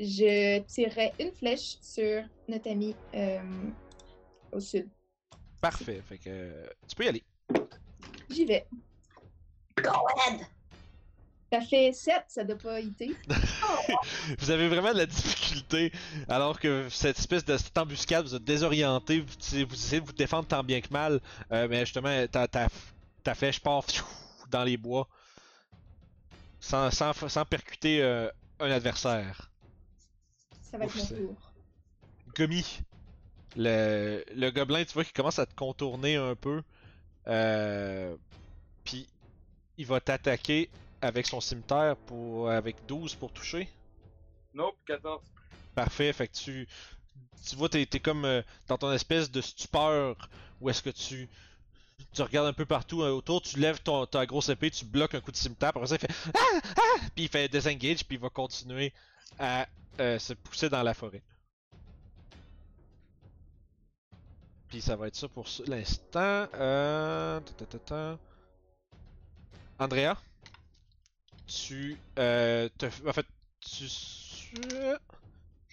je 0.00 0.60
tirerai 0.60 1.12
une 1.20 1.30
flèche 1.32 1.76
sur 1.82 2.22
notre 2.48 2.70
ami 2.70 2.96
euh, 3.14 3.38
au 4.50 4.58
sud. 4.58 4.88
Parfait, 5.60 6.02
fait 6.08 6.18
que 6.18 6.70
tu 6.88 6.96
peux 6.96 7.04
y 7.04 7.08
aller. 7.08 7.22
J'y 8.30 8.46
vais. 8.46 8.66
Go 9.76 9.90
ahead! 9.90 10.40
Ça 11.52 11.60
fait 11.60 11.92
7, 11.92 12.24
ça 12.28 12.44
doit 12.44 12.56
pas 12.56 12.80
hiter. 12.80 13.10
Vous 14.38 14.50
avez 14.50 14.68
vraiment 14.68 14.92
de 14.92 14.98
la 14.98 15.06
difficulté, 15.06 15.92
alors 16.28 16.60
que 16.60 16.88
cette 16.88 17.18
espèce 17.18 17.44
de 17.44 17.56
cette 17.56 17.76
embuscade 17.76 18.24
vous 18.24 18.36
a 18.36 18.38
désorienté, 18.38 19.20
vous, 19.20 19.26
vous 19.26 19.74
essayez 19.74 20.00
de 20.00 20.06
vous 20.06 20.12
défendre 20.12 20.46
tant 20.46 20.62
bien 20.62 20.80
que 20.80 20.92
mal, 20.92 21.20
euh, 21.50 21.66
mais 21.68 21.80
justement, 21.80 22.26
ta, 22.28 22.46
ta, 22.46 22.68
ta 23.24 23.34
flèche 23.34 23.58
part 23.58 23.82
pfiou, 23.84 24.06
dans 24.48 24.62
les 24.62 24.76
bois, 24.76 25.08
sans, 26.60 26.92
sans, 26.92 27.12
sans 27.28 27.44
percuter 27.44 28.00
euh, 28.00 28.30
un 28.60 28.70
adversaire. 28.70 29.49
Ça 30.70 30.78
va 30.78 30.84
être 30.84 30.96
mon 30.96 31.06
tour. 31.06 31.52
Gummy, 32.34 32.80
le, 33.56 34.24
le 34.34 34.50
gobelin, 34.50 34.84
tu 34.84 34.92
vois 34.94 35.04
qu'il 35.04 35.12
commence 35.12 35.38
à 35.38 35.46
te 35.46 35.54
contourner 35.54 36.16
un 36.16 36.36
peu, 36.36 36.62
euh, 37.26 38.16
puis 38.84 39.08
il 39.76 39.86
va 39.86 40.00
t'attaquer 40.00 40.70
avec 41.02 41.26
son 41.26 41.40
cimetière 41.40 41.96
pour 41.96 42.50
avec 42.50 42.76
12 42.86 43.16
pour 43.16 43.32
toucher. 43.32 43.68
Nope, 44.54 44.76
14. 44.86 45.22
Parfait, 45.74 46.12
fait 46.12 46.28
que 46.28 46.36
tu, 46.36 46.68
tu 47.48 47.56
vois, 47.56 47.68
t'es, 47.68 47.86
t'es 47.86 48.00
comme 48.00 48.24
euh, 48.24 48.42
dans 48.68 48.78
ton 48.78 48.92
espèce 48.92 49.30
de 49.30 49.40
stupeur 49.40 50.28
où 50.60 50.68
est-ce 50.68 50.82
que 50.82 50.90
tu, 50.90 51.28
tu 52.12 52.22
regardes 52.22 52.48
un 52.48 52.52
peu 52.52 52.66
partout 52.66 53.02
euh, 53.02 53.10
autour, 53.10 53.42
tu 53.42 53.58
lèves 53.58 53.80
ton, 53.82 54.06
ta 54.06 54.26
grosse 54.26 54.48
épée, 54.48 54.70
tu 54.70 54.84
bloques 54.84 55.14
un 55.14 55.20
coup 55.20 55.32
de 55.32 55.36
cimetière, 55.36 55.70
après 55.70 55.86
ça 55.86 55.96
il 55.96 56.00
fait 56.00 56.30
ah 56.34 56.60
ah, 56.76 57.00
puis 57.14 57.24
il 57.24 57.28
fait 57.28 57.48
disengage, 57.48 58.04
puis 58.04 58.16
il 58.16 58.20
va 58.20 58.28
continuer 58.28 58.92
à 59.38 59.66
euh, 60.00 60.18
se 60.18 60.32
pousser 60.32 60.68
dans 60.68 60.82
la 60.82 60.94
forêt. 60.94 61.22
Puis 64.68 64.80
ça 64.80 64.96
va 64.96 65.08
être 65.08 65.16
ça 65.16 65.28
pour 65.28 65.46
l'instant. 65.66 66.46
Euh... 66.54 67.40
Andrea, 69.78 70.14
tu 71.46 71.98
euh, 72.18 72.68
te, 72.78 72.86
en 73.06 73.12
fait, 73.12 73.26
tu, 73.60 73.84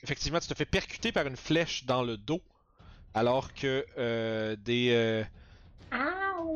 effectivement, 0.04 0.40
tu 0.40 0.48
te 0.48 0.56
fais 0.56 0.66
percuter 0.66 1.12
par 1.12 1.28
une 1.28 1.38
flèche 1.38 1.86
dans 1.86 2.04
le 2.04 2.18
dos, 2.18 2.42
alors 3.14 3.54
que 3.54 3.86
euh, 3.98 4.56
des, 4.56 5.26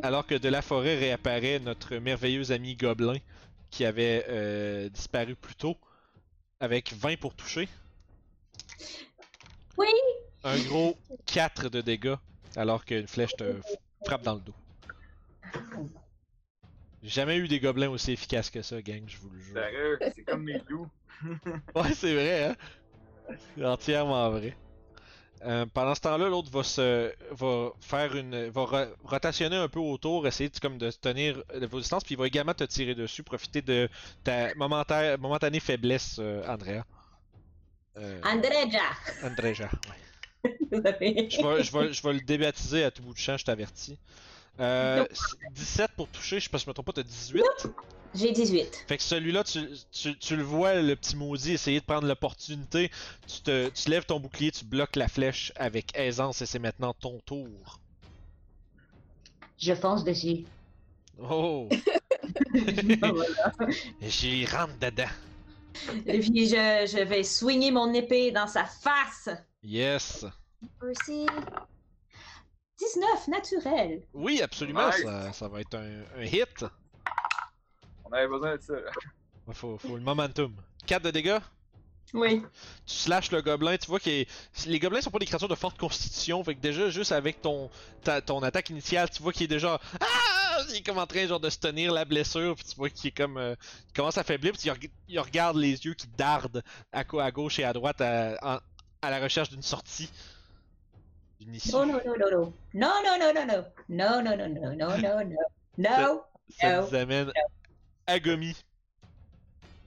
alors 0.04 0.26
que 0.26 0.36
de 0.36 0.50
la 0.50 0.62
forêt 0.62 0.98
réapparaît 0.98 1.60
notre 1.60 1.96
merveilleux 1.98 2.52
ami 2.52 2.76
gobelin 2.76 3.20
qui 3.70 3.86
avait 3.86 4.90
disparu 4.90 5.36
plus 5.36 5.56
tôt, 5.56 5.78
avec 6.62 6.94
20 6.94 7.20
pour 7.20 7.36
toucher. 7.36 7.68
Oui! 9.78 9.88
Un 10.44 10.58
gros 10.60 10.98
4 11.26 11.70
de 11.70 11.82
dégâts, 11.82 12.16
alors 12.56 12.86
qu'une 12.86 13.08
flèche 13.08 13.36
te 13.36 13.60
frappe 14.06 14.22
dans 14.22 14.36
le 14.36 14.42
dos. 14.42 14.54
J'ai 17.04 17.10
jamais 17.10 17.38
eu 17.38 17.48
des 17.48 17.60
gobelins 17.60 17.90
aussi 17.90 18.12
efficaces 18.12 18.52
que 18.52 18.62
ça, 18.62 18.82
gang, 18.82 19.04
je 19.08 19.18
vous 19.18 19.30
le 19.32 19.40
jure. 19.42 19.56
Sérieux, 19.56 20.00
c'est 20.16 20.24
comme 20.24 20.44
mes 20.44 20.62
loups. 20.70 20.88
Ouais, 21.76 21.94
c'est 21.94 22.14
vrai, 22.14 22.46
hein? 22.46 22.56
C'est 23.56 23.66
entièrement 23.66 24.30
vrai. 24.32 24.56
Euh, 25.44 25.66
pendant 25.74 25.96
ce 25.96 26.02
temps-là, 26.02 26.30
l'autre 26.30 26.52
va 26.52 26.64
se 26.64 27.12
va 27.32 27.72
faire 27.80 28.16
une 28.16 28.50
va 28.50 28.62
ro- 28.62 28.94
rotationner 29.04 29.56
un 29.56 29.68
peu 29.68 29.80
autour, 29.80 30.28
essayer 30.28 30.50
de, 30.50 30.60
comme 30.60 30.78
de 30.78 30.92
tenir 30.92 31.42
vos 31.70 31.80
distances, 31.80 32.04
puis 32.04 32.14
il 32.14 32.18
va 32.18 32.28
également 32.28 32.54
te 32.54 32.64
tirer 32.64 32.94
dessus, 32.94 33.24
profiter 33.24 33.62
de 33.64 33.90
ta 34.24 34.54
momenta- 34.54 35.18
momentanée 35.18 35.60
faiblesse, 35.60 36.18
euh, 36.20 36.44
Andrea. 36.48 36.84
Euh, 37.98 38.22
Andreja! 38.24 38.84
Andreja, 39.24 39.70
ouais. 39.90 39.96
Je 40.72 40.78
vais, 40.78 41.64
je, 41.64 41.72
vais, 41.78 41.94
je 41.94 42.02
vais 42.04 42.14
le 42.14 42.22
débaptiser 42.22 42.84
à 42.84 42.92
tout 42.92 43.02
bout 43.04 43.14
de 43.14 43.20
champ, 43.20 43.38
je 43.38 43.46
t'avertis. 43.46 43.98
Euh, 44.60 45.06
17 45.52 45.92
pour 45.96 46.08
toucher, 46.08 46.40
je 46.40 46.46
sais 46.46 46.50
pas 46.50 46.58
si 46.60 46.66
je 46.66 46.70
me 46.70 46.74
trompe 46.74 46.86
pas, 46.88 46.94
t'as 46.94 47.04
18. 47.04 47.44
J'ai 48.14 48.32
18. 48.34 48.86
Fait 48.88 48.98
que 48.98 49.04
celui-là, 49.04 49.44
tu, 49.44 49.60
tu, 49.92 50.18
tu 50.18 50.36
le 50.36 50.44
vois, 50.44 50.76
le 50.82 50.96
petit 50.96 51.16
maudit, 51.16 51.54
essayer 51.54 51.80
de 51.80 51.86
prendre 51.86 52.08
l'opportunité. 52.08 52.92
Tu, 53.28 53.42
te, 53.42 53.70
tu 53.70 53.90
lèves 53.90 54.06
ton 54.06 54.20
bouclier, 54.20 54.52
tu 54.52 54.66
bloques 54.66 54.98
la 54.98 55.08
flèche 55.08 55.54
avec 55.56 55.98
aisance 55.98 56.42
et 56.42 56.46
c'est 56.46 56.60
maintenant 56.60 56.94
ton 56.94 57.20
tour. 57.26 57.80
Je 59.58 59.74
fonce 59.74 60.04
dessus. 60.04 60.46
Oh! 61.20 61.70
Voilà. 63.00 63.52
J'y 64.02 64.46
rentre 64.46 64.78
dedans. 64.80 65.10
Et 66.06 66.20
puis 66.20 66.48
je, 66.48 66.86
je 66.92 67.04
vais 67.04 67.24
swinger 67.24 67.72
mon 67.72 67.94
épée 67.94 68.32
dans 68.32 68.48
sa 68.48 68.66
face. 68.66 69.30
Yes! 69.64 70.26
Aussi. 70.82 71.26
19, 72.78 73.28
naturel. 73.30 74.02
Oui, 74.14 74.42
absolument, 74.42 74.88
Nice. 74.88 75.02
ça, 75.04 75.34
ça 75.34 75.48
va 75.48 75.62
être 75.62 75.76
un, 75.76 76.02
un 76.18 76.24
hit. 76.24 76.66
On 78.12 78.16
avait 78.16 78.28
besoin 78.28 78.56
de 78.58 78.62
ça. 78.62 78.74
là. 78.74 78.92
Faut, 79.54 79.78
faut 79.78 79.96
le 79.96 80.02
momentum. 80.04 80.54
4 80.86 81.04
de 81.04 81.12
dégâts? 81.12 81.40
Oui. 82.14 82.44
Tu 82.86 82.94
slashes 82.96 83.32
le 83.32 83.42
gobelin, 83.42 83.78
tu 83.78 83.88
vois 83.88 84.00
que 84.00 84.10
les 84.10 84.80
gobelins 84.80 85.00
sont 85.02 85.12
pas 85.12 85.20
des 85.20 85.26
créatures 85.26 85.48
de 85.48 85.56
forte 85.56 85.78
constitution, 85.78 86.44
fait 86.44 86.56
que 86.56 86.60
déjà 86.60 86.90
juste 86.90 87.14
avec 87.14 87.42
ton 87.42 87.70
ta- 88.04 88.22
ton 88.22 88.44
attaque 88.44 88.70
initiale, 88.70 89.10
tu 89.10 89.24
vois 89.24 89.32
qu'il 89.32 89.46
est 89.46 89.48
déjà 89.48 89.80
ah, 90.02 90.58
il 90.70 90.78
est 90.78 90.82
comme 90.86 90.98
en 90.98 91.08
train 91.08 91.26
genre 91.26 91.40
de 91.40 91.50
se 91.50 91.58
tenir 91.60 91.94
la 91.94 92.04
blessure, 92.04 92.56
puis 92.56 92.66
tu 92.66 92.76
vois 92.76 92.90
qu'il 92.90 93.08
est 93.08 93.12
comme 93.16 93.38
euh, 93.38 93.56
il 93.88 93.94
commence 93.94 94.18
à 94.18 94.26
faiblir, 94.26 94.52
puis 94.52 94.62
il, 94.66 94.72
reg- 94.72 94.92
il 95.08 95.20
regarde 95.22 95.56
les 95.56 95.86
yeux 95.86 95.94
qui 95.94 96.08
dardent 96.18 96.62
à, 96.92 97.04
gauche 97.32 97.60
et 97.60 97.64
à 97.64 97.72
droite 97.72 98.02
à, 98.02 98.62
à 99.02 99.10
la 99.10 99.20
recherche 99.22 99.50
d'une 99.50 99.62
sortie, 99.64 100.10
d'une 101.40 101.56
issue. 101.56 101.72
Non, 101.72 101.86
non, 101.86 102.02
non, 102.06 102.14
non. 102.32 102.54
Non, 102.74 102.94
non, 103.06 103.18
non, 103.20 103.34
non, 103.34 103.46
non. 103.48 103.66
Non, 103.88 104.22
non, 104.24 104.38
non, 104.38 104.50
non, 104.50 104.76
non, 104.76 104.98
non, 104.98 105.26
non. 105.26 105.38
Non. 105.78 106.22
Ça 106.60 106.82
nous 106.82 106.94
amène 106.96 107.32
à 108.12 108.20
Gomi. 108.20 108.56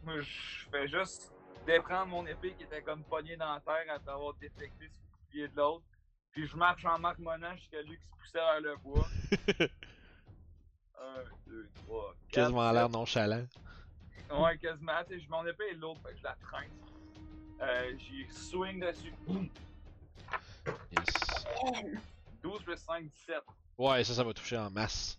Moi, 0.02 0.20
je 0.20 0.68
fais 0.70 0.88
juste 0.88 1.32
déprendre 1.66 2.06
mon 2.06 2.26
épée 2.26 2.54
qui 2.54 2.64
était 2.64 2.82
comme 2.82 3.02
pognée 3.04 3.36
dans 3.36 3.54
la 3.54 3.60
terre 3.60 3.84
après 3.94 4.12
avoir 4.12 4.34
défecté 4.34 4.88
sur 4.88 5.00
le 5.02 5.18
bouclier 5.26 5.48
de 5.48 5.56
l'autre. 5.56 5.84
Puis 6.32 6.46
je 6.46 6.56
marche 6.56 6.84
en 6.84 6.98
marmonnant 6.98 7.54
jusqu'à 7.56 7.80
lui 7.82 7.96
qui 7.98 8.04
se 8.04 8.16
poussait 8.18 8.38
vers 8.38 8.60
le 8.60 8.76
bois. 8.78 9.06
Un, 11.00 11.22
deux, 11.46 11.68
trois, 11.74 12.14
quatre. 12.28 12.44
Quasiment 12.46 12.72
l'air 12.72 12.88
nonchalant. 12.88 13.46
Ouais, 14.30 14.58
quasiment. 14.58 14.92
Tu 15.08 15.14
sais, 15.14 15.20
je- 15.20 15.28
mon 15.28 15.46
épée 15.46 15.64
est 15.70 15.74
lourde, 15.74 15.98
fait 16.04 16.12
que 16.12 16.18
je 16.18 16.22
la 16.24 16.36
traîne. 16.36 16.70
Euh, 17.60 17.92
J'y 17.98 18.26
swing 18.30 18.80
dessus. 18.80 19.12
Boum. 19.26 19.48
Yes. 20.92 21.44
12 22.42 22.62
plus 22.62 22.76
5, 22.78 23.04
17. 23.04 23.36
Ouais, 23.78 24.02
ça, 24.04 24.14
ça 24.14 24.24
va 24.24 24.32
toucher 24.34 24.56
en 24.56 24.70
masse. 24.70 25.18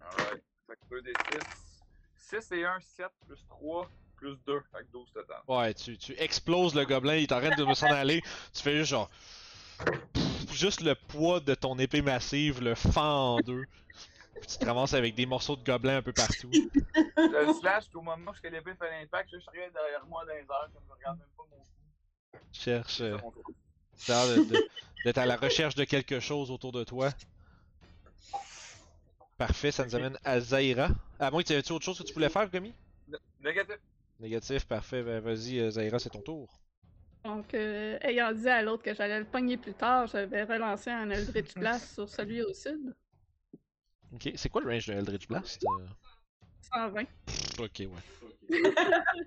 Alright. 0.00 0.42
Fait 0.66 0.74
que 0.76 0.88
2 0.90 1.02
des 1.02 1.12
6. 1.32 1.69
6 2.30 2.52
et 2.52 2.64
1, 2.64 2.78
7 2.80 3.06
plus 3.26 3.44
3 3.48 3.88
plus 4.16 4.36
2. 4.46 4.60
Fait 4.72 4.78
que 4.84 4.92
12 4.92 5.12
total. 5.12 5.36
Ouais, 5.48 5.74
tu, 5.74 5.96
tu 5.98 6.12
exploses 6.18 6.74
le 6.74 6.84
gobelin, 6.84 7.16
il 7.16 7.26
train 7.26 7.54
de 7.56 7.74
s'en 7.74 7.86
aller. 7.86 8.22
Tu 8.52 8.62
fais 8.62 8.76
juste 8.76 8.90
genre. 8.90 9.10
Pff, 10.12 10.52
Juste 10.52 10.80
le 10.82 10.94
poids 10.94 11.40
de 11.40 11.54
ton 11.54 11.78
épée 11.78 12.02
massive 12.02 12.60
le 12.62 12.74
fend 12.74 13.36
en 13.36 13.40
deux. 13.40 13.64
Puis 14.40 14.46
tu 14.48 14.58
te 14.58 14.64
ramasses 14.66 14.94
avec 14.94 15.14
des 15.14 15.26
morceaux 15.26 15.56
de 15.56 15.62
gobelin 15.64 15.98
un 15.98 16.02
peu 16.02 16.12
partout. 16.12 16.50
Je 16.52 17.46
le 17.46 17.52
slash, 17.54 17.84
au 17.94 18.00
moment 18.00 18.30
où 18.30 18.34
l'épée 18.48 18.74
fait 18.78 18.90
l'impact, 18.90 19.30
je 19.32 19.38
suis 19.38 19.48
derrière 19.52 20.04
moi 20.06 20.24
dans 20.24 20.32
les 20.32 20.40
airs, 20.40 20.70
comme 20.72 20.82
je 20.88 20.92
regarde 20.94 21.18
même 21.18 21.28
pas 21.36 21.44
mon 21.50 21.56
cou. 21.58 22.42
Tu 22.52 22.60
cherches. 22.60 22.96
C'est 22.96 23.02
euh, 23.04 23.18
l'air 24.08 24.26
de- 24.36 24.44
de- 24.44 24.68
d'être 25.04 25.18
à 25.18 25.26
la 25.26 25.36
recherche 25.36 25.74
de 25.74 25.84
quelque 25.84 26.20
chose 26.20 26.50
autour 26.50 26.72
de 26.72 26.84
toi. 26.84 27.10
Parfait, 29.40 29.70
ça 29.70 29.86
nous 29.86 29.94
amène 29.96 30.18
à 30.22 30.38
Zaira. 30.38 30.90
À 31.18 31.30
moins 31.30 31.40
que 31.42 31.46
tu 31.46 31.54
aies 31.54 31.72
autre 31.72 31.82
chose 31.82 31.98
que 31.98 32.02
tu 32.02 32.12
voulais 32.12 32.28
faire, 32.28 32.46
Gomi? 32.50 32.74
Né- 33.08 33.16
Négatif. 33.42 33.76
Négatif, 34.18 34.66
parfait. 34.66 35.02
Ben, 35.02 35.18
vas-y, 35.20 35.60
euh, 35.60 35.70
Zaira, 35.70 35.98
c'est 35.98 36.10
ton 36.10 36.20
tour. 36.20 36.60
Donc, 37.24 37.54
euh, 37.54 37.96
ayant 38.02 38.32
dit 38.32 38.50
à 38.50 38.60
l'autre 38.60 38.82
que 38.82 38.92
j'allais 38.92 39.18
le 39.18 39.24
pogner 39.24 39.56
plus 39.56 39.72
tard, 39.72 40.06
je 40.08 40.18
vais 40.18 40.42
relancer 40.44 40.90
un 40.90 41.08
Eldritch 41.08 41.54
Blast 41.54 41.94
sur 41.94 42.06
celui 42.06 42.42
au 42.42 42.52
sud. 42.52 42.94
Ok, 44.12 44.30
c'est 44.34 44.50
quoi 44.50 44.60
le 44.60 44.68
range 44.72 44.86
de 44.88 44.92
Eldritch 44.92 45.26
Blast 45.26 45.64
Euh, 45.64 45.86
120. 46.74 47.04
pff, 47.24 47.60
Ok, 47.60 47.78
ouais. 47.80 48.48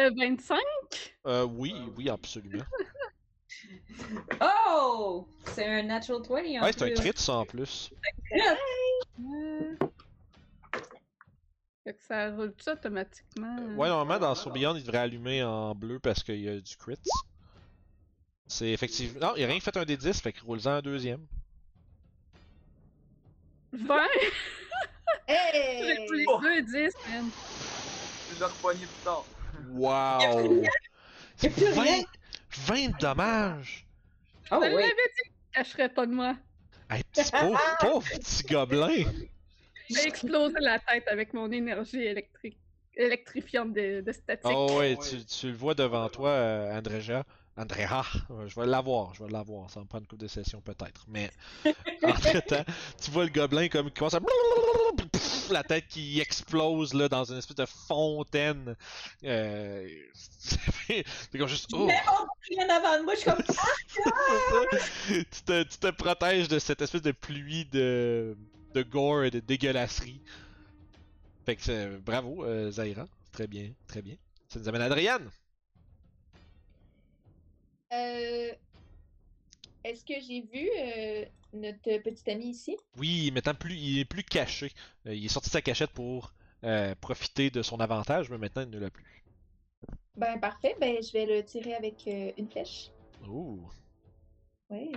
Euh, 0.00 0.10
25. 0.16 0.58
Euh, 1.26 1.44
oui, 1.44 1.74
oui, 1.98 2.08
absolument. 2.08 2.64
Oh! 4.40 5.26
C'est 5.54 5.66
un 5.66 5.82
natural 5.82 6.22
20 6.28 6.36
en 6.60 6.64
Ouais, 6.64 6.72
c'est 6.72 6.82
un 6.82 6.86
plus. 6.86 6.94
crit 6.94 7.12
ça 7.16 7.34
en 7.34 7.44
plus. 7.46 7.90
Euh, 8.32 9.76
Fait 11.84 11.94
que 11.94 12.02
ça 12.02 12.30
roule 12.30 12.54
ça 12.58 12.72
automatiquement. 12.74 13.56
Ouais, 13.76 13.88
normalement, 13.88 14.20
dans 14.28 14.34
Soul 14.34 14.52
Beyond, 14.52 14.76
il 14.76 14.82
devrait 14.82 14.98
allumer 14.98 15.42
en 15.42 15.74
bleu 15.74 15.98
parce 15.98 16.22
qu'il 16.22 16.40
y 16.40 16.48
a 16.48 16.60
du 16.60 16.76
crit. 16.76 16.96
C'est 18.46 18.70
effectivement. 18.70 19.20
Non, 19.28 19.32
il 19.36 19.44
a 19.44 19.46
rien 19.46 19.60
fait 19.60 19.76
un 19.76 19.84
des 19.84 19.96
10, 19.96 20.20
fait 20.20 20.32
qu'il 20.32 20.44
roule-en 20.44 20.66
un 20.70 20.82
deuxième. 20.82 21.26
20! 23.72 23.96
J'ai 25.28 25.34
Hey! 25.34 26.26
roulé 26.26 26.62
2 26.62 26.88
10, 26.88 26.94
man. 27.10 27.30
Tu 28.28 28.40
l'as 28.40 28.46
repogné 28.48 28.80
plus 28.80 29.04
tard. 29.04 29.24
Wow! 29.70 30.62
C'est 31.36 31.50
plus 31.50 31.66
20, 31.72 31.82
rien. 31.82 32.02
20 32.58 32.88
de 32.88 32.98
dommages! 32.98 33.86
Oh, 34.50 34.56
Je 34.60 34.60
l'avais 34.68 34.76
oui. 34.76 34.82
dit 34.84 35.22
qu'il 35.22 35.32
cacherait 35.54 35.88
pas 35.88 36.06
de 36.06 36.12
moi. 36.12 36.36
Hey, 36.90 37.02
petit 37.12 37.30
pauvre, 37.30 37.60
pauvre 37.80 38.08
petit 38.08 38.42
gobelin! 38.44 39.04
J'ai 39.90 40.06
explosé 40.06 40.54
la 40.60 40.78
tête 40.78 41.06
avec 41.08 41.34
mon 41.34 41.50
énergie 41.50 42.02
électrique. 42.02 42.58
électrifiante 42.94 43.72
de, 43.72 44.00
de 44.00 44.12
statique. 44.12 44.42
Oh 44.44 44.78
ouais, 44.78 44.96
tu, 44.96 45.24
tu 45.24 45.46
le 45.48 45.54
vois 45.56 45.74
devant 45.74 46.08
toi, 46.08 46.30
euh, 46.30 46.76
Andrea. 46.78 47.24
Andrea, 47.56 48.02
euh, 48.30 48.48
je 48.48 48.58
vais 48.58 48.66
l'avoir, 48.66 49.14
je 49.14 49.22
vais 49.24 49.30
l'avoir. 49.30 49.68
Ça 49.68 49.80
va 49.80 49.84
me 49.84 49.88
prendre 49.88 50.04
une 50.04 50.08
couple 50.08 50.22
de 50.22 50.28
sessions 50.28 50.60
peut-être. 50.62 51.04
Mais 51.08 51.30
entre-temps, 52.02 52.64
tu 53.02 53.10
vois 53.10 53.24
le 53.24 53.30
gobelin 53.30 53.68
comme 53.68 53.88
il 53.88 53.92
commence 53.92 54.14
à. 54.14 54.20
La 55.50 55.62
tête 55.62 55.86
qui 55.88 56.18
explose 56.20 56.94
là 56.94 57.08
dans 57.08 57.24
une 57.24 57.36
espèce 57.36 57.56
de 57.56 57.66
fontaine. 57.66 58.74
Euh... 59.24 59.86
C'est 60.88 61.38
comme 61.38 61.48
juste. 61.48 61.68
Oh! 61.74 61.88
Rien 62.48 62.68
avant 62.70 62.98
de 62.98 63.04
moi, 63.04 63.14
je 63.14 63.20
suis 63.20 63.30
comme. 63.30 63.42
tu, 65.08 65.24
te, 65.44 65.62
tu 65.64 65.78
te 65.78 65.90
protèges 65.90 66.48
de 66.48 66.58
cette 66.58 66.80
espèce 66.80 67.02
de 67.02 67.12
pluie 67.12 67.66
de, 67.66 68.36
de 68.72 68.82
gore 68.82 69.24
et 69.24 69.30
de 69.30 69.40
dégueulasserie. 69.40 70.22
Fait 71.44 71.56
que 71.56 71.62
c'est- 71.62 71.98
bravo, 71.98 72.44
euh, 72.44 72.70
Zaira. 72.70 73.06
Très 73.32 73.46
bien, 73.46 73.72
très 73.88 74.00
bien. 74.00 74.14
Ça 74.48 74.58
nous 74.58 74.68
amène 74.68 74.82
à 74.82 74.86
Adriane. 74.86 75.28
Euh, 77.92 78.52
Est-ce 79.84 80.04
que 80.04 80.14
j'ai 80.20 80.40
vu 80.42 80.68
euh, 80.78 81.24
notre 81.52 81.98
petit 82.02 82.30
ami 82.30 82.46
ici? 82.50 82.76
Oui, 82.96 83.30
maintenant 83.32 83.54
plus, 83.54 83.74
il 83.76 83.98
est 84.00 84.04
plus 84.04 84.22
caché. 84.24 84.70
Euh, 85.06 85.14
il 85.14 85.24
est 85.24 85.28
sorti 85.28 85.48
de 85.48 85.52
sa 85.52 85.60
cachette 85.62 85.90
pour 85.90 86.32
euh, 86.64 86.94
profiter 87.00 87.50
de 87.50 87.62
son 87.62 87.80
avantage, 87.80 88.30
mais 88.30 88.38
maintenant 88.38 88.62
il 88.62 88.70
ne 88.70 88.78
l'a 88.78 88.90
plus. 88.90 89.24
Ben 90.16 90.38
parfait, 90.38 90.76
ben 90.80 91.02
je 91.02 91.12
vais 91.12 91.26
le 91.26 91.44
tirer 91.44 91.74
avec 91.74 92.06
une 92.06 92.48
flèche. 92.48 92.90
Ouh. 93.26 93.68
Ouais. 94.70 94.90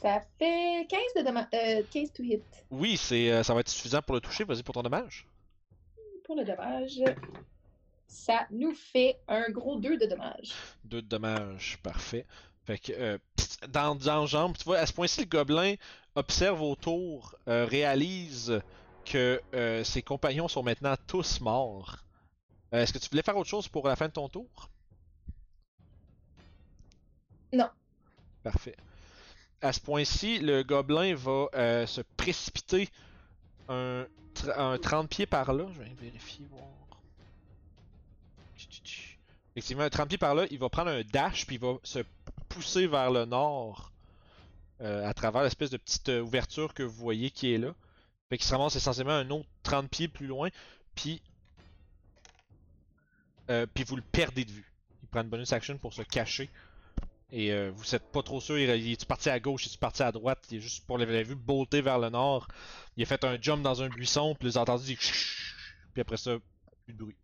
Ça 0.00 0.20
fait 0.38 0.86
15 0.88 1.00
de 1.16 1.22
dommage. 1.22 1.46
Euh, 1.54 1.82
15 1.92 2.12
to 2.12 2.22
hit 2.22 2.42
Oui, 2.70 2.96
c'est, 2.96 3.42
ça 3.42 3.54
va 3.54 3.60
être 3.60 3.68
suffisant 3.68 4.02
pour 4.02 4.14
le 4.14 4.20
toucher. 4.20 4.44
Vas-y 4.44 4.62
pour 4.62 4.74
ton 4.74 4.82
dommage. 4.82 5.26
pour 6.24 6.36
le 6.36 6.44
dommage. 6.44 7.00
Ça 8.08 8.46
nous 8.50 8.74
fait 8.74 9.20
un 9.28 9.50
gros 9.50 9.76
2 9.78 9.96
de 9.98 10.06
dommage. 10.06 10.62
Deux 10.84 11.02
de 11.02 11.08
dommages, 11.08 11.78
parfait. 11.82 12.26
Fait 12.64 12.78
que, 12.78 12.92
euh, 12.92 13.18
dans, 13.68 13.94
dans 13.94 14.26
jambe, 14.26 14.56
tu 14.56 14.64
vois, 14.64 14.78
à 14.78 14.86
ce 14.86 14.92
point-ci, 14.92 15.20
le 15.20 15.26
gobelin 15.26 15.74
observe 16.14 16.62
autour, 16.62 17.34
euh, 17.48 17.64
réalise 17.66 18.60
que 19.04 19.40
euh, 19.54 19.84
ses 19.84 20.02
compagnons 20.02 20.48
sont 20.48 20.62
maintenant 20.62 20.94
tous 21.06 21.40
morts. 21.40 21.98
Euh, 22.74 22.82
Est-ce 22.82 22.92
que 22.92 22.98
tu 22.98 23.08
voulais 23.10 23.22
faire 23.22 23.36
autre 23.36 23.48
chose 23.50 23.68
pour 23.68 23.86
la 23.86 23.96
fin 23.96 24.08
de 24.08 24.12
ton 24.12 24.28
tour? 24.28 24.70
Non. 27.52 27.70
Parfait. 28.42 28.76
À 29.60 29.72
ce 29.72 29.80
point-ci, 29.80 30.38
le 30.38 30.62
gobelin 30.62 31.14
va 31.14 31.86
se 31.86 32.00
précipiter 32.16 32.88
un, 33.68 34.06
un 34.56 34.78
30 34.78 35.08
pieds 35.08 35.26
par 35.26 35.52
là. 35.52 35.66
Je 35.72 35.78
vais 35.80 35.94
vérifier, 35.94 36.46
voir. 36.50 36.85
Effectivement, 39.56 39.84
un 39.84 39.90
30 39.90 40.08
pieds 40.10 40.18
par 40.18 40.34
là, 40.34 40.46
il 40.50 40.58
va 40.58 40.68
prendre 40.68 40.90
un 40.90 41.02
dash 41.02 41.46
puis 41.46 41.56
il 41.56 41.60
va 41.62 41.78
se 41.82 42.00
pousser 42.50 42.86
vers 42.86 43.10
le 43.10 43.24
nord 43.24 43.90
euh, 44.82 45.08
à 45.08 45.14
travers 45.14 45.42
l'espèce 45.42 45.70
de 45.70 45.78
petite 45.78 46.10
euh, 46.10 46.20
ouverture 46.20 46.74
que 46.74 46.82
vous 46.82 46.94
voyez 46.94 47.30
qui 47.30 47.54
est 47.54 47.58
là. 47.58 47.74
Fait 48.28 48.36
qu'il 48.36 48.46
se 48.46 48.52
ramasse 48.52 48.76
essentiellement 48.76 49.12
un 49.12 49.30
autre 49.30 49.48
30 49.62 49.88
pieds 49.88 50.08
plus 50.08 50.26
loin, 50.26 50.50
puis 50.94 51.22
euh, 53.48 53.66
puis 53.72 53.84
vous 53.84 53.96
le 53.96 54.02
perdez 54.02 54.44
de 54.44 54.50
vue. 54.50 54.70
Il 55.02 55.08
prend 55.08 55.22
une 55.22 55.30
bonus 55.30 55.54
action 55.54 55.78
pour 55.78 55.94
se 55.94 56.02
cacher. 56.02 56.50
Et 57.32 57.52
vous 57.70 57.94
êtes 57.94 58.12
pas 58.12 58.22
trop 58.22 58.40
sûr, 58.40 58.56
il, 58.56 58.70
il 58.70 58.92
est 58.92 59.04
parti 59.04 59.30
à 59.30 59.40
gauche, 59.40 59.66
il 59.66 59.72
est 59.72 59.80
parti 59.80 60.04
à 60.04 60.12
droite, 60.12 60.46
il 60.50 60.58
est 60.58 60.60
juste 60.60 60.86
pour 60.86 60.96
l'avez 60.96 61.24
vu 61.24 61.34
bolter 61.34 61.80
vers 61.80 61.98
le 61.98 62.08
nord. 62.08 62.46
Il 62.96 63.02
a 63.02 63.06
fait 63.06 63.24
un 63.24 63.36
jump 63.40 63.64
dans 63.64 63.82
un 63.82 63.88
buisson, 63.88 64.36
puis 64.38 64.48
vous 64.48 64.56
avez 64.56 64.70
entendu 64.70 64.86
des 64.86 64.96
puis 64.96 66.00
après 66.00 66.16
ça, 66.16 66.36
plus 66.84 66.92
de 66.92 66.98
bruit. 66.98 67.16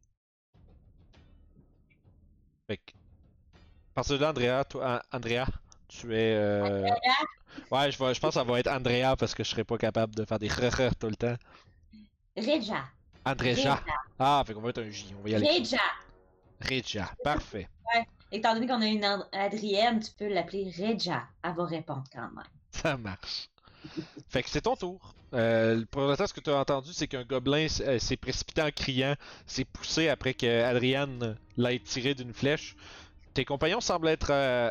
Fait 3.95 4.03
que, 4.09 4.15
là, 4.15 4.31
Andrea, 4.31 4.65
toi, 4.65 5.03
An- 5.13 5.17
Andrea, 5.17 5.47
tu 5.89 6.15
es. 6.15 6.35
euh, 6.35 6.89
Ouais, 7.71 7.91
je, 7.91 7.99
vais- 7.99 8.15
je 8.15 8.21
pense 8.21 8.31
que 8.31 8.35
ça 8.35 8.45
va 8.45 8.59
être 8.61 8.69
Andrea 8.69 9.15
parce 9.19 9.35
que 9.35 9.45
je 9.45 9.51
serais 9.51 9.65
pas 9.65 9.79
capable 9.79 10.15
de 10.15 10.25
faire 10.25 10.39
des 10.39 10.49
rrr 10.49 10.95
tout 10.99 11.09
le 11.09 11.17
temps. 11.17 11.37
Reja. 12.37 12.85
Andrea. 13.25 13.81
Ah, 14.19 14.43
fait 14.47 14.55
qu'on 14.55 14.61
va 14.61 14.71
être 14.71 14.83
un 14.83 14.91
J, 14.91 15.15
on 15.19 15.23
va 15.23 15.29
y 15.31 15.35
aller. 15.35 15.47
Reja. 15.59 15.79
Regia, 16.61 17.11
parfait. 17.23 17.69
Étant 18.31 18.55
donné 18.55 18.67
qu'on 18.67 18.81
a 18.81 18.87
une 18.87 19.05
Ad- 19.05 19.29
Adrienne, 19.33 20.01
tu 20.01 20.11
peux 20.13 20.29
l'appeler 20.29 20.71
Reja. 20.71 21.25
Elle 21.43 21.55
va 21.55 21.65
répondre 21.67 22.05
quand 22.13 22.23
même. 22.31 22.45
Ça 22.71 22.97
marche. 22.97 23.49
Fait 24.29 24.43
que 24.43 24.51
c'est 24.51 24.63
ton 24.63 24.77
tour. 24.77 25.15
Euh, 25.35 25.85
pour 25.91 26.03
l'instant, 26.03 26.27
ce 26.27 26.35
que 26.35 26.41
tu 26.41 26.51
as 26.51 26.59
entendu, 26.59 26.93
c'est 26.93 27.09
qu'un 27.09 27.25
gobelin 27.25 27.67
euh, 27.81 27.99
s'est 27.99 28.17
précipité 28.17 28.63
en 28.63 28.71
criant, 28.71 29.15
s'est 29.47 29.65
poussé 29.65 30.09
après 30.09 30.35
que 30.35 30.63
Adrienne 30.63 31.37
l'ait 31.57 31.79
tiré 31.81 32.15
d'une 32.15 32.33
flèche. 32.33 32.77
Tes 33.35 33.45
compagnons 33.45 33.81
semblent 33.81 34.09
être, 34.09 34.31
euh, 34.31 34.71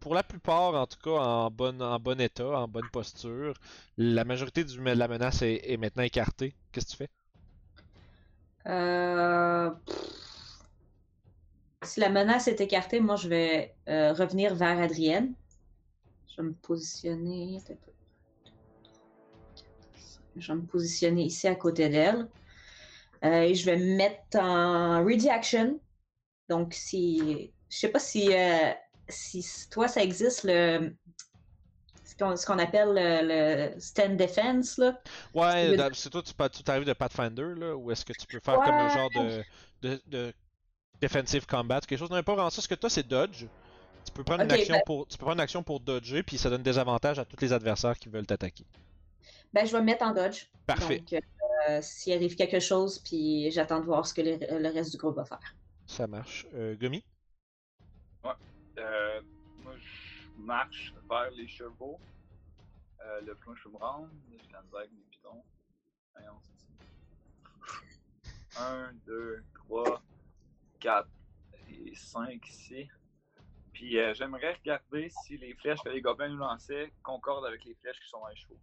pour 0.00 0.14
la 0.14 0.22
plupart 0.22 0.74
en 0.74 0.86
tout 0.86 0.98
cas, 1.02 1.10
en 1.10 1.50
bon, 1.50 1.80
en 1.80 1.98
bon 1.98 2.20
état, 2.20 2.48
en 2.48 2.68
bonne 2.68 2.88
posture. 2.90 3.54
La 3.96 4.24
majorité 4.24 4.64
du, 4.64 4.76
de 4.76 4.82
la 4.90 5.08
menace 5.08 5.42
est, 5.42 5.60
est 5.64 5.76
maintenant 5.76 6.02
écartée. 6.02 6.54
Qu'est-ce 6.72 6.86
que 6.86 6.90
tu 6.92 6.96
fais? 6.98 7.10
Euh... 8.66 9.70
pff. 9.86 10.20
Si 11.82 11.98
la 12.00 12.10
menace 12.10 12.46
est 12.48 12.60
écartée, 12.60 13.00
moi 13.00 13.16
je 13.16 13.28
vais 13.28 13.74
euh, 13.88 14.12
revenir 14.12 14.54
vers 14.54 14.78
Adrienne. 14.78 15.32
Je 16.28 16.36
vais 16.42 16.48
me 16.48 16.52
positionner. 16.54 17.56
attends 17.58 17.72
un 17.72 17.76
peu. 17.76 17.89
Je 20.40 20.52
vais 20.52 20.58
me 20.58 20.66
positionner 20.66 21.24
ici 21.24 21.48
à 21.48 21.54
côté 21.54 21.88
d'elle. 21.88 22.28
Euh, 23.24 23.42
et 23.42 23.54
je 23.54 23.66
vais 23.66 23.76
me 23.76 23.96
mettre 23.96 24.38
en 24.38 25.04
ready 25.04 25.28
action. 25.28 25.80
Donc 26.48 26.74
si. 26.74 27.54
Je 27.70 27.76
sais 27.76 27.88
pas 27.88 27.98
si, 28.00 28.32
euh, 28.34 28.72
si 29.08 29.44
toi 29.70 29.88
ça 29.88 30.02
existe 30.02 30.44
le. 30.44 30.96
Ce 32.04 32.14
qu'on 32.16 32.36
ce 32.36 32.44
qu'on 32.46 32.58
appelle 32.58 32.88
le, 32.94 33.72
le 33.74 33.80
stand 33.80 34.16
defense 34.16 34.78
là. 34.78 35.00
Ouais, 35.34 35.76
Le- 35.76 35.94
c'est 35.94 36.10
toi, 36.10 36.22
tu, 36.22 36.32
tu 36.34 36.62
t'arrives 36.64 36.84
de 36.84 36.92
Pathfinder, 36.92 37.54
là, 37.56 37.76
ou 37.76 37.90
est-ce 37.90 38.04
que 38.04 38.12
tu 38.12 38.26
peux 38.26 38.40
faire 38.40 38.60
comme 38.60 38.80
un 38.80 38.88
genre 38.88 39.10
de, 39.10 39.44
de, 39.82 40.00
de 40.06 40.32
defensive 41.00 41.46
combat, 41.46 41.80
quelque 41.80 41.98
chose? 41.98 42.10
Non, 42.10 42.22
pas 42.22 42.34
vraiment 42.34 42.50
ça? 42.50 42.62
Ce 42.62 42.68
que 42.68 42.74
toi, 42.76 42.90
c'est 42.90 43.06
dodge. 43.06 43.46
Tu 44.04 44.12
peux 44.12 44.24
prendre 44.24 44.44
une 44.44 44.52
action 44.52 44.80
ben- 44.80 44.82
pour, 44.82 45.06
tu 45.08 45.18
peux 45.18 45.24
prendre 45.24 45.38
une 45.38 45.42
action 45.44 45.62
pour 45.62 45.80
dodger, 45.80 46.22
puis 46.22 46.38
ça 46.38 46.50
donne 46.50 46.62
des 46.64 46.78
avantages 46.78 47.18
à 47.18 47.24
tous 47.24 47.40
les 47.42 47.52
adversaires 47.52 47.98
qui 47.98 48.08
veulent 48.10 48.26
t'attaquer. 48.26 48.66
Ben, 49.52 49.66
je 49.66 49.72
vais 49.72 49.80
me 49.80 49.86
mettre 49.86 50.04
en 50.04 50.12
dodge. 50.12 50.46
Parfait. 50.66 50.98
Donc, 50.98 51.22
euh, 51.68 51.82
s'il 51.82 52.12
arrive 52.12 52.36
quelque 52.36 52.60
chose, 52.60 52.98
puis 53.00 53.50
j'attends 53.50 53.80
de 53.80 53.84
voir 53.84 54.06
ce 54.06 54.14
que 54.14 54.22
le, 54.22 54.36
le 54.58 54.68
reste 54.72 54.92
du 54.92 54.96
groupe 54.96 55.16
va 55.16 55.24
faire. 55.24 55.54
Ça 55.86 56.06
marche. 56.06 56.46
Euh, 56.54 56.76
Gummy? 56.76 57.04
Euh, 58.78 59.20
moi, 59.62 59.74
je 59.76 60.42
marche 60.42 60.94
vers 61.08 61.30
les 61.32 61.48
chevaux. 61.48 61.98
Euh, 63.04 63.20
le 63.22 63.34
plus 63.34 63.48
loin 63.48 63.56
je 63.62 63.68
me 63.68 63.76
rendre. 63.76 64.08
J'ai 64.30 64.52
la 64.52 64.62
misère 64.62 64.78
avec 64.78 64.90
les 64.92 65.04
pitons. 65.10 65.42
Voyons, 66.14 66.38
c'est 66.42 66.56
ça. 68.54 68.62
1, 68.62 68.92
2, 69.06 69.42
3, 69.66 70.02
4 70.78 71.08
et 71.68 71.94
5 71.94 72.48
ici. 72.48 72.88
Puis 73.80 73.98
euh, 73.98 74.12
j'aimerais 74.12 74.52
regarder 74.52 75.10
si 75.24 75.38
les 75.38 75.54
flèches 75.54 75.78
que 75.82 75.88
les 75.88 76.02
gobelins 76.02 76.28
nous 76.28 76.36
lançaient 76.36 76.92
concordent 77.02 77.46
avec 77.46 77.64
les 77.64 77.74
flèches 77.80 77.98
qui 77.98 78.10
sont 78.10 78.20
dans 78.20 78.26
les 78.26 78.36
chevaux. 78.36 78.58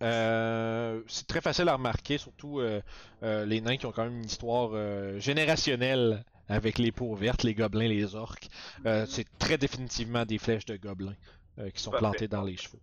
Euh, 0.00 1.02
c'est 1.08 1.26
très 1.26 1.40
facile 1.40 1.68
à 1.68 1.72
remarquer, 1.72 2.18
surtout 2.18 2.60
euh, 2.60 2.80
euh, 3.24 3.44
les 3.46 3.60
nains 3.60 3.76
qui 3.76 3.86
ont 3.86 3.90
quand 3.90 4.04
même 4.04 4.18
une 4.18 4.26
histoire 4.26 4.70
euh, 4.72 5.18
générationnelle 5.18 6.24
avec 6.48 6.78
les 6.78 6.92
peaux 6.92 7.16
vertes, 7.16 7.42
les 7.42 7.52
gobelins, 7.52 7.88
les 7.88 8.14
orques. 8.14 8.48
Euh, 8.86 9.06
c'est 9.06 9.26
très 9.40 9.58
définitivement 9.58 10.24
des 10.24 10.38
flèches 10.38 10.66
de 10.66 10.76
gobelins 10.76 11.16
euh, 11.58 11.68
qui 11.70 11.82
sont 11.82 11.90
Parfait. 11.90 12.04
plantées 12.04 12.28
dans 12.28 12.42
les 12.44 12.56
chevaux. 12.56 12.78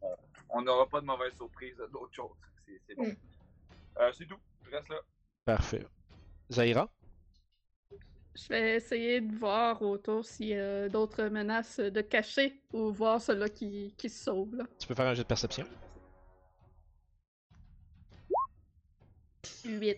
On 0.50 0.62
n'aura 0.64 0.88
pas 0.88 1.00
de 1.00 1.06
mauvaise 1.06 1.34
surprise 1.38 1.78
d'autre 1.94 2.14
chose. 2.14 2.36
C'est 2.66 2.82
c'est 2.86 2.96
bon. 2.96 3.06
Mm. 3.06 3.16
Euh, 4.02 4.12
c'est 4.12 4.26
tout. 4.26 4.40
Je 4.66 4.76
reste 4.76 4.90
là. 4.90 4.98
Parfait. 5.46 5.86
Zaira? 6.52 6.90
Je 8.38 8.48
vais 8.54 8.76
essayer 8.76 9.22
de 9.22 9.36
voir 9.36 9.82
autour 9.82 10.24
s'il 10.24 10.48
y 10.50 10.54
a 10.54 10.88
d'autres 10.90 11.24
menaces 11.24 11.80
de 11.80 12.02
cachet 12.02 12.54
ou 12.72 12.92
voir 12.92 13.20
ceux-là 13.22 13.50
qui, 13.50 13.94
qui 13.98 14.10
se 14.10 14.24
sauvent. 14.24 14.56
Là. 14.56 14.66
Tu 14.80 14.88
peux 14.88 14.94
faire 14.96 15.08
un 15.08 15.14
jet 15.16 15.24
de 15.24 15.28
perception? 15.28 15.66
8. 19.66 19.98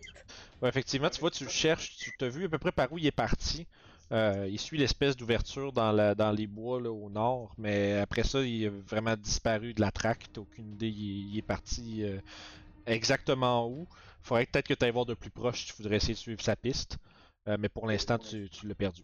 Ouais, 0.61 0.69
effectivement, 0.69 1.09
tu 1.09 1.19
vois, 1.19 1.31
tu 1.31 1.43
le 1.43 1.49
cherches, 1.49 1.95
tu 1.97 2.11
t'as 2.17 2.27
vu 2.27 2.45
à 2.45 2.49
peu 2.49 2.57
près 2.57 2.71
par 2.71 2.91
où 2.91 2.97
il 2.97 3.05
est 3.05 3.11
parti. 3.11 3.67
Euh, 4.11 4.47
il 4.49 4.59
suit 4.59 4.77
l'espèce 4.77 5.15
d'ouverture 5.15 5.71
dans, 5.71 5.91
la, 5.91 6.15
dans 6.15 6.31
les 6.31 6.47
bois 6.47 6.81
là, 6.81 6.91
au 6.91 7.09
nord, 7.09 7.53
mais 7.57 7.97
après 7.99 8.23
ça, 8.23 8.41
il 8.41 8.65
a 8.67 8.69
vraiment 8.69 9.15
disparu 9.15 9.73
de 9.73 9.81
la 9.81 9.91
traque. 9.91 10.25
T'as 10.33 10.41
aucune 10.41 10.73
idée, 10.73 10.89
il, 10.89 11.09
est- 11.11 11.29
il 11.33 11.37
est 11.37 11.41
parti 11.43 12.03
euh, 12.03 12.19
exactement 12.87 13.67
où. 13.69 13.87
Faudrait 14.23 14.45
peut-être 14.47 14.67
que 14.67 14.73
tu 14.75 14.85
ailles 14.85 14.91
voir 14.91 15.05
de 15.05 15.13
plus 15.15 15.31
proche 15.31 15.61
si 15.61 15.67
tu 15.67 15.73
voudrais 15.77 15.97
essayer 15.97 16.15
de 16.15 16.19
suivre 16.19 16.41
sa 16.41 16.55
piste. 16.55 16.97
Euh, 17.47 17.57
mais 17.59 17.69
pour 17.69 17.87
l'instant, 17.87 18.17
tu, 18.17 18.49
tu 18.49 18.67
l'as 18.67 18.75
perdu. 18.75 19.03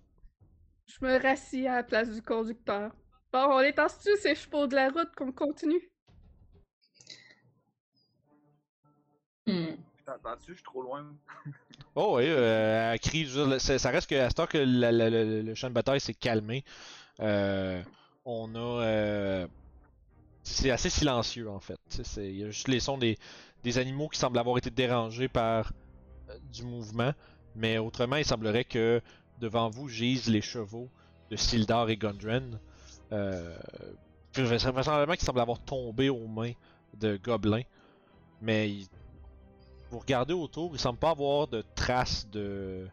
Je 0.87 1.03
me 1.05 1.19
rassis 1.21 1.67
à 1.67 1.77
la 1.77 1.83
place 1.83 2.09
du 2.11 2.21
conducteur. 2.21 2.91
Bon, 3.33 3.47
on 3.49 3.59
les 3.59 3.73
tasse-tu 3.73 4.09
ces 4.17 4.35
chevaux 4.35 4.67
de 4.67 4.75
la 4.75 4.89
route 4.89 5.13
qu'on 5.15 5.31
continue? 5.31 5.89
Hmm. 9.47 9.75
T'entends-tu? 10.05 10.51
Je 10.51 10.55
suis 10.55 10.63
trop 10.63 10.81
loin. 10.81 11.05
Oh 11.97 12.17
oui, 12.17 12.25
euh, 12.27 12.91
elle 12.91 12.99
crie. 12.99 13.25
ça 13.59 13.89
reste 13.89 14.09
que 14.09 14.15
à 14.15 14.29
ce 14.29 14.35
temps 14.35 14.47
que 14.47 14.57
la- 14.57 14.91
la- 14.91 15.09
la- 15.09 15.23
le 15.23 15.55
champ 15.55 15.69
de 15.69 15.73
bataille 15.73 16.01
s'est 16.01 16.13
calmé, 16.13 16.65
euh, 17.21 17.81
on 18.25 18.53
a. 18.55 18.83
euh, 18.83 19.47
c'est 20.43 20.71
assez 20.71 20.89
silencieux 20.89 21.49
en 21.49 21.59
fait. 21.61 21.77
Il 22.17 22.35
y 22.37 22.43
a 22.43 22.47
juste 22.51 22.67
les 22.67 22.81
sons 22.81 22.97
des, 22.97 23.17
des 23.63 23.77
animaux 23.77 24.09
qui 24.09 24.19
semblent 24.19 24.37
avoir 24.39 24.57
été 24.57 24.69
dérangés 24.69 25.29
par 25.29 25.71
euh, 26.29 26.37
du 26.51 26.63
mouvement, 26.63 27.13
mais 27.55 27.77
autrement, 27.77 28.17
il 28.17 28.25
semblerait 28.25 28.65
que 28.65 29.01
devant 29.39 29.69
vous 29.69 29.87
gisent 29.89 30.29
les 30.29 30.41
chevaux 30.41 30.89
de 31.29 31.35
Sildar 31.35 31.89
et 31.89 31.97
Gundren. 31.97 32.59
Euh, 33.11 33.57
vraisemblablement 34.33 35.13
qu'ils 35.13 35.25
semblent 35.25 35.39
avoir 35.39 35.59
tombé 35.59 36.09
aux 36.09 36.27
mains 36.27 36.53
de 36.99 37.17
gobelins, 37.17 37.63
mais 38.41 38.73
vous 39.91 39.99
regardez 39.99 40.33
autour, 40.33 40.71
il 40.73 40.79
semble 40.79 40.99
pas 40.99 41.11
avoir 41.11 41.47
de 41.47 41.63
traces 41.75 42.27
de 42.29 42.87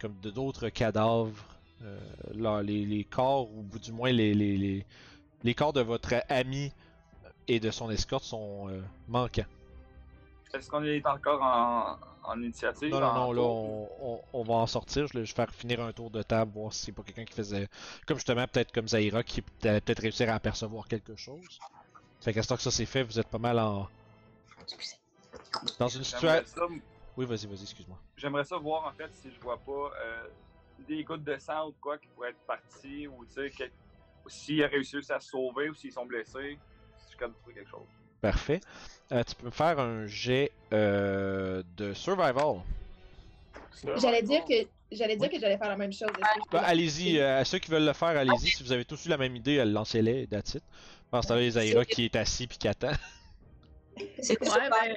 comme 0.00 0.18
de 0.20 0.30
d'autres 0.30 0.68
cadavres. 0.68 1.44
Euh, 1.82 1.98
là, 2.34 2.62
les, 2.62 3.04
corps, 3.04 3.50
ou 3.50 3.62
du 3.78 3.92
moins 3.92 4.10
les, 4.10 4.32
les, 4.32 4.86
les 5.42 5.54
corps 5.54 5.74
de 5.74 5.82
votre 5.82 6.14
ami 6.30 6.72
et 7.48 7.60
de 7.60 7.70
son 7.70 7.90
escorte 7.90 8.24
sont 8.24 8.68
euh, 8.68 8.80
manquants. 9.08 9.44
Est-ce 10.56 10.70
qu'on 10.70 10.84
est 10.84 11.04
encore 11.06 11.42
en, 11.42 11.98
en 12.24 12.42
initiative? 12.42 12.92
Non, 12.92 13.00
non, 13.00 13.12
non, 13.14 13.32
là, 13.32 13.42
on, 13.42 13.88
on- 14.00 14.22
on 14.32 14.42
va 14.42 14.54
en 14.54 14.66
sortir. 14.66 15.06
Je 15.06 15.18
vais 15.18 15.26
faire 15.26 15.52
finir 15.54 15.80
un 15.80 15.92
tour 15.92 16.10
de 16.10 16.22
table, 16.22 16.52
voir 16.52 16.72
si 16.72 16.86
c'est 16.86 16.92
pas 16.92 17.02
quelqu'un 17.02 17.24
qui 17.24 17.34
faisait. 17.34 17.68
Comme 18.06 18.16
justement, 18.16 18.46
peut-être 18.46 18.72
comme 18.72 18.88
Zaira, 18.88 19.22
qui 19.22 19.42
allait 19.64 19.80
peut-être 19.80 20.00
réussir 20.00 20.28
à 20.30 20.34
apercevoir 20.34 20.88
quelque 20.88 21.14
chose. 21.16 21.60
Fait 22.22 22.32
qu'à 22.32 22.42
ce 22.42 22.48
temps 22.48 22.56
que 22.56 22.62
ça 22.62 22.70
c'est 22.70 22.86
fait, 22.86 23.02
vous 23.02 23.18
êtes 23.18 23.28
pas 23.28 23.38
mal 23.38 23.58
en. 23.58 23.88
Dans 25.78 25.88
une 25.88 26.04
situation. 26.04 26.44
ça, 26.46 26.66
Oui, 27.16 27.26
vas-y, 27.26 27.46
vas-y, 27.46 27.62
excuse-moi. 27.62 27.98
j'aimerais 28.16 28.44
ça 28.44 28.56
voir 28.56 28.86
en 28.86 28.92
fait 28.92 29.12
si 29.14 29.30
je 29.30 29.40
vois 29.40 29.58
pas 29.58 29.90
euh, 30.02 30.28
des 30.88 31.04
gouttes 31.04 31.24
de 31.24 31.36
sang 31.38 31.68
ou 31.68 31.72
de 31.72 31.76
quoi 31.80 31.98
qui 31.98 32.08
pourraient 32.08 32.30
être 32.30 32.46
partis 32.46 33.06
ou 33.06 33.24
tu 33.26 33.32
sais 33.32 33.50
quel- 33.56 33.72
s'ils 34.26 34.62
a 34.62 34.68
réussi 34.68 34.96
à 35.10 35.20
se 35.20 35.28
sauver 35.30 35.70
ou 35.70 35.74
s'ils 35.74 35.92
sont 35.92 36.06
blessés. 36.06 36.58
Si 36.98 37.12
je 37.12 37.16
peux 37.18 37.30
trouver 37.32 37.54
quelque 37.54 37.70
chose. 37.70 37.88
Parfait. 38.20 38.60
Euh, 39.12 39.22
tu 39.22 39.34
peux 39.36 39.46
me 39.46 39.50
faire 39.50 39.78
un 39.78 40.06
jet 40.06 40.50
euh, 40.72 41.62
de 41.76 41.94
survival. 41.94 42.60
J'allais 43.98 44.22
dire 44.22 44.44
que 44.44 44.54
j'allais 44.90 45.16
dire 45.16 45.30
que 45.30 45.38
j'allais 45.38 45.58
faire 45.58 45.68
la 45.68 45.76
même 45.76 45.92
chose. 45.92 46.08
Bah, 46.50 46.62
allez-y, 46.64 47.18
euh, 47.18 47.40
à 47.40 47.44
ceux 47.44 47.58
qui 47.58 47.70
veulent 47.70 47.84
le 47.84 47.92
faire, 47.92 48.08
allez-y. 48.08 48.48
Si 48.48 48.62
vous 48.62 48.72
avez 48.72 48.84
tous 48.84 49.06
eu 49.06 49.08
la 49.08 49.16
même 49.16 49.36
idée, 49.36 49.64
lancez-les, 49.64 50.26
that's 50.26 50.54
it. 50.54 50.62
Pendant 51.10 51.22
ce 51.22 51.28
temps-là, 51.28 51.40
les 51.40 51.50
Zaira 51.52 51.84
qui 51.84 52.06
est 52.06 52.16
assis 52.16 52.46
puis 52.46 52.58
qui 52.58 52.66
attend. 52.68 52.92
C'est 54.20 54.40
Ouais, 54.40 54.48
quoi 54.48 54.58
ben, 54.58 54.94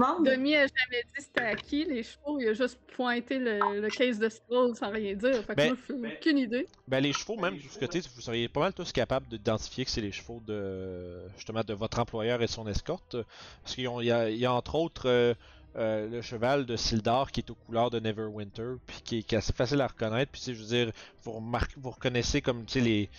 monde? 0.00 0.26
Demi 0.26 0.54
a 0.56 0.60
jamais 0.66 1.02
dit 1.04 1.22
c'était 1.24 1.40
à 1.40 1.54
qui 1.56 1.84
les 1.84 2.02
chevaux, 2.02 2.38
il 2.40 2.48
a 2.48 2.52
juste 2.54 2.78
pointé 2.96 3.38
le, 3.38 3.80
le 3.80 3.88
case 3.88 4.18
de 4.18 4.28
scroll 4.28 4.74
sans 4.76 4.90
rien 4.90 5.14
dire. 5.14 5.42
Fait 5.44 5.52
que 5.52 5.54
Ben- 5.54 5.68
moi, 5.90 6.08
j'ai 6.10 6.16
aucune 6.16 6.38
idée. 6.38 6.66
Ben, 6.88 7.00
les 7.00 7.12
chevaux, 7.12 7.36
même 7.36 7.58
ce 7.60 7.78
côté, 7.78 8.00
vous 8.14 8.20
seriez 8.20 8.48
pas 8.48 8.60
mal 8.60 8.72
tous 8.72 8.92
capables 8.92 9.26
d'identifier 9.28 9.84
que 9.84 9.90
c'est 9.90 10.00
les 10.00 10.12
chevaux 10.12 10.42
de 10.46 11.22
justement 11.36 11.62
de 11.62 11.74
votre 11.74 11.98
employeur 11.98 12.42
et 12.42 12.46
son 12.46 12.66
escorte. 12.68 13.16
Parce 13.62 13.74
qu'il 13.74 13.84
y, 13.84 14.10
a- 14.10 14.30
y 14.30 14.46
entre 14.46 14.74
autres 14.74 15.08
euh, 15.08 15.34
euh, 15.76 16.08
le 16.08 16.20
cheval 16.22 16.66
de 16.66 16.76
Sildar 16.76 17.30
qui 17.32 17.40
est 17.40 17.50
aux 17.50 17.54
couleurs 17.54 17.90
de 17.90 17.98
Neverwinter, 17.98 18.74
puis 18.86 19.00
qui 19.04 19.18
est, 19.18 19.22
qui 19.22 19.34
est 19.34 19.38
assez 19.38 19.52
facile 19.54 19.80
à 19.80 19.86
reconnaître. 19.86 20.30
Puis, 20.32 20.42
je 20.46 20.52
veux 20.52 20.66
dire, 20.66 20.92
vous, 21.22 21.32
remarquez, 21.32 21.74
vous 21.78 21.90
reconnaissez 21.90 22.42
comme, 22.42 22.64
tu 22.66 22.74
sais, 22.74 22.80
les. 22.80 23.10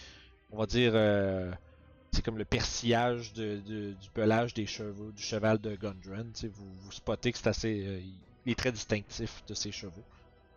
On 0.51 0.57
va 0.57 0.65
dire. 0.67 0.91
euh, 0.93 1.51
c'est 2.13 2.21
comme 2.23 2.37
le 2.37 2.45
persillage 2.45 3.33
de, 3.33 3.57
de- 3.65 3.91
du 3.93 4.09
pelage 4.13 4.53
des 4.53 4.65
chevaux, 4.67 5.11
du 5.11 5.21
cheval 5.21 5.59
de 5.59 5.75
Gundren. 5.75 6.31
Vous, 6.43 6.73
vous 6.79 6.91
spottez 6.91 7.31
que 7.31 7.37
c'est 7.37 7.47
assez. 7.47 7.85
euh, 7.85 7.99
il 8.45 8.51
est 8.51 8.55
très 8.55 8.71
distinctif 8.71 9.43
de 9.47 9.53
ces 9.53 9.71
chevaux. 9.71 10.03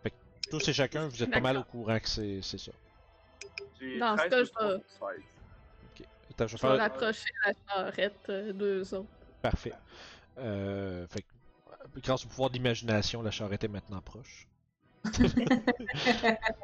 Fait 0.03 0.11
que 0.11 0.15
tous 0.51 0.67
et 0.67 0.73
chacun, 0.73 1.07
vous 1.07 1.23
êtes 1.23 1.31
pas 1.31 1.39
mal 1.41 1.57
au 1.57 1.63
courant 1.63 1.99
que 1.99 2.07
c'est 2.07 2.39
c'est 2.41 2.57
ça. 2.57 2.71
Dans 3.99 4.17
ce 4.17 4.27
13 4.27 4.29
cas, 4.29 4.43
je 4.43 4.49
trois, 4.51 4.67
vais- 4.69 4.83
c'est 5.97 6.03
16. 6.03 6.07
Attends, 6.31 6.47
je 6.47 6.51
vais 6.53 6.57
faire- 6.59 6.77
rapprocher 6.77 7.29
la 7.45 7.53
charrette 7.67 8.29
euh, 8.29 8.53
d'eux 8.53 8.93
autres. 8.93 9.09
Parfait. 9.41 9.73
Euh, 10.37 11.07
fait 11.07 11.21
que, 11.21 11.99
grâce 12.01 12.25
au 12.25 12.27
pouvoir 12.27 12.49
d'imagination, 12.49 13.21
la 13.23 13.31
charrette 13.31 13.63
est 13.63 13.67
maintenant 13.69 14.01
proche. 14.01 14.47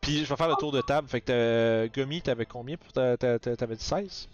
Puis 0.00 0.24
je 0.24 0.28
vais 0.28 0.36
faire 0.36 0.48
le 0.48 0.56
tour 0.56 0.72
de 0.72 0.80
table. 0.80 1.08
Fait 1.08 1.20
que 1.20 1.32
euh, 1.32 1.88
Gummy, 1.88 2.22
t'avais 2.22 2.46
combien 2.46 2.76
pour 2.76 2.92
ta, 2.92 3.16
ta- 3.16 3.38
ta- 3.38 3.56
T'avais 3.56 3.76
dit 3.76 3.84
16 3.84 4.28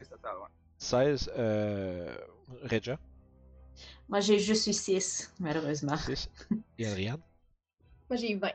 C'est 0.00 0.08
total, 0.08 0.36
ouais. 0.38 0.48
16. 0.78 1.30
Euh, 1.36 2.16
Regia, 2.62 2.98
Moi, 4.08 4.20
j'ai 4.20 4.38
juste 4.38 4.66
eu 4.66 4.72
6, 4.72 5.32
malheureusement. 5.38 5.96
6. 5.96 6.28
Et 6.78 6.86
Adriane, 6.86 7.20
Moi, 8.10 8.16
j'ai 8.18 8.32
eu 8.32 8.38
20. 8.38 8.52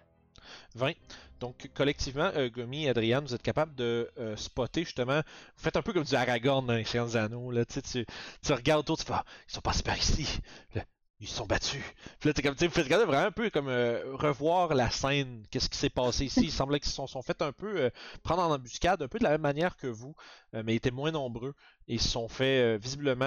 20. 0.76 0.93
Donc 1.39 1.70
collectivement, 1.74 2.32
euh, 2.36 2.49
Gummy 2.49 2.86
et 2.86 2.89
Adriane, 2.89 3.26
vous 3.26 3.34
êtes 3.36 3.41
capables 3.41 3.76
de 3.76 4.09
euh, 4.18 4.36
spotter 4.38 4.84
justement. 4.86 5.18
Vous 5.57 5.64
faites 5.64 5.76
un 5.76 5.82
peu 5.82 5.91
comme 5.93 6.03
du 6.03 6.16
Aragorn 6.16 6.66
dans 6.66 6.74
les 6.74 6.86
Seigneur 6.86 7.07
des 7.07 7.18
Anneaux. 7.18 7.51
Là, 7.51 7.66
tu, 7.66 7.74
sais, 7.76 7.82
tu, 7.82 8.05
tu 8.41 8.53
regardes 8.53 8.82
autour, 8.82 8.97
tu 8.97 9.05
fais 9.05 9.14
Ah, 9.14 9.26
Ils 9.49 9.53
sont 9.53 9.61
passés 9.61 9.84
par 9.84 9.97
ici. 9.97 10.39
Là, 10.76 10.84
ils 11.20 11.28
se 11.28 11.36
sont 11.36 11.45
battus. 11.45 11.84
Puis 12.20 12.30
là, 12.30 12.53
t'es 12.53 12.68
vraiment 12.68 13.14
un 13.14 13.32
peu 13.32 13.49
comme 13.49 13.70
euh, 13.70 14.16
revoir 14.16 14.74
la 14.74 14.89
scène, 14.89 15.45
qu'est-ce 15.49 15.70
qui 15.70 15.78
s'est 15.78 15.89
passé 15.89 16.26
ici. 16.26 16.41
Il 16.43 16.51
semblait 16.51 16.80
qu'ils 16.80 16.91
se 16.91 17.07
sont, 17.07 17.22
fait 17.22 17.41
un 17.41 17.51
peu 17.51 17.84
euh, 17.84 17.89
prendre 18.24 18.41
en 18.43 18.53
embuscade, 18.53 19.01
un 19.01 19.07
peu 19.07 19.20
de 19.20 19.24
la 19.24 19.32
même 19.32 19.41
manière 19.41 19.78
que 19.78 19.88
vous, 19.88 20.16
euh, 20.53 20.64
mais 20.66 20.74
ils 20.74 20.78
étaient 20.78 20.91
moins 20.91 21.11
nombreux. 21.11 21.55
Et 21.88 21.95
ils 21.95 22.01
se 22.01 22.09
sont 22.09 22.28
fait 22.28 22.76
euh, 22.76 22.78
visiblement, 22.78 23.26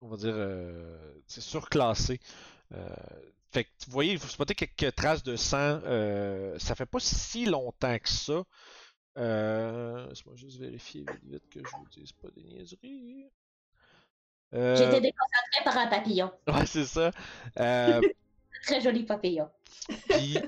on 0.00 0.08
va 0.08 0.16
dire, 0.16 0.34
c'est 1.26 1.42
surclassé. 1.42 2.20
Euh, 2.72 2.88
fait 3.50 3.64
que 3.64 3.70
vous 3.86 3.92
voyez, 3.92 4.16
vous 4.16 4.28
spottez 4.28 4.54
quelques 4.54 4.94
traces 4.94 5.22
de 5.22 5.36
sang. 5.36 5.80
ça 6.58 6.74
fait 6.74 6.86
pas 6.86 7.00
si 7.00 7.46
longtemps 7.46 7.98
que 7.98 8.08
ça. 8.08 8.44
Laisse-moi 9.16 10.36
juste 10.36 10.58
vérifier 10.58 11.00
vite, 11.02 11.24
vite 11.24 11.48
que 11.50 11.60
je 11.60 11.76
vous 11.76 11.88
dise 11.90 12.12
pas 12.12 12.28
des 12.30 12.44
niaiseries. 12.44 13.30
Euh, 14.54 14.76
J'étais 14.76 15.00
déconcentrée 15.00 15.64
par 15.64 15.76
un 15.78 15.86
papillon. 15.88 16.30
Ouais, 16.46 16.66
c'est 16.66 16.84
ça. 16.86 17.10
Euh, 17.58 18.00
Très 18.66 18.80
joli 18.80 19.04
papillon. 19.04 19.48
puis, 20.08 20.38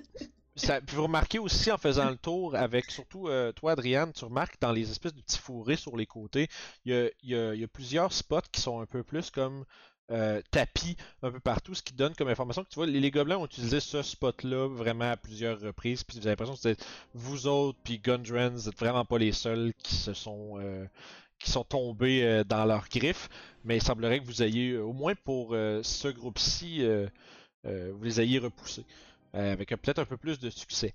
ça- 0.56 0.80
puis 0.80 0.96
vous 0.96 1.04
remarquez 1.04 1.38
aussi 1.38 1.70
en 1.70 1.78
faisant 1.78 2.08
le 2.10 2.16
tour 2.16 2.56
avec, 2.56 2.90
surtout 2.90 3.28
euh, 3.28 3.52
toi, 3.52 3.72
Adriane, 3.72 4.12
tu 4.12 4.24
remarques 4.24 4.56
dans 4.60 4.72
les 4.72 4.90
espèces 4.90 5.14
de 5.14 5.20
petits 5.20 5.38
fourrés 5.38 5.76
sur 5.76 5.96
les 5.96 6.06
côtés, 6.06 6.48
il 6.84 6.92
y 6.92 6.96
a, 6.96 7.08
il 7.22 7.28
y 7.30 7.34
a- 7.36 7.54
il 7.54 7.60
y 7.60 7.64
a 7.64 7.68
plusieurs 7.68 8.12
spots 8.12 8.40
qui 8.50 8.60
sont 8.60 8.80
un 8.80 8.86
peu 8.86 9.02
plus 9.02 9.30
comme 9.30 9.64
euh, 10.10 10.40
tapis 10.50 10.96
un 11.22 11.30
peu 11.30 11.38
partout, 11.38 11.74
ce 11.74 11.82
qui 11.82 11.92
donne 11.92 12.14
comme 12.14 12.28
information 12.28 12.64
que 12.64 12.70
tu 12.70 12.76
vois, 12.76 12.86
les, 12.86 12.98
les 12.98 13.10
gobelins 13.10 13.36
ont 13.36 13.44
utilisé 13.44 13.78
ce 13.78 14.00
spot-là 14.02 14.66
vraiment 14.68 15.10
à 15.10 15.16
plusieurs 15.18 15.60
reprises, 15.60 16.02
puis 16.02 16.16
vous 16.18 16.26
avez 16.26 16.32
l'impression 16.32 16.54
que 16.54 16.60
c'est 16.60 16.78
vous 17.12 17.46
autres, 17.46 17.78
puis 17.84 17.98
Gundren, 17.98 18.54
vous 18.54 18.68
êtes 18.70 18.78
vraiment 18.78 19.04
pas 19.04 19.18
les 19.18 19.32
seuls 19.32 19.74
qui 19.82 19.94
se 19.94 20.14
sont. 20.14 20.58
Qui 21.38 21.50
sont 21.50 21.64
tombés 21.64 22.22
euh, 22.22 22.44
dans 22.44 22.64
leurs 22.64 22.88
griffes, 22.88 23.28
mais 23.64 23.76
il 23.76 23.82
semblerait 23.82 24.20
que 24.20 24.24
vous 24.24 24.42
ayez, 24.42 24.72
euh, 24.72 24.82
au 24.82 24.92
moins 24.92 25.14
pour 25.14 25.54
euh, 25.54 25.82
ce 25.82 26.08
groupe-ci, 26.08 26.84
vous 27.64 28.02
les 28.02 28.20
ayez 28.20 28.38
repoussés, 28.38 28.86
avec 29.34 29.68
peut-être 29.68 29.98
un 29.98 30.06
peu 30.06 30.16
plus 30.16 30.38
de 30.38 30.48
succès. 30.48 30.94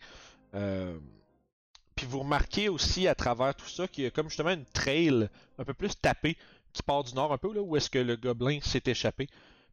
Puis 1.95 2.07
vous 2.07 2.19
remarquez 2.19 2.69
aussi 2.69 3.07
à 3.07 3.13
travers 3.13 3.53
tout 3.53 3.67
ça 3.67 3.87
qu'il 3.87 4.05
y 4.05 4.07
a 4.07 4.11
comme 4.11 4.27
justement 4.27 4.49
une 4.49 4.65
trail 4.65 5.29
un 5.59 5.63
peu 5.63 5.75
plus 5.75 5.95
tapée 5.95 6.35
qui 6.71 6.81
part 6.81 7.03
du 7.03 7.13
nord 7.13 7.31
un 7.31 7.37
peu, 7.37 7.53
là, 7.53 7.61
où 7.61 7.77
est-ce 7.77 7.91
que 7.91 7.99
le 7.99 8.15
gobelin 8.15 8.59
s'est 8.61 8.81
échappé, 8.87 9.27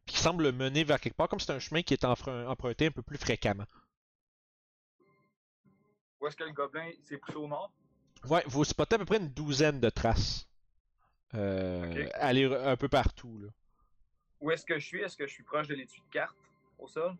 puis 0.05 0.15
qui 0.15 0.21
semble 0.21 0.43
le 0.43 0.51
mener 0.51 0.83
vers 0.83 0.99
quelque 0.99 1.15
part, 1.15 1.27
comme 1.27 1.39
c'est 1.39 1.51
un 1.51 1.57
chemin 1.57 1.81
qui 1.81 1.95
est 1.95 2.05
emprunté 2.05 2.85
un 2.85 2.91
peu 2.91 3.01
plus 3.01 3.17
fréquemment. 3.17 3.65
Où 6.19 6.27
est-ce 6.27 6.35
que 6.35 6.43
le 6.43 6.51
gobelin 6.51 6.91
s'est 7.03 7.17
poussé 7.17 7.37
au 7.37 7.47
nord? 7.47 7.71
Ouais, 8.29 8.43
vous 8.45 8.63
spottez 8.63 8.93
à 8.95 8.99
peu 8.99 9.05
près 9.05 9.17
une 9.17 9.29
douzaine 9.29 9.79
de 9.79 9.89
traces. 9.89 10.47
Euh, 11.35 11.89
Ok. 12.05 12.09
aller 12.15 12.45
un 12.45 12.75
peu 12.75 12.89
partout. 12.89 13.37
Là. 13.41 13.47
Où 14.41 14.51
est-ce 14.51 14.65
que 14.65 14.77
je 14.79 14.85
suis? 14.85 15.01
Est-ce 15.01 15.15
que 15.17 15.27
je 15.27 15.33
suis 15.33 15.43
proche 15.43 15.67
de 15.67 15.75
l'étui 15.75 16.01
de 16.01 16.11
carte 16.11 16.35
au 16.79 16.87
sol? 16.87 17.15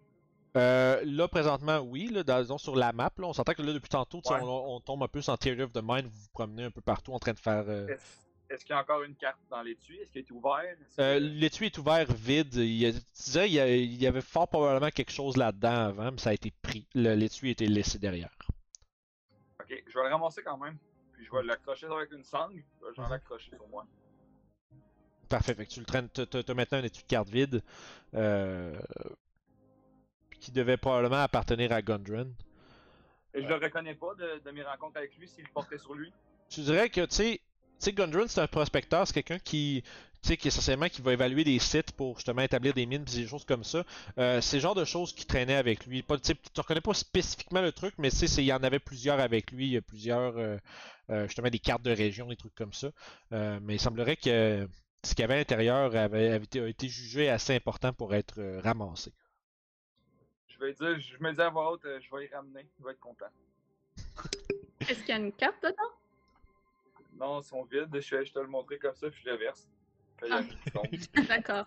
Euh, 0.58 1.02
là, 1.06 1.28
présentement, 1.30 1.80
oui, 1.80 2.08
là, 2.10 2.24
dans- 2.24 2.58
sur 2.58 2.76
la 2.76 2.92
map, 2.92 3.12
là, 3.18 3.28
on 3.28 3.34
s'entend 3.34 3.54
que 3.54 3.62
là, 3.62 3.72
depuis 3.72 3.88
tantôt, 3.90 4.18
Ouais. 4.30 4.40
on, 4.42 4.76
on 4.76 4.80
tombe 4.82 5.02
un 5.04 5.08
peu 5.08 5.22
sans 5.22 5.38
Theory 5.38 5.62
of 5.62 5.72
the 5.72 5.80
Mind, 5.82 6.08
vous 6.08 6.20
vous 6.24 6.30
promenez 6.34 6.66
un 6.66 6.72
peu 6.72 6.82
partout 6.82 7.14
en 7.14 7.20
train 7.20 7.32
de 7.32 7.40
faire. 7.40 7.64
euh, 7.70 7.88
Est-ce 8.50 8.66
qu'il 8.66 8.74
y 8.76 8.78
a 8.78 8.82
encore 8.82 9.02
une 9.04 9.16
carte 9.16 9.40
dans 9.50 9.62
l'étui? 9.62 9.98
Est-ce 10.00 10.12
qu'il 10.12 10.20
est 10.24 10.32
ouvert? 10.32 10.76
Que- 10.98 11.02
Euh, 11.02 11.20
L'étui 11.20 11.68
est 11.68 11.78
ouvert 11.78 12.06
vide. 12.12 12.54
Il 12.56 12.66
y, 12.66 12.86
a, 12.86 12.92
tu 12.92 13.00
disais, 13.16 13.48
il 13.50 13.54
y, 14.02 14.06
avait 14.08 14.20
fort 14.22 14.50
probablement 14.50 14.90
quelque 14.92 15.12
chose 15.14 15.38
là-dedans 15.38 15.86
avant, 15.88 16.12
mais 16.12 16.18
ça 16.18 16.32
a 16.32 16.34
été 16.34 16.52
pris. 16.62 16.86
L'étui 16.94 17.48
a 17.48 17.52
été 17.52 17.66
laissé 17.68 17.98
derrière. 17.98 18.36
Ok, 19.62 19.70
je 19.88 19.94
vais 19.98 20.04
le 20.04 20.10
ramasser 20.14 20.44
quand 20.44 20.58
même. 20.58 20.78
Puis 21.14 21.24
je 21.24 21.32
vais 21.32 21.44
l'accrocher 21.44 21.86
avec 21.86 22.12
une 22.12 22.26
sangle. 22.26 22.62
Je 22.94 23.02
vais 23.02 23.08
l'accrocher 23.10 23.52
sur 23.56 23.66
moi. 23.70 23.86
Parfait, 25.32 25.56
fait 25.56 25.66
que 25.66 25.72
tu 25.72 25.80
le 25.80 25.86
traînes. 25.86 26.10
T'as 26.14 26.26
t'as- 26.26 26.44
t'as 26.44 26.54
maintenant 26.54 26.78
un 26.80 26.84
étui 26.84 27.02
de 27.04 27.08
carte 27.08 27.30
vide. 27.30 27.64
euh, 28.14 28.78
qui 30.42 30.52
devait 30.52 30.76
probablement 30.78 31.22
appartenir 31.22 31.72
à 31.72 31.82
Gundren. 31.82 32.34
Et 33.34 33.42
je 33.42 33.48
le 33.48 33.56
reconnais 33.56 33.96
pas 33.96 34.14
de, 34.16 34.42
de 34.44 34.52
mes 34.52 34.64
rencontres 34.64 34.98
avec 34.98 35.16
lui 35.18 35.28
s'il 35.28 35.48
portait 35.50 35.78
sur 35.78 35.94
lui. 35.94 36.12
Tu 36.50 36.62
dirais 36.62 36.90
que, 36.90 37.02
tu 37.06 37.16
sais, 37.16 37.40
tu 37.80 37.86
sais, 37.86 37.94
Gundren, 37.94 38.28
c'est 38.28 38.42
un 38.42 38.48
prospecteur, 38.48 39.08
c'est 39.08 39.14
quelqu'un 39.14 39.40
qui, 39.40 39.84
tu 40.22 40.28
sais, 40.28 40.38
qui 40.38 40.50
essentiellement 40.50 40.90
qui 40.90 41.02
va 41.02 41.14
évaluer 41.14 41.44
des 41.46 41.60
sites 41.60 41.92
pour 41.94 42.16
justement 42.18 42.42
établir 42.42 42.74
des 42.74 42.86
mines 42.86 43.06
pis 43.06 43.16
des 43.16 43.28
choses 43.28 43.46
comme 43.46 43.64
ça. 43.64 43.86
Euh, 44.18 44.42
c'est 44.42 44.58
le 44.58 44.62
genre 44.62 44.76
de 44.76 44.84
choses 44.84 45.14
qui 45.14 45.26
traînaient 45.26 45.56
avec 45.56 45.86
lui. 45.86 46.02
Pas, 46.02 46.18
tu 46.18 46.34
tu 46.36 46.60
reconnais 46.60 46.82
pas 46.82 46.94
spécifiquement 46.94 47.62
le 47.62 47.72
truc, 47.72 47.94
mais 48.00 48.10
tu 48.10 48.28
sais, 48.28 48.44
il 48.44 48.48
y 48.48 48.54
en 48.54 48.64
avait 48.64 48.80
plusieurs 48.80 49.20
avec 49.22 49.52
lui. 49.52 49.68
Il 49.68 49.72
y 49.74 49.78
a 49.78 49.82
plusieurs, 49.82 50.36
euh, 50.38 50.58
euh, 51.12 51.28
justement, 51.28 51.50
des 51.50 51.60
cartes 51.60 51.84
de 51.84 51.92
région, 51.92 52.28
des 52.28 52.36
trucs 52.36 52.56
comme 52.56 52.74
ça. 52.74 52.90
Euh, 53.32 53.60
mais 53.62 53.76
il 53.76 53.80
semblerait 53.80 54.18
que 54.18 54.68
ce 55.04 55.16
qu'il 55.16 55.22
y 55.22 55.24
avait 55.24 55.36
à 55.36 55.38
l'intérieur 55.38 55.96
avait, 55.96 56.32
avait 56.32 56.44
été, 56.44 56.60
a 56.60 56.68
été 56.68 56.88
jugé 56.88 57.30
assez 57.30 57.56
important 57.56 57.94
pour 57.94 58.14
être 58.14 58.40
euh, 58.40 58.60
ramassé. 58.62 59.12
Je 60.48 60.60
vais 60.60 60.74
dire, 60.74 61.00
je 61.00 61.18
me 61.24 61.34
dis 61.34 61.42
à 61.42 61.50
voix 61.50 61.72
haute, 61.72 61.86
euh, 61.86 62.00
je 62.00 62.16
vais 62.16 62.26
y 62.26 62.34
ramener. 62.34 62.68
Il 62.80 62.86
va 62.86 62.92
être 62.92 63.00
content. 63.00 63.26
Est-ce 64.82 65.00
qu'il 65.00 65.10
y 65.10 65.12
a 65.14 65.18
une 65.18 65.34
carte 65.34 65.62
dedans? 65.64 65.76
Non, 67.16 67.42
ils 67.42 67.44
sont 67.44 67.64
vides. 67.64 67.90
Je 68.00 68.16
vais 68.16 68.26
je 68.26 68.34
te 68.34 68.40
le 68.40 68.48
montrer 68.48 68.78
comme 68.78 68.96
ça, 68.96 69.10
puis 69.10 69.22
je 69.24 69.30
le 69.30 69.38
verse. 69.38 69.68
Ah. 70.30 70.42
D'accord. 71.28 71.66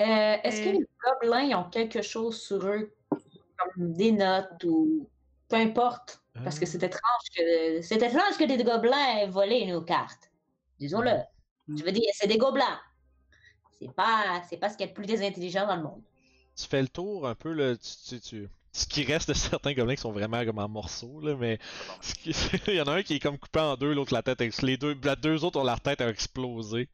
Euh, 0.00 0.36
Est-ce 0.42 0.62
que 0.62 0.70
les 0.70 0.86
gobelins 1.04 1.58
ont 1.60 1.70
quelque 1.70 2.02
chose 2.02 2.40
sur 2.40 2.66
eux, 2.66 2.92
comme 3.10 3.92
des 3.92 4.10
notes 4.10 4.64
ou 4.64 5.08
peu 5.48 5.56
importe? 5.56 6.22
Parce 6.42 6.58
que 6.58 6.66
c'est 6.66 6.82
étrange 6.82 7.22
que 7.36 7.82
c'est 7.82 8.02
étrange 8.02 8.38
que 8.38 8.44
des 8.44 8.64
gobelins 8.64 9.18
aient 9.18 9.28
volé 9.28 9.66
nos 9.66 9.82
cartes. 9.82 10.32
Disons-le. 10.78 11.20
Je 11.68 11.82
veux 11.84 11.90
dire, 11.92 12.08
c'est 12.14 12.28
des 12.28 12.38
gobelins. 12.38 12.80
C'est 13.80 13.94
pas, 13.94 14.42
c'est 14.48 14.56
pas 14.58 14.70
ce 14.70 14.76
qu'il 14.78 14.86
y 14.86 14.88
a 14.88 14.92
de 14.92 14.96
plus 14.96 15.06
désintelligent 15.06 15.66
dans 15.66 15.76
le 15.76 15.82
monde. 15.82 16.02
tu 16.56 16.66
fais 16.66 16.82
le 16.82 16.88
tour 16.88 17.26
un 17.26 17.34
peu, 17.34 17.52
là, 17.52 17.76
tu, 17.76 17.90
tu, 18.08 18.20
tu- 18.20 18.48
ce 18.74 18.86
qui 18.86 19.04
reste 19.04 19.28
de 19.28 19.34
certains 19.34 19.72
gobelins 19.74 19.94
qui 19.96 20.00
sont 20.02 20.12
vraiment 20.12 20.44
comme 20.44 20.58
en 20.58 20.68
morceaux, 20.68 21.20
là, 21.20 21.34
mais 21.36 21.58
ce 22.00 22.14
qui- 22.14 22.32
il 22.68 22.74
y 22.74 22.80
en 22.80 22.84
a 22.86 22.92
un 22.96 23.02
qui 23.02 23.14
est 23.14 23.18
comme 23.20 23.38
coupé 23.38 23.60
en 23.60 23.76
deux, 23.76 23.92
l'autre 23.94 24.14
la 24.14 24.22
tête, 24.22 24.40
les 24.62 24.76
deux, 24.76 24.96
la 25.02 25.16
deux 25.16 25.44
autres 25.44 25.60
ont 25.60 25.64
leur 25.64 25.80
tête 25.80 26.00
a 26.00 26.08
explosé. 26.08 26.88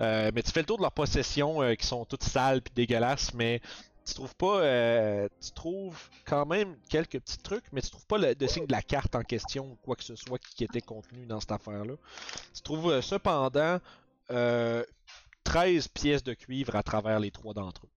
Euh, 0.00 0.30
mais 0.34 0.42
tu 0.42 0.52
fais 0.52 0.60
le 0.60 0.66
tour 0.66 0.78
de 0.78 0.82
leurs 0.82 0.92
possessions 0.92 1.62
euh, 1.62 1.74
qui 1.74 1.86
sont 1.86 2.04
toutes 2.06 2.24
sales 2.24 2.62
puis 2.62 2.74
dégueulasses, 2.74 3.34
mais 3.34 3.60
tu 4.06 4.14
trouves 4.14 4.36
pas, 4.36 4.60
euh, 4.62 5.28
tu 5.42 5.52
trouves 5.52 6.10
quand 6.26 6.46
même 6.46 6.76
quelques 6.88 7.20
petits 7.20 7.38
trucs, 7.38 7.64
mais 7.72 7.82
tu 7.82 7.90
trouves 7.90 8.06
pas 8.06 8.18
le, 8.18 8.34
de 8.36 8.46
signe 8.48 8.66
de 8.66 8.72
la 8.72 8.82
carte 8.82 9.14
en 9.16 9.22
question 9.22 9.72
ou 9.72 9.76
quoi 9.82 9.96
que 9.96 10.04
ce 10.04 10.16
soit 10.16 10.38
qui 10.38 10.64
était 10.64 10.82
contenu 10.82 11.26
dans 11.26 11.40
cette 11.40 11.52
affaire-là. 11.52 11.94
Tu 12.54 12.62
trouves 12.62 12.90
euh, 12.92 13.02
cependant 13.02 13.80
euh, 14.30 14.84
13 15.44 15.88
pièces 15.88 16.22
de 16.24 16.34
cuivre 16.34 16.74
à 16.76 16.82
travers 16.82 17.20
les 17.20 17.30
trois 17.30 17.54
d'entre 17.54 17.86
eux. 17.86 17.90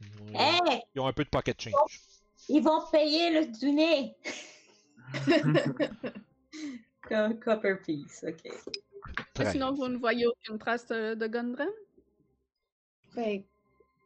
Ils 0.00 0.22
ont- 0.22 0.38
Hey, 0.38 0.82
ils 0.94 1.00
ont 1.00 1.06
un 1.06 1.12
peu 1.12 1.24
de 1.24 1.28
pocket 1.28 1.60
change. 1.60 2.00
ils 2.48 2.62
vont 2.62 2.82
payer 2.90 3.30
le 3.30 3.46
dîner! 3.46 4.16
Comme 7.02 7.38
Copper 7.40 7.76
Piece, 7.84 8.24
ok. 8.26 8.52
Très 9.34 9.52
Sinon, 9.52 9.72
vous 9.74 9.88
ne 9.88 9.96
voyez 9.98 10.26
aucune 10.26 10.58
trace 10.58 10.86
de, 10.86 11.14
de 11.14 11.26
Gundren? 11.26 11.68
Ben, 13.14 13.42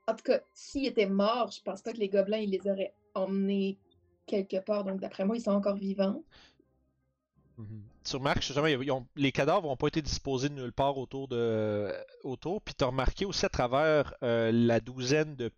en 0.07 0.15
tout 0.15 0.23
cas, 0.25 0.41
s'ils 0.55 0.87
étaient 0.87 1.07
morts, 1.07 1.51
je 1.51 1.61
pense 1.63 1.83
pas 1.83 1.93
que 1.93 1.99
les 1.99 2.09
gobelins, 2.09 2.39
ils 2.39 2.51
les 2.51 2.69
auraient 2.71 2.95
emmenés 3.15 3.79
quelque 4.27 4.61
part. 4.61 4.85
Donc, 4.85 5.01
d'après 5.01 5.25
moi, 5.25 5.37
ils 5.37 5.43
sont 5.43 5.51
encore 5.53 5.77
vivants. 5.77 6.23
Mhm. 7.59 7.83
Tu 8.05 8.17
remarques, 8.17 8.43
justement, 8.43 8.67
les 9.17 9.33
cadavres 9.33 9.69
n'ont 9.69 9.77
pas 9.77 9.89
été 9.89 10.03
disposés 10.03 10.49
de 10.49 10.55
nulle 10.55 10.73
part 10.73 10.99
autour 10.99 11.29
de. 11.29 11.93
Puis 12.65 12.75
tu 12.77 12.85
as 12.85 12.89
remarqué 12.89 13.25
aussi 13.25 13.47
à 13.47 13.49
travers 13.49 14.15
euh, 14.23 14.51
la 14.53 14.81
douzaine 14.81 15.37
de, 15.37 15.53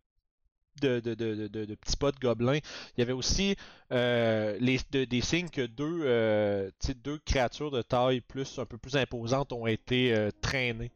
petits 0.81 1.97
pas 1.97 2.11
de 2.11 2.19
gobelins, 2.19 2.59
il 2.97 2.99
y 2.99 3.03
avait 3.03 3.13
aussi 3.13 3.57
euh, 3.93 4.59
des 4.59 5.21
signes 5.21 5.49
que 5.49 5.65
deux, 5.67 6.03
euh, 6.05 6.71
deux 6.97 7.19
créatures 7.19 7.71
de 7.71 7.83
taille 7.83 8.21
plus 8.21 8.59
un 8.59 8.67
peu 8.67 8.77
plus 8.77 8.97
imposantes 8.97 9.53
ont 9.53 9.67
été 9.67 10.31
traînées 10.41 10.91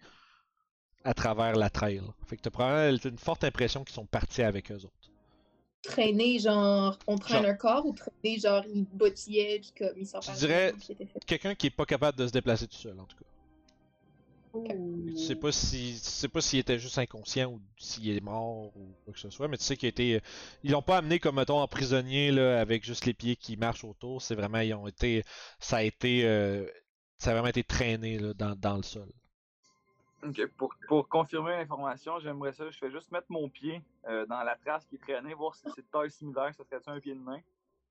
à 1.05 1.15
travers 1.15 1.57
la 1.57 1.71
trail. 1.71 2.03
Fait 2.27 2.37
que 2.37 2.43
tu 2.43 2.49
as 2.49 2.51
probablement 2.51 2.99
une 3.05 3.19
forte 3.19 3.45
impression 3.45 3.85
qu'ils 3.85 3.95
sont 3.95 4.07
partis 4.07 4.43
avec 4.43 4.71
eux 4.73 4.85
autres. 4.85 4.98
Traîner, 5.83 6.39
genre, 6.41 6.99
on 7.07 7.17
traîne 7.17 7.43
Genre- 7.43 7.51
un 7.53 7.55
corps 7.55 7.87
ou 7.87 7.93
traîner, 7.93 8.39
genre, 8.39 8.65
ils 8.75 8.85
boutillaient, 8.85 9.61
puis 9.61 9.73
comme 9.79 9.97
ils 9.99 10.07
sont 10.07 10.19
Tu 10.21 10.33
dirais- 10.33 10.75
qui 10.81 10.93
était 10.93 11.07
fait. 11.07 11.25
Quelqu'un 11.25 11.55
qui 11.55 11.69
est 11.69 11.71
pas 11.71 11.87
capable 11.87 12.19
de 12.19 12.27
se 12.27 12.33
déplacer 12.33 12.67
tout 12.67 12.77
seul, 12.77 12.99
en 12.99 13.05
tout 13.05 13.17
cas. 13.17 13.25
Ouh. 14.55 15.05
Tu 15.11 15.19
sais 15.19 15.37
pas 15.37 15.53
si 15.53 16.01
tu 16.03 16.09
sais 16.11 16.27
pas 16.27 16.41
s'il 16.41 16.59
était 16.59 16.79
juste 16.79 16.97
inconscient 16.99 17.53
ou 17.53 17.61
s'il 17.77 18.09
est 18.09 18.21
mort 18.21 18.75
ou 18.77 18.95
quoi 19.05 19.13
que 19.13 19.21
ce 19.21 19.29
soit, 19.31 19.47
mais 19.47 19.59
tu 19.59 19.63
sais 19.65 19.77
qu'il 19.77 19.87
a 19.87 19.91
été 19.91 20.21
ils 20.65 20.71
l'ont 20.73 20.81
pas 20.83 20.97
amené 20.97 21.19
comme 21.19 21.37
mettons 21.37 21.61
en 21.61 21.69
prisonnier 21.69 22.33
là 22.33 22.59
avec 22.59 22.83
juste 22.83 23.05
les 23.05 23.13
pieds 23.13 23.37
qui 23.37 23.59
marchent 23.59 23.85
autour, 23.85 24.23
c'est 24.23 24.35
vraiment 24.35 24.59
ils 24.61 24.73
ont 24.73 24.89
été 24.89 25.23
ça 25.61 25.77
a 25.77 25.83
été 25.83 26.23
euh, 26.25 26.67
ça 27.19 27.31
a 27.31 27.33
vraiment 27.35 27.49
été 27.49 27.63
traîné 27.63 28.19
là, 28.19 28.33
dans, 28.33 28.57
dans 28.57 28.77
le 28.79 28.83
sol. 28.83 29.13
Pour, 30.57 30.75
pour 30.89 31.09
confirmer 31.09 31.53
l'information, 31.53 32.19
j'aimerais 32.19 32.53
ça. 32.53 32.69
Je 32.71 32.79
fais 32.79 32.91
juste 32.91 33.11
mettre 33.13 33.27
mon 33.29 33.49
pied 33.49 33.83
euh, 34.09 34.27
dans 34.27 34.43
la 34.43 34.57
trace 34.57 34.85
qui 34.87 34.99
traînait, 34.99 35.35
voir 35.35 35.55
si 35.55 35.63
c'est 35.75 35.83
de 35.83 35.87
taille 35.93 36.11
similaire. 36.11 36.53
Ça 36.55 36.65
serait-tu 36.65 36.91
un 36.91 37.01
pied 37.01 37.15
de 37.15 37.21
main? 37.21 37.41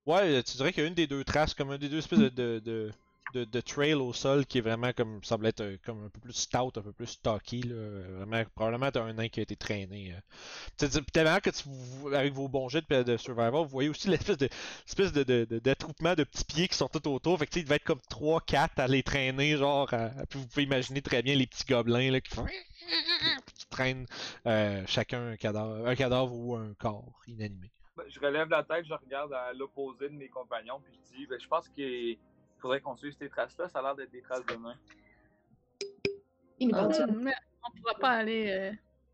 Ouais, 0.05 0.43
tu 0.43 0.57
dirais 0.57 0.71
qu'il 0.71 0.83
y 0.83 0.85
a 0.85 0.89
une 0.89 0.95
des 0.95 1.07
deux 1.07 1.23
traces 1.23 1.53
comme 1.53 1.71
un 1.71 1.77
des 1.77 1.89
deux 1.89 1.99
espèces 1.99 2.19
de 2.19 2.29
de, 2.29 2.59
de, 2.59 2.91
de- 3.33 3.43
de 3.45 3.61
trail 3.61 3.93
au 3.95 4.13
sol 4.13 4.45
qui 4.45 4.57
est 4.59 4.61
vraiment 4.61 4.91
comme 4.93 5.23
semble 5.23 5.47
être 5.47 5.61
euh, 5.61 5.77
comme 5.85 6.05
un 6.05 6.09
peu 6.09 6.19
plus 6.19 6.33
stout, 6.33 6.71
un 6.77 6.81
peu 6.81 6.91
plus 6.93 7.07
stocky 7.07 7.61
là, 7.61 7.75
vraiment 7.75 8.43
probablement 8.55 8.91
t'as 8.91 9.01
un 9.03 9.13
nain 9.13 9.27
qui 9.29 9.39
a 9.39 9.43
été 9.43 9.55
traîné. 9.55 10.13
euh. 10.13 10.87
Tellement 11.13 11.39
que 11.39 11.49
tu, 11.49 12.15
avec 12.15 12.33
vos 12.33 12.47
bons 12.47 12.69
jets 12.69 12.83
de, 12.89 13.03
de 13.03 13.17
survival, 13.17 13.53
vous 13.63 13.67
voyez 13.67 13.89
aussi 13.89 14.07
l'espèce 14.09 14.37
de 14.37 14.49
espèce 14.87 15.11
de, 15.11 15.23
de, 15.23 15.45
de- 15.45 15.59
d'attroupement 15.59 16.15
de 16.15 16.23
petits 16.23 16.45
pieds 16.45 16.67
qui 16.67 16.75
sont 16.77 16.87
tout 16.87 17.07
autour. 17.09 17.37
Fait 17.39 17.47
que 17.47 17.57
il 17.59 17.63
devait 17.63 17.75
être 17.75 17.83
comme 17.83 17.99
3-4 18.09 18.69
à 18.77 18.87
les 18.87 19.03
traîner, 19.03 19.57
genre. 19.57 19.87
puis 20.29 20.39
vous 20.39 20.47
pouvez 20.47 20.63
imaginer 20.63 21.01
très 21.01 21.21
bien 21.21 21.35
les 21.35 21.47
petits 21.47 21.65
gobelins 21.65 22.11
là, 22.11 22.21
qui 22.21 22.33
font 22.33 22.45
qui 23.57 23.67
traînent 23.69 24.05
euh, 24.45 24.83
chacun 24.87 25.29
un 25.31 25.35
cadavre, 25.37 25.85
un 25.87 25.95
cadavre 25.95 26.33
ou 26.33 26.55
un 26.55 26.73
corps 26.75 27.19
inanimé. 27.27 27.71
Ben, 27.97 28.03
je 28.09 28.19
relève 28.19 28.47
la 28.49 28.63
tête, 28.63 28.85
je 28.87 28.93
regarde 28.93 29.33
à 29.33 29.53
l'opposé 29.53 30.07
de 30.09 30.13
mes 30.15 30.29
compagnons, 30.29 30.79
puis 30.83 30.93
je 31.11 31.17
dis 31.17 31.25
ben, 31.27 31.39
Je 31.41 31.47
pense 31.47 31.67
qu'il 31.69 32.17
faudrait 32.59 32.81
qu'on 32.81 32.95
suive 32.95 33.15
ces 33.17 33.29
traces-là. 33.29 33.69
Ça 33.69 33.79
a 33.79 33.81
l'air 33.81 33.95
d'être 33.95 34.11
des 34.11 34.21
traces 34.21 34.45
de 34.45 34.55
main. 34.55 34.75
Nous 36.59 36.71
Ah. 36.73 36.87
on 36.87 36.89
ne 36.89 37.81
pourra 37.81 37.93
pas 37.99 38.09
aller 38.11 38.49
euh, 38.49 38.71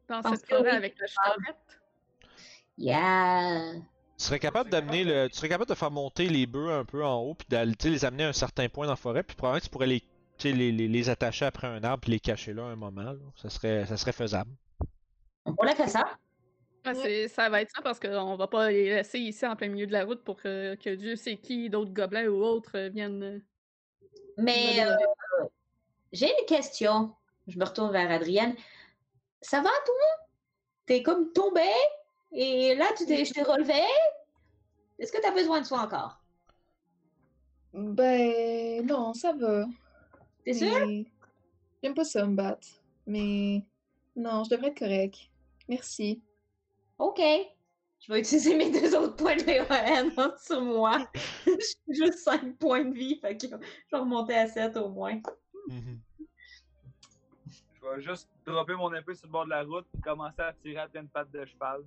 dans 0.07 0.21
Pense 0.21 0.39
cette 0.39 0.49
forêt 0.49 0.71
avec 0.71 0.95
la 0.99 1.07
charrette. 1.07 1.79
Yeah! 2.77 3.73
Tu 4.17 4.25
serais 4.25 4.39
capable 4.39 4.69
d'amener 4.69 5.03
le, 5.03 5.27
tu 5.27 5.35
serais 5.35 5.49
capable 5.49 5.69
de 5.69 5.75
faire 5.75 5.91
monter 5.91 6.27
les 6.29 6.45
bœufs 6.45 6.71
un 6.71 6.85
peu 6.85 7.03
en 7.03 7.17
haut 7.19 7.33
puis 7.35 7.47
d'aller 7.49 7.73
les 7.83 8.05
amener 8.05 8.23
à 8.25 8.29
un 8.29 8.33
certain 8.33 8.69
point 8.69 8.85
dans 8.85 8.93
la 8.93 8.97
forêt 8.97 9.23
puis 9.23 9.35
probablement 9.35 9.59
que 9.59 9.65
tu 9.65 9.69
pourrais 9.69 9.87
les, 9.87 10.03
les, 10.43 10.71
les, 10.71 10.87
les 10.87 11.09
attacher 11.09 11.45
après 11.45 11.67
un 11.67 11.83
arbre 11.83 12.01
puis 12.01 12.11
les 12.11 12.19
cacher 12.19 12.53
là 12.53 12.63
un 12.63 12.75
moment. 12.75 13.01
là. 13.01 13.15
Ça 13.35 13.49
serait, 13.49 13.85
ça 13.85 13.97
serait 13.97 14.11
faisable. 14.13 14.51
On 15.45 15.53
pourrait 15.53 15.75
faire 15.75 15.89
ça? 15.89 16.17
Ah, 16.85 16.93
c'est- 16.95 17.27
Ça 17.29 17.49
va 17.49 17.61
être 17.61 17.71
ça 17.75 17.81
parce 17.81 17.99
qu'on 17.99 18.35
va 18.35 18.47
pas 18.47 18.69
les 18.69 18.85
laisser 18.89 19.19
ici 19.19 19.45
en 19.45 19.55
plein 19.55 19.69
milieu 19.69 19.87
de 19.87 19.93
la 19.93 20.03
route 20.05 20.23
pour 20.23 20.35
que, 20.37 20.75
que 20.75 20.95
Dieu 20.95 21.15
sait 21.15 21.37
qui, 21.37 21.69
d'autres 21.69 21.93
gobelins 21.93 22.27
ou 22.27 22.43
autres, 22.43 22.77
euh, 22.77 22.89
viennent. 22.89 23.23
euh, 23.23 23.39
Mais 24.37 24.85
euh, 24.85 24.95
j'ai 26.11 26.27
une 26.27 26.45
question. 26.45 27.13
Je 27.47 27.57
me 27.57 27.65
retourne 27.65 27.91
vers 27.91 28.09
Adrienne. 28.11 28.55
Ça 29.41 29.57
va, 29.61 29.69
toi? 29.85 30.25
T'es 30.85 31.01
comme 31.03 31.31
tombé 31.31 31.61
et 32.31 32.75
là, 32.75 32.87
tu 32.97 33.05
t'es, 33.05 33.23
je 33.25 33.33
t'ai 33.33 33.43
relevé. 33.43 33.79
Est-ce 34.99 35.11
que 35.11 35.21
t'as 35.21 35.31
besoin 35.33 35.61
de 35.61 35.65
soin 35.65 35.83
encore? 35.83 36.19
Ben, 37.73 38.85
non, 38.85 39.13
ça 39.13 39.33
va. 39.33 39.65
T'es 40.45 40.53
sûr? 40.53 40.67
J'aime 41.81 41.93
pas 41.95 42.03
ça 42.03 42.25
me 42.25 42.35
battre. 42.35 42.67
Mais 43.05 43.63
non, 44.15 44.43
je 44.43 44.49
devrais 44.51 44.69
être 44.69 44.79
correct. 44.79 45.15
Merci. 45.67 46.21
OK. 46.99 47.19
Je 47.99 48.11
vais 48.11 48.19
utiliser 48.19 48.55
mes 48.55 48.69
deux 48.81 48.95
autres 48.95 49.15
points 49.15 49.35
de 49.37 49.43
VON 50.15 50.33
sur 50.45 50.61
moi. 50.61 51.07
J'ai 51.45 51.93
juste 52.05 52.19
5 52.19 52.57
points 52.57 52.83
de 52.85 52.93
vie, 52.93 53.17
fait 53.19 53.37
que 53.37 53.47
je 53.47 53.55
vais 53.55 53.97
remonter 53.99 54.35
à 54.35 54.47
7 54.47 54.75
au 54.77 54.89
moins. 54.89 55.19
Mhm. 55.69 55.99
Je 57.81 57.87
vais 57.89 58.01
juste 58.01 58.29
dropper 58.45 58.75
mon 58.75 58.93
épée 58.93 59.15
sur 59.15 59.27
le 59.27 59.31
bord 59.31 59.45
de 59.45 59.49
la 59.51 59.63
route, 59.63 59.85
puis 59.91 60.01
commencer 60.01 60.41
à 60.41 60.53
tirer 60.53 60.77
à 60.77 60.87
pleine 60.87 61.07
patte 61.07 61.31
de 61.31 61.45
cheval. 61.45 61.81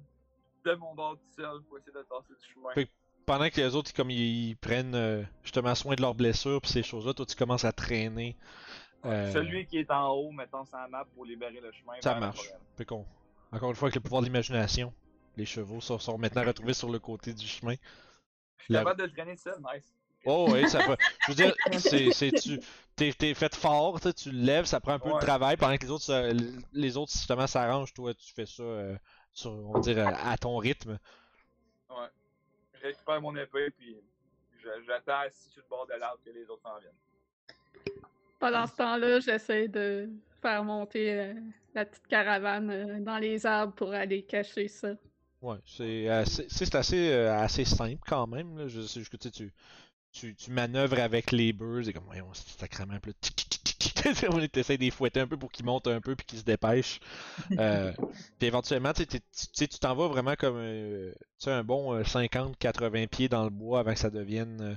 de 0.65 0.75
mon 0.75 0.95
bord 0.95 1.17
tout 1.17 1.43
seul 1.43 1.61
pour 1.63 1.79
essayer 1.79 1.93
de 1.93 2.03
passer 2.03 2.29
du 2.41 2.53
chemin. 2.55 2.71
Fait- 2.75 2.91
Pendant 3.25 3.49
que 3.49 3.57
les 3.61 3.75
autres, 3.75 3.91
ils, 3.91 3.95
comme, 3.97 4.11
ils, 4.11 4.49
ils 4.51 4.57
prennent 4.57 4.95
euh, 4.95 5.23
justement 5.43 5.75
soin 5.75 5.95
de 5.95 6.03
leurs 6.03 6.15
blessures 6.15 6.61
pis 6.61 6.71
ces 6.71 6.83
choses-là, 6.83 7.15
toi, 7.15 7.25
tu 7.27 7.37
commences 7.37 7.65
à 7.65 7.73
traîner. 7.73 8.37
euh, 9.05 9.31
Celui 9.33 9.67
qui 9.67 9.79
est 9.79 9.91
en 9.91 10.09
haut, 10.11 10.33
mettons 10.33 10.65
sa 10.65 10.87
map 10.89 11.05
pour 11.15 11.25
libérer 11.25 11.61
le 11.61 11.71
chemin. 11.73 11.95
Ça 12.01 12.15
la 12.15 12.21
marche. 12.21 12.51
Fait 12.77 12.85
qu'on- 12.85 13.07
Encore 13.53 13.71
une 13.71 13.77
fois, 13.77 13.87
avec 13.87 13.95
le 13.97 14.01
pouvoir 14.01 14.23
de 14.23 14.27
l'imagination, 14.27 14.93
les 15.37 15.47
chevaux 15.47 15.81
sont, 15.81 15.99
sont 15.99 16.19
maintenant 16.19 16.45
retrouvés 16.45 16.75
sur 16.75 16.91
le 16.91 16.99
côté 16.99 17.33
du 17.33 17.47
chemin. 17.47 17.75
Je 18.59 18.65
suis 18.65 18.73
La- 18.73 18.81
capable 18.81 19.01
de 19.01 19.05
le 19.07 19.13
traîner 19.13 19.37
seul, 19.37 19.59
nice. 19.73 19.93
Oh 20.25 20.49
oui, 20.51 20.69
ça 20.69 20.83
peut. 20.83 20.97
Je 21.21 21.29
veux 21.33 21.35
dire, 21.37 21.55
c'est, 21.79 22.11
c'est 22.11 22.33
tu, 22.33 22.59
t'es, 22.97 23.13
t'es 23.13 23.33
fait 23.35 23.55
fort, 23.55 24.01
tu 24.01 24.33
le 24.33 24.39
lèves, 24.39 24.65
ça 24.65 24.81
prend 24.81 24.93
un 24.95 24.99
peu 24.99 25.13
de 25.13 25.19
travail 25.21 25.57
pendant 25.57 25.77
que 25.77 25.85
les 25.85 25.91
autres, 25.91 26.05
se- 26.05 26.63
les 26.73 26.97
autres 26.97 27.13
justement 27.13 27.47
s'arrangent. 27.47 27.95
Toi, 27.95 28.13
tu 28.15 28.33
fais 28.35 28.47
ça, 28.47 28.63
euh, 28.63 28.97
sur, 29.33 29.53
on 29.53 29.73
va 29.75 29.81
dire, 29.81 29.99
à, 30.05 30.37
ton 30.37 30.57
rythme. 30.57 30.99
Ouais. 31.91 32.09
Je 32.75 32.87
récupère 32.89 33.21
mon 33.21 33.37
épée, 33.37 33.71
puis 33.71 33.97
je- 34.59 34.85
j'attends 34.85 35.21
assis 35.21 35.49
sur 35.51 35.63
le 35.63 35.69
bord 35.69 35.87
de 35.87 35.95
l'arbre 35.95 36.21
que 36.25 36.31
les 36.31 36.45
autres 36.51 36.63
s'en 36.63 36.79
viennent. 36.79 37.95
Pendant 38.41 38.67
ce 38.67 38.75
temps-là, 38.75 39.21
j'essaie 39.21 39.69
de 39.69 40.11
faire 40.41 40.65
monter 40.65 41.13
euh, 41.13 41.35
la 41.75 41.85
petite 41.85 42.07
caravane 42.07 42.71
euh, 42.71 43.01
dans 43.01 43.19
les 43.19 43.47
arbres 43.47 43.75
pour 43.75 43.93
aller 43.93 44.23
cacher 44.23 44.69
ça. 44.69 44.95
Ouais, 45.43 45.59
c'est 45.65 46.09
assez, 46.09 46.47
c'est 46.49 46.65
c'est 46.65 46.75
assez, 46.75 47.11
euh, 47.11 47.37
assez 47.39 47.65
simple 47.65 48.03
quand 48.07 48.27
même. 48.27 48.57
Là. 48.57 48.69
Je 48.69 48.81
sais 48.81 49.03
que 49.03 49.17
tu, 49.17 49.53
tu, 50.13 50.35
tu, 50.35 50.51
manœuvres 50.51 50.99
avec 50.99 51.31
les 51.31 51.53
birds 51.53 51.89
et 51.89 51.93
comme, 51.93 52.05
voyons, 52.07 52.29
c'est 52.33 52.59
sacrément 52.59 52.95
un 52.95 53.01
peu. 53.01 53.13
essaie 54.55 54.77
de 54.77 54.83
les 54.83 54.91
fouetter 54.91 55.21
un 55.21 55.27
peu 55.27 55.37
pour 55.37 55.51
qu'ils 55.51 55.65
montent 55.65 55.89
un 55.89 56.01
peu 56.01 56.17
puis 56.17 56.27
qu'ils 56.27 56.39
se 56.39 56.45
dépêchent. 56.45 57.01
Euh, 57.59 57.93
puis 58.39 58.49
éventuellement, 58.49 58.93
tu 58.93 59.69
t'en 59.81 59.95
vas 59.95 60.09
vraiment 60.09 60.35
comme 60.35 60.57
euh, 60.59 61.13
un 61.47 61.65
bon 61.65 61.95
euh, 61.95 62.03
50-80 62.03 63.09
pieds 63.09 63.29
dans 63.29 63.45
le 63.45 63.51
bois 63.51 63.81
avant 63.81 63.93
que 63.93 63.99
ça 63.99 64.11
devienne 64.11 64.61
euh, 64.61 64.77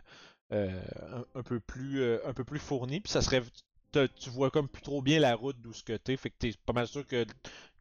euh, 0.51 0.81
un, 1.35 1.39
un 1.39 1.43
peu 1.43 1.59
plus, 1.59 2.01
euh, 2.01 2.19
un 2.25 2.33
peu 2.33 2.43
plus 2.43 2.59
fourni. 2.59 3.01
Puis 3.01 3.11
ça 3.11 3.21
serait. 3.21 3.41
Tu 3.91 4.29
vois 4.29 4.51
comme 4.51 4.67
plus 4.67 4.81
trop 4.81 5.01
bien 5.01 5.19
la 5.19 5.35
route 5.35 5.59
d'où 5.61 5.73
ce 5.73 5.83
que 5.83 5.97
t'es. 5.97 6.15
Fait 6.17 6.29
que 6.29 6.35
t'es 6.37 6.53
pas 6.65 6.73
mal 6.73 6.87
sûr 6.87 7.05
que 7.07 7.25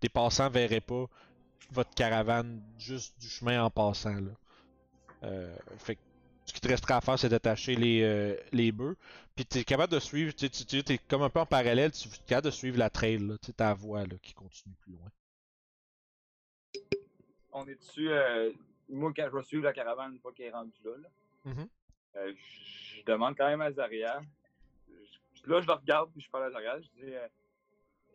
tes 0.01 0.09
passants 0.09 0.49
verraient 0.51 0.81
pas 0.81 1.07
votre 1.71 1.95
caravane 1.95 2.63
juste 2.79 3.19
du 3.21 3.29
chemin 3.29 3.63
en 3.63 3.71
passant. 3.71 4.15
Là. 4.21 4.31
Euh, 5.25 5.57
fait 5.79 5.97
que 5.97 6.01
ce 6.47 6.53
qui 6.55 6.61
te 6.61 6.69
restera 6.69 6.97
à 6.97 7.01
faire, 7.01 7.19
c'est 7.19 7.29
d'attacher 7.29 7.75
les, 7.75 8.03
euh, 8.03 8.37
les 8.53 8.73
bœufs. 8.73 8.97
Puis 9.37 9.45
tu 9.45 9.59
es 9.59 9.65
capable 9.65 9.93
de 9.93 9.99
suivre, 9.99 10.33
tu 10.35 10.49
t'es 10.49 10.99
comme 10.99 11.23
un 11.23 11.31
peu 11.31 11.41
en 11.41 11.47
parallèle, 11.47 11.93
tu 11.93 12.09
es 12.09 12.13
capable 12.27 12.47
de 12.47 12.51
suivre 12.51 12.79
la 12.79 12.89
trail, 12.91 13.19
là, 13.19 13.37
ta 13.57 13.75
voie 13.75 14.05
là, 14.07 14.17
qui 14.23 14.33
continue 14.33 14.75
plus 14.81 14.93
loin. 14.93 15.11
On 17.53 17.67
est 17.69 17.75
dessus. 17.75 18.11
euh, 18.11 18.51
moi, 18.89 19.13
quand 19.15 19.29
je 19.31 19.37
vais 19.37 19.43
suivre 19.43 19.65
la 19.65 19.73
caravane 19.73 20.13
une 20.15 20.21
fois 20.21 20.33
qu'elle 20.33 20.47
est 20.47 20.53
rendue 20.53 20.73
là, 20.85 20.93
là, 20.97 21.09
Mhm. 21.45 21.69
euh, 22.17 22.33
je 22.35 22.69
je 22.99 23.05
demande 23.05 23.37
quand 23.37 23.47
même 23.47 23.61
à 23.61 23.71
Zaria. 23.71 24.21
Je- 25.45 25.51
Là, 25.51 25.61
je 25.61 25.67
le 25.67 25.73
regarde, 25.73 26.11
puis 26.13 26.21
je 26.21 26.31
parle 26.31 26.45
à 26.45 26.51
Zaria. 26.51 26.81
Je 26.81 26.89
dis 26.89 27.15
euh, 27.15 27.29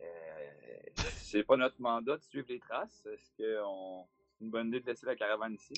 euh, 0.00 1.10
c'est 1.20 1.42
pas 1.44 1.56
notre 1.56 1.80
mandat 1.80 2.16
de 2.16 2.22
suivre 2.22 2.46
les 2.48 2.58
traces. 2.60 3.06
Est-ce 3.06 3.30
que 3.32 3.60
on- 3.64 4.06
c'est 4.32 4.44
une 4.44 4.50
bonne 4.50 4.68
idée 4.68 4.80
de 4.80 4.86
laisser 4.86 5.06
la 5.06 5.16
caravane 5.16 5.54
ici? 5.54 5.74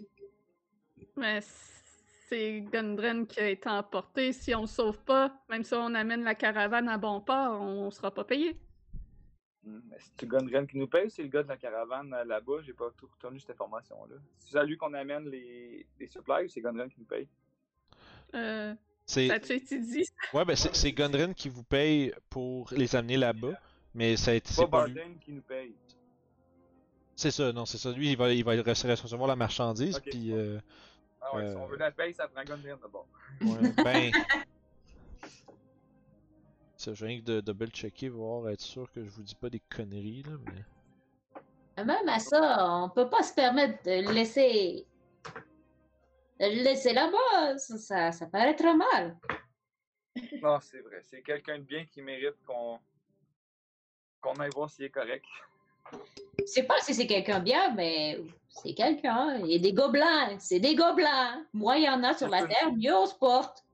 Mais 1.16 1.40
c'est 1.40 2.60
Gundren 2.62 3.26
qui 3.26 3.40
a 3.40 3.48
été 3.48 3.68
emporté. 3.68 4.32
Si 4.32 4.54
on 4.54 4.62
le 4.62 4.66
sauve 4.66 4.98
pas, 5.04 5.42
même 5.48 5.62
si 5.62 5.74
on 5.74 5.94
amène 5.94 6.22
la 6.24 6.34
caravane 6.34 6.88
à 6.88 6.98
bon 6.98 7.20
port, 7.20 7.60
on 7.60 7.90
sera 7.90 8.12
pas 8.12 8.24
payé. 8.24 8.60
Hmm, 9.62 9.80
C'est-tu 9.98 10.26
Gundren 10.26 10.66
qui 10.66 10.78
nous 10.78 10.86
paye 10.86 11.06
ou 11.06 11.10
c'est 11.10 11.22
le 11.22 11.28
gars 11.28 11.42
de 11.42 11.48
la 11.48 11.56
caravane 11.56 12.12
euh, 12.14 12.24
là-bas? 12.24 12.60
J'ai 12.62 12.72
pas 12.74 12.90
tout 12.96 13.06
retenu 13.08 13.40
cette 13.40 13.50
information-là. 13.50 14.16
C'est 14.38 14.56
à 14.58 14.62
lui 14.64 14.76
qu'on 14.76 14.92
amène 14.94 15.28
les, 15.28 15.86
les 15.98 16.06
supplies 16.06 16.44
ou 16.44 16.48
c'est 16.48 16.60
Gundren 16.60 16.88
qui 16.88 17.00
nous 17.00 17.06
paye? 17.06 17.28
Euh, 18.34 18.74
C'est 19.06 19.28
ça 19.28 19.38
dit? 19.38 20.04
ouais, 20.34 20.44
ben 20.44 20.56
c'est 20.56 20.74
c'est 20.74 20.92
Gundren 20.92 21.32
qui 21.34 21.48
vous 21.48 21.62
paye 21.62 22.12
pour 22.28 22.68
les 22.72 22.96
amener 22.96 23.16
là-bas, 23.16 23.52
mais 23.94 24.16
ça 24.16 24.32
a 24.32 24.34
été 24.34 24.48
C'est 24.48 24.54
c'est 24.56 24.62
pas 24.62 24.80
pas 24.82 24.86
lui. 24.88 24.94
Barden 24.94 25.18
qui 25.20 25.32
nous 25.32 25.42
paye. 25.42 25.74
C'est 27.14 27.30
ça, 27.30 27.52
non, 27.52 27.64
c'est 27.64 27.78
ça. 27.78 27.92
Lui, 27.92 28.10
il 28.10 28.16
va, 28.16 28.32
il 28.32 28.44
va 28.44 28.54
rece- 28.56 29.00
recevoir 29.00 29.28
la 29.28 29.36
marchandise, 29.36 29.98
puis 30.00 30.32
euh, 30.32 30.58
Ah 31.22 31.34
ouais, 31.36 31.48
si 31.48 31.54
Euh. 31.54 31.58
on 31.60 31.66
veut 31.66 31.76
la 31.78 31.90
paye, 31.92 32.12
ça 32.12 32.28
prend 32.28 32.42
Gundren 32.44 32.76
d'abord. 32.82 33.06
ouais, 33.40 33.72
ben. 33.84 34.12
Ça, 36.76 36.92
je 36.92 37.06
viens 37.06 37.18
que 37.18 37.24
de 37.24 37.40
double-checker, 37.40 38.08
voir, 38.10 38.48
être 38.50 38.60
sûr 38.60 38.90
que 38.92 39.02
je 39.02 39.08
vous 39.10 39.22
dis 39.22 39.34
pas 39.34 39.48
des 39.48 39.60
conneries, 39.60 40.24
là, 40.24 40.32
mais. 40.44 41.84
Même 41.84 42.08
à 42.08 42.18
ça, 42.18 42.66
on 42.82 42.90
peut 42.90 43.08
pas 43.08 43.22
se 43.22 43.32
permettre 43.34 43.82
de 43.84 44.06
le 44.06 44.12
laisser. 44.12 44.86
De 46.40 46.46
le 46.46 46.62
laisser 46.62 46.92
là-bas. 46.92 47.58
Ça, 47.58 47.78
ça, 47.78 48.12
ça 48.12 48.26
paraît 48.26 48.54
très 48.54 48.74
mal. 48.74 49.16
Non, 50.42 50.58
c'est 50.60 50.80
vrai. 50.80 51.00
C'est 51.02 51.22
quelqu'un 51.22 51.58
de 51.58 51.64
bien 51.64 51.84
qui 51.84 52.02
mérite 52.02 52.36
qu'on 52.46 52.78
qu'on 54.20 54.34
aille 54.34 54.50
voir 54.54 54.70
s'il 54.70 54.86
est 54.86 54.90
correct. 54.90 55.24
Je 56.38 56.46
sais 56.46 56.64
pas 56.64 56.80
si 56.80 56.94
c'est 56.94 57.06
quelqu'un 57.06 57.38
bien, 57.40 57.72
mais 57.74 58.18
c'est 58.48 58.74
quelqu'un. 58.74 59.38
Il 59.38 59.52
y 59.52 59.54
a 59.54 59.58
des 59.58 59.72
gobelins. 59.72 60.38
C'est 60.38 60.58
des 60.58 60.74
gobelins. 60.74 61.46
Moi, 61.52 61.78
il 61.78 61.84
y 61.84 61.88
en 61.88 62.02
a 62.02 62.14
sur 62.14 62.28
la 62.28 62.46
terre, 62.46 62.72
mieux 62.72 62.94
on 62.94 63.06
se 63.06 63.14
porte. 63.14 63.64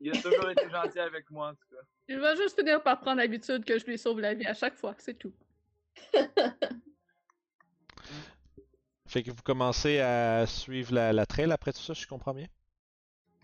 Il 0.00 0.10
a 0.16 0.20
toujours 0.20 0.50
été 0.50 0.68
gentil 0.68 0.98
avec 0.98 1.30
moi, 1.30 1.48
en 1.48 1.54
tout 1.54 1.66
cas. 1.70 1.82
Il 2.08 2.18
va 2.18 2.34
juste 2.34 2.58
finir 2.58 2.82
par 2.82 3.00
prendre 3.00 3.18
l'habitude 3.18 3.64
que 3.64 3.78
je 3.78 3.84
lui 3.86 3.98
sauve 3.98 4.20
la 4.20 4.34
vie 4.34 4.46
à 4.46 4.54
chaque 4.54 4.76
fois, 4.76 4.94
c'est 4.98 5.18
tout. 5.18 5.32
Fait 9.10 9.24
que 9.24 9.32
vous 9.32 9.42
commencez 9.42 9.98
à 9.98 10.46
suivre 10.46 10.94
la, 10.94 11.12
la 11.12 11.26
trail 11.26 11.50
après 11.50 11.72
tout 11.72 11.80
ça, 11.80 11.94
je 11.94 12.06
comprends 12.06 12.32
bien? 12.32 12.46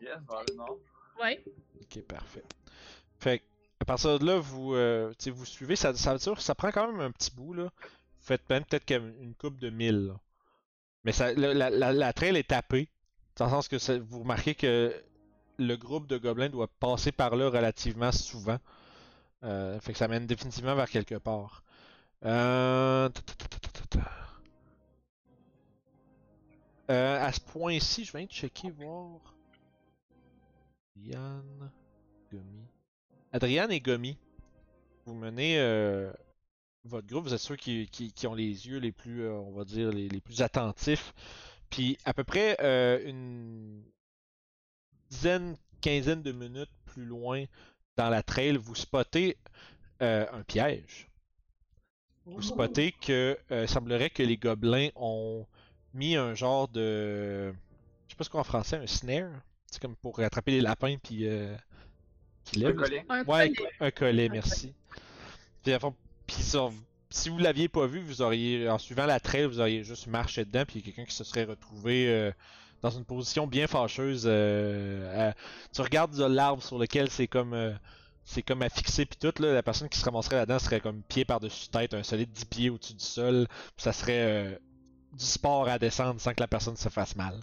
Yes, 0.00 0.12
vers 0.28 0.44
le 0.48 0.54
nord. 0.54 0.78
Ouais. 1.20 1.42
Ok, 1.82 2.02
parfait. 2.02 2.44
Fait 3.18 3.40
que, 3.40 3.44
à 3.80 3.84
partir 3.84 4.16
de 4.20 4.24
là, 4.24 4.38
vous, 4.38 4.74
euh, 4.76 5.10
tu 5.18 5.24
sais, 5.24 5.30
vous 5.30 5.44
suivez, 5.44 5.74
ça, 5.74 5.92
ça 5.96 6.16
ça 6.18 6.54
prend 6.54 6.70
quand 6.70 6.86
même 6.86 7.00
un 7.00 7.10
petit 7.10 7.32
bout, 7.32 7.52
là. 7.52 7.64
Vous 7.64 8.26
faites 8.26 8.48
même 8.48 8.64
peut-être 8.64 8.88
une 8.92 9.34
coupe 9.34 9.58
de 9.58 9.68
mille, 9.70 10.06
là. 10.06 10.14
Mais 11.02 11.10
ça, 11.10 11.32
la, 11.34 11.52
la, 11.52 11.68
la, 11.68 11.92
la 11.92 12.12
trail 12.12 12.36
est 12.36 12.48
tapée. 12.48 12.88
Dans 13.36 13.46
le 13.46 13.50
sens 13.50 13.66
que 13.66 13.80
ça- 13.80 13.98
vous 13.98 14.20
remarquez 14.20 14.54
que 14.54 14.94
le 15.58 15.76
groupe 15.76 16.06
de 16.06 16.16
gobelins 16.16 16.48
doit 16.48 16.68
passer 16.78 17.10
par 17.10 17.34
là 17.34 17.48
relativement 17.50 18.12
souvent. 18.12 18.58
Euh, 19.42 19.80
fait 19.80 19.94
que 19.94 19.98
ça 19.98 20.06
mène 20.06 20.26
définitivement 20.28 20.76
vers 20.76 20.88
quelque 20.88 21.16
part. 21.16 21.64
Euh... 22.24 23.08
Euh, 26.88 27.20
à 27.20 27.32
ce 27.32 27.40
point-ci, 27.40 28.04
je 28.04 28.16
viens 28.16 28.26
de 28.26 28.30
checker 28.30 28.70
voir. 28.70 29.34
Yann, 30.96 31.70
Gomi. 32.32 32.64
Adriane 33.32 33.72
et 33.72 33.80
Gomi, 33.80 34.16
vous 35.04 35.14
menez 35.14 35.58
euh, 35.58 36.12
votre 36.84 37.06
groupe, 37.06 37.24
vous 37.24 37.34
êtes 37.34 37.40
ceux 37.40 37.56
qui, 37.56 37.88
qui, 37.88 38.12
qui 38.12 38.26
ont 38.26 38.34
les 38.34 38.68
yeux 38.68 38.78
les 38.78 38.92
plus, 38.92 39.22
euh, 39.22 39.32
on 39.32 39.52
va 39.52 39.64
dire, 39.64 39.90
les, 39.90 40.08
les 40.08 40.20
plus 40.20 40.42
attentifs. 40.42 41.12
Puis 41.70 41.98
à 42.04 42.14
peu 42.14 42.22
près 42.22 42.56
une 43.04 43.82
dizaine, 45.10 45.56
quinzaine 45.80 46.22
de 46.22 46.30
minutes 46.30 46.70
plus 46.84 47.04
loin 47.04 47.44
dans 47.96 48.08
la 48.08 48.22
trail, 48.22 48.56
vous 48.56 48.76
spottez 48.76 49.36
un 49.98 50.42
piège. 50.46 51.10
Vous 52.24 52.40
spottez 52.40 52.92
que 52.92 53.36
semblerait 53.66 54.10
que 54.10 54.22
les 54.22 54.36
gobelins 54.36 54.90
ont 54.94 55.44
mis 55.96 56.16
un 56.16 56.34
genre 56.34 56.68
de. 56.68 57.52
Je 58.06 58.12
sais 58.12 58.16
pas 58.16 58.24
ce 58.24 58.30
qu'on 58.30 58.38
en 58.40 58.44
français, 58.44 58.76
un 58.76 58.86
snare. 58.86 59.30
C'est 59.70 59.82
comme 59.82 59.96
pour 59.96 60.20
attraper 60.20 60.52
les 60.52 60.60
lapins 60.60 60.96
puis 61.02 61.26
euh, 61.26 61.54
qui 62.44 62.64
Un 62.64 62.72
collet. 62.72 63.04
Un 63.08 63.24
Ouais, 63.24 63.52
collier. 63.52 63.68
un 63.80 63.90
collet, 63.90 64.28
merci. 64.28 64.72
Puis, 65.64 65.72
à 65.72 65.80
fond- 65.80 65.94
puis 66.26 66.36
si 67.10 67.28
vous 67.28 67.38
l'aviez 67.38 67.68
pas 67.68 67.86
vu, 67.86 68.00
vous 68.00 68.22
auriez, 68.22 68.68
en 68.68 68.78
suivant 68.78 69.06
la 69.06 69.18
trail, 69.20 69.46
vous 69.46 69.60
auriez 69.60 69.82
juste 69.82 70.06
marché 70.06 70.44
dedans, 70.44 70.64
puis 70.66 70.82
quelqu'un 70.82 71.04
qui 71.04 71.14
se 71.14 71.24
serait 71.24 71.44
retrouvé 71.44 72.08
euh, 72.08 72.30
dans 72.82 72.90
une 72.90 73.04
position 73.04 73.46
bien 73.48 73.66
fâcheuse. 73.66 74.24
euh, 74.26 75.30
à- 75.30 75.34
tu 75.74 75.80
regardes 75.82 76.14
l'arbre 76.16 76.62
sur 76.62 76.78
lequel 76.78 77.10
c'est 77.10 77.26
comme, 77.26 77.52
euh, 77.54 77.72
c'est 78.24 78.42
comme 78.42 78.62
affixé, 78.62 79.06
puis 79.06 79.18
tout, 79.18 79.42
là, 79.42 79.52
la 79.52 79.62
personne 79.62 79.88
qui 79.88 79.98
se 79.98 80.04
ramasserait 80.04 80.36
là-dedans 80.36 80.58
serait 80.60 80.80
comme 80.80 81.02
pied 81.02 81.24
par-dessus 81.24 81.68
tête, 81.68 81.94
un 81.94 82.02
solide 82.04 82.30
10 82.30 82.44
pieds 82.44 82.70
au-dessus 82.70 82.94
du 82.94 83.04
sol, 83.04 83.46
puis 83.48 83.82
ça 83.82 83.92
serait 83.92 84.22
euh, 84.52 84.58
du 85.16 85.24
sport 85.24 85.68
à 85.68 85.78
descendre 85.78 86.20
sans 86.20 86.32
que 86.34 86.40
la 86.40 86.46
personne 86.48 86.76
se 86.76 86.88
fasse 86.88 87.16
mal. 87.16 87.34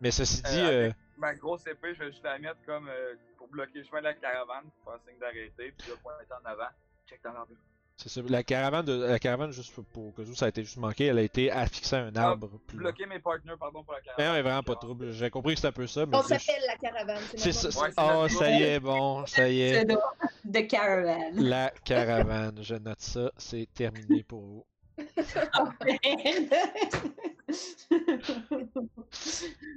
Mais 0.00 0.10
ceci 0.10 0.42
dit, 0.42 0.48
Euh, 0.60 0.70
euh, 0.70 0.82
avec 0.84 0.96
Ma 1.18 1.34
grosse 1.34 1.66
épée, 1.66 1.94
je 1.94 1.98
vais 2.04 2.10
juste 2.12 2.22
la 2.22 2.38
mettre 2.38 2.58
comme 2.64 2.88
euh, 2.88 3.14
pour 3.36 3.48
bloquer 3.48 3.78
le 3.80 3.84
chemin 3.84 3.98
de 3.98 4.04
la 4.04 4.14
caravane, 4.14 4.64
pour 4.84 4.92
faire 4.92 5.00
signe 5.08 5.18
d'arrêter, 5.18 5.74
puis 5.76 5.88
le 5.88 5.96
pointer 5.96 6.24
en 6.32 6.48
avant. 6.48 6.68
Check 7.08 7.20
dans 7.24 7.32
l'arbre. 7.32 7.52
c'est 7.96 8.08
ça, 8.08 8.20
la 8.28 8.44
caravane, 8.44 8.84
de, 8.84 9.02
la 9.02 9.18
caravane 9.18 9.50
juste 9.50 9.74
pour, 9.74 9.84
pour 9.86 10.14
que 10.14 10.24
ça 10.34 10.44
a 10.44 10.48
été 10.50 10.62
juste 10.62 10.76
manqué, 10.76 11.06
elle 11.06 11.18
a 11.18 11.22
été 11.22 11.50
affixée 11.50 11.96
à 11.96 12.04
un 12.04 12.12
Ah, 12.14 12.28
arbre. 12.28 12.48
plus 12.68 12.76
loin. 12.78 12.90
Bloquer 12.92 13.06
mes 13.06 13.18
partners, 13.18 13.54
pardon, 13.58 13.82
pour 13.82 13.94
la 13.94 13.98
Mais 14.00 14.04
caravane. 14.06 14.26
non, 14.28 14.32
mais 14.34 14.42
vraiment 14.42 14.62
pas 14.62 14.74
de 14.74 14.78
trouble. 14.78 15.10
J'ai 15.10 15.30
compris 15.30 15.54
que 15.54 15.58
c'était 15.58 15.68
un 15.68 15.72
peu 15.72 15.86
ça, 15.88 16.06
mais 16.06 16.16
On 16.16 16.22
s'appelle 16.22 16.62
la 16.68 16.76
caravane. 16.76 17.22
C'est 17.36 17.50
ça. 17.52 17.68
Ouais, 17.80 17.88
Oh, 17.96 18.28
ça 18.28 18.50
y 18.50 18.62
est, 18.62 18.78
bon, 18.78 19.26
ça 19.26 19.48
y 19.48 19.60
est. 19.62 19.84
De, 19.84 19.96
de 20.44 20.60
caravan. 20.60 21.30
La 21.34 21.70
caravane, 21.84 22.58
je 22.62 22.76
note 22.76 23.00
ça, 23.00 23.32
c'est 23.36 23.66
terminé 23.74 24.22
pour 24.22 24.42
vous. 24.42 24.64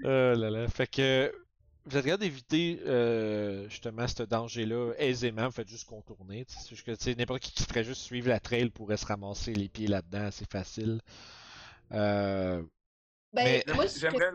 Oh 0.03 0.07
là 0.35 0.49
là. 0.49 0.67
Fait 0.67 0.87
que 0.87 1.31
vous 1.85 1.97
êtes 1.97 2.05
capable 2.05 2.23
d'éviter 2.23 2.79
euh, 2.85 3.67
justement 3.69 4.07
ce 4.07 4.23
danger-là 4.23 4.93
aisément. 4.97 5.45
Vous 5.45 5.51
faites 5.51 5.67
juste 5.69 5.87
contourner. 5.87 6.45
C'est 6.99 7.17
n'importe 7.17 7.41
qui 7.41 7.51
qui 7.51 7.63
ferait 7.63 7.83
juste 7.83 8.01
suivre 8.01 8.29
la 8.29 8.39
trail 8.39 8.69
pourrait 8.69 8.97
se 8.97 9.05
ramasser 9.05 9.53
les 9.53 9.67
pieds 9.69 9.87
là-dedans. 9.87 10.29
C'est 10.31 10.49
facile. 10.51 10.99
Euh, 11.91 12.61
Ben, 13.33 13.61
Mais- 13.65 13.73
moi, 13.73 13.85
J'aimerais. 13.87 14.31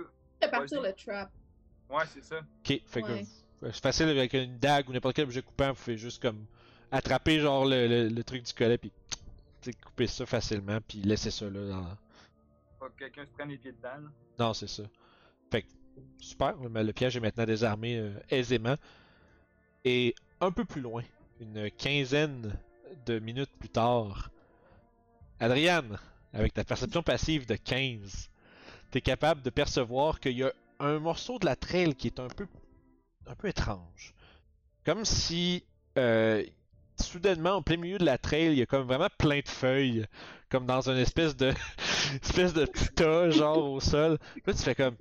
partir 0.50 0.80
vas-y. 0.80 0.90
le 0.90 0.96
trap. 0.96 1.30
Ouais, 1.90 2.04
c'est 2.12 2.24
ça. 2.24 2.38
ok. 2.38 2.80
Fait 2.86 3.02
que 3.02 3.06
Ouais. 3.12 3.24
c'est 3.62 3.82
facile 3.82 4.08
avec 4.08 4.32
une 4.32 4.58
dague 4.58 4.88
ou 4.88 4.92
n'importe 4.92 5.16
quel 5.16 5.24
objet 5.26 5.42
coupant. 5.42 5.68
Vous 5.68 5.74
pouvez 5.74 5.98
juste 5.98 6.20
comme 6.22 6.46
attraper 6.90 7.38
genre 7.40 7.64
le, 7.66 7.86
le- 7.86 8.08
le 8.08 8.24
truc 8.24 8.42
du 8.44 8.52
collet 8.54 8.78
puis 8.78 8.90
couper 9.72 10.06
ça 10.06 10.26
facilement 10.26 10.78
puis 10.86 10.98
laisser 11.02 11.30
ça 11.30 11.48
là. 11.50 11.68
dans- 11.68 11.96
Pas 12.80 12.88
que 12.90 12.98
quelqu'un 12.98 13.24
se 13.26 13.30
prenne 13.32 13.48
les 13.50 13.58
pieds 13.58 13.72
dedans. 13.72 13.88
là. 14.02 14.08
Non, 14.38 14.54
c'est 14.54 14.68
ça. 14.68 14.82
Fait 15.50 15.62
que, 15.62 15.68
super, 16.18 16.56
mais 16.70 16.84
le 16.84 16.92
piège 16.92 17.16
est 17.16 17.20
maintenant 17.20 17.44
désarmé 17.44 17.96
euh, 17.98 18.12
aisément. 18.30 18.76
Et 19.84 20.14
un 20.40 20.50
peu 20.50 20.64
plus 20.64 20.80
loin, 20.80 21.02
une 21.40 21.70
quinzaine 21.70 22.58
de 23.06 23.18
minutes 23.18 23.50
plus 23.58 23.68
tard, 23.68 24.30
Adriane, 25.40 25.98
avec 26.32 26.54
ta 26.54 26.64
perception 26.64 27.02
passive 27.02 27.46
de 27.46 27.56
15, 27.56 28.30
t'es 28.90 29.00
capable 29.00 29.42
de 29.42 29.50
percevoir 29.50 30.20
qu'il 30.20 30.36
y 30.38 30.42
a 30.44 30.52
un 30.80 30.98
morceau 30.98 31.38
de 31.38 31.46
la 31.46 31.56
trail 31.56 31.94
qui 31.94 32.08
est 32.08 32.20
un 32.20 32.28
peu, 32.28 32.46
un 33.26 33.34
peu 33.34 33.48
étrange. 33.48 34.14
Comme 34.84 35.04
si, 35.04 35.64
euh, 35.98 36.44
soudainement, 37.02 37.52
en 37.56 37.62
plein 37.62 37.76
milieu 37.76 37.98
de 37.98 38.04
la 38.04 38.18
trail, 38.18 38.52
il 38.52 38.58
y 38.58 38.62
a 38.62 38.66
comme 38.66 38.86
vraiment 38.86 39.08
plein 39.18 39.40
de 39.40 39.48
feuilles, 39.48 40.06
comme 40.50 40.66
dans 40.66 40.88
une 40.88 40.98
espèce 40.98 41.36
de, 41.36 41.52
espèce 42.22 42.52
de 42.54 42.66
tas, 42.94 43.30
genre 43.30 43.58
au 43.72 43.80
sol. 43.80 44.18
Là, 44.46 44.52
tu 44.52 44.62
fais 44.62 44.74
comme. 44.74 44.96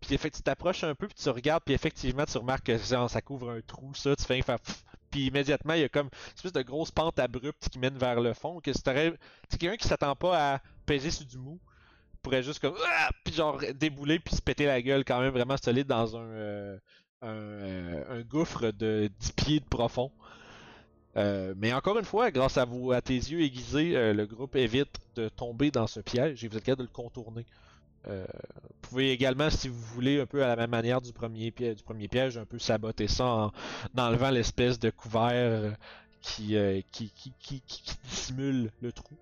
Puis 0.00 0.16
tu 0.16 0.42
t'approches 0.42 0.84
un 0.84 0.94
peu, 0.94 1.06
puis 1.08 1.16
tu 1.20 1.28
regardes, 1.28 1.64
puis 1.64 1.74
effectivement, 1.74 2.24
tu 2.24 2.38
remarques 2.38 2.66
que 2.66 2.78
ça 2.78 3.20
couvre 3.20 3.50
un 3.50 3.60
trou, 3.60 3.94
ça. 3.94 4.14
Tu 4.16 4.24
fais 4.24 4.40
faire. 4.42 4.58
Puis 5.10 5.26
immédiatement, 5.26 5.74
il 5.74 5.80
y 5.80 5.84
a 5.84 5.88
comme 5.88 6.06
une 6.06 6.34
espèce 6.36 6.52
de 6.52 6.62
grosse 6.62 6.90
pente 6.90 7.18
abrupte 7.18 7.68
qui 7.68 7.78
mène 7.78 7.96
vers 7.98 8.20
le 8.20 8.34
fond. 8.34 8.60
Que 8.60 8.72
si. 8.72 8.80
C'est 8.84 9.58
quelqu'un 9.58 9.76
qui 9.76 9.88
s'attend 9.88 10.14
pas 10.16 10.54
à 10.54 10.60
peser 10.86 11.10
sur 11.10 11.26
du 11.26 11.38
mou, 11.38 11.58
pourrait 12.22 12.42
juste 12.42 12.60
comme. 12.60 12.76
Ah! 12.86 13.10
Puis 13.24 13.34
genre 13.34 13.60
débouler, 13.74 14.18
puis 14.18 14.34
se 14.36 14.42
péter 14.42 14.66
la 14.66 14.80
gueule 14.82 15.04
quand 15.04 15.20
même 15.20 15.32
vraiment 15.32 15.56
solide 15.56 15.86
dans 15.86 16.16
un. 16.16 16.20
euh, 16.20 16.78
un, 17.22 17.28
euh, 17.28 18.20
un 18.20 18.22
gouffre 18.22 18.70
de 18.70 19.10
10 19.18 19.32
pieds 19.32 19.60
de 19.60 19.64
profond. 19.64 20.12
Euh, 21.18 21.52
mais 21.56 21.72
encore 21.72 21.98
une 21.98 22.04
fois, 22.04 22.30
grâce 22.30 22.56
à, 22.58 22.64
vous, 22.64 22.92
à 22.92 23.00
tes 23.02 23.14
yeux 23.14 23.40
aiguisés, 23.40 23.96
euh, 23.96 24.14
le 24.14 24.24
groupe 24.26 24.54
évite 24.56 24.96
de 25.16 25.28
tomber 25.28 25.70
dans 25.70 25.86
ce 25.86 26.00
piège 26.00 26.44
et 26.44 26.48
vous 26.48 26.56
êtes 26.56 26.64
capable 26.64 26.82
de 26.86 26.88
le 26.88 26.92
contourner. 26.94 27.44
Euh, 28.06 28.24
vous 28.62 28.88
pouvez 28.88 29.10
également, 29.10 29.50
si 29.50 29.68
vous 29.68 29.80
voulez, 29.80 30.20
un 30.20 30.26
peu 30.26 30.44
à 30.44 30.48
la 30.48 30.56
même 30.56 30.70
manière 30.70 31.00
du 31.00 31.12
premier, 31.12 31.50
piège, 31.50 31.76
du 31.76 31.82
premier 31.82 32.06
piège, 32.08 32.38
un 32.38 32.44
peu 32.44 32.58
saboter 32.58 33.08
ça 33.08 33.24
en, 33.26 33.46
en 33.46 33.52
enlevant 33.98 34.30
l'espèce 34.30 34.78
de 34.78 34.90
couvert 34.90 35.76
qui, 36.20 36.56
euh, 36.56 36.80
qui, 36.92 37.10
qui, 37.10 37.32
qui, 37.40 37.60
qui- 37.62 37.82
qui 37.82 37.96
dissimule 38.04 38.70
le 38.80 38.92
trou. 38.92 39.16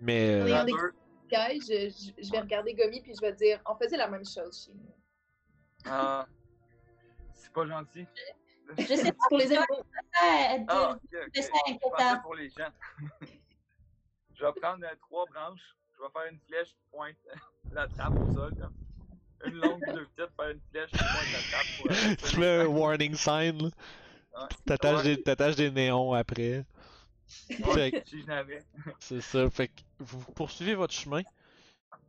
Mais 0.00 0.34
euh, 0.34 0.44
Regardez. 0.44 0.72
Je 1.30 2.30
vais 2.30 2.40
regarder 2.40 2.74
Gomi 2.74 3.00
puis 3.00 3.12
je 3.14 3.20
vais 3.20 3.32
dire 3.32 3.58
on 3.66 3.74
faisait 3.74 3.96
la 3.96 4.08
même 4.08 4.24
chose 4.24 4.66
chez 4.66 4.72
nous. 4.74 4.94
Ah. 5.86 6.26
C'est 7.34 7.52
pas 7.52 7.66
gentil. 7.66 8.06
Je 8.78 8.82
sais 8.94 9.12
pas 9.12 9.24
Pour 9.28 9.38
les 9.38 9.46
dit- 9.48 9.56
Ah, 10.68 10.90
ok, 10.92 10.98
ok. 11.12 11.30
c'est 11.34 11.42
ça, 11.42 11.50
Je 11.68 12.22
pour 12.22 12.34
les 12.34 12.50
gens. 12.50 12.70
je 14.34 14.44
vais 14.44 14.52
prendre 14.60 14.84
euh, 14.84 14.94
trois 15.00 15.24
branches. 15.26 15.60
Je 15.96 16.02
vais 16.02 16.08
faire 16.12 16.32
une 16.32 16.38
flèche 16.48 16.68
qui 16.68 16.82
pointe 16.90 17.16
la 17.72 17.86
trappe 17.88 18.14
au 18.18 18.26
sol. 18.32 18.54
comme. 18.58 18.72
Une 19.46 19.56
longue 19.60 19.80
deux 19.92 20.06
petites, 20.06 20.34
faire 20.36 20.50
une 20.50 20.60
flèche 20.70 20.90
qui 20.90 20.96
pointe 20.98 21.32
la 21.32 21.38
trappe 21.50 21.66
pour 21.76 21.90
euh, 21.90 22.14
tu 22.18 22.36
fais 22.36 22.60
un 22.62 22.66
warning 22.66 23.14
sign, 23.14 23.62
là. 23.62 23.68
Ouais. 24.42 24.48
T'attaches 24.66 25.04
Ouais. 25.04 25.16
des, 25.16 25.22
t'attaches 25.22 25.56
des 25.56 25.70
néons 25.70 26.12
après. 26.14 26.64
Ouais, 27.66 28.02
si. 28.06 28.24
C'est 28.98 29.20
ça. 29.20 29.48
Fait 29.50 29.68
que 29.68 29.80
vous 30.00 30.18
poursuivez 30.32 30.74
votre 30.74 30.92
chemin. 30.94 31.22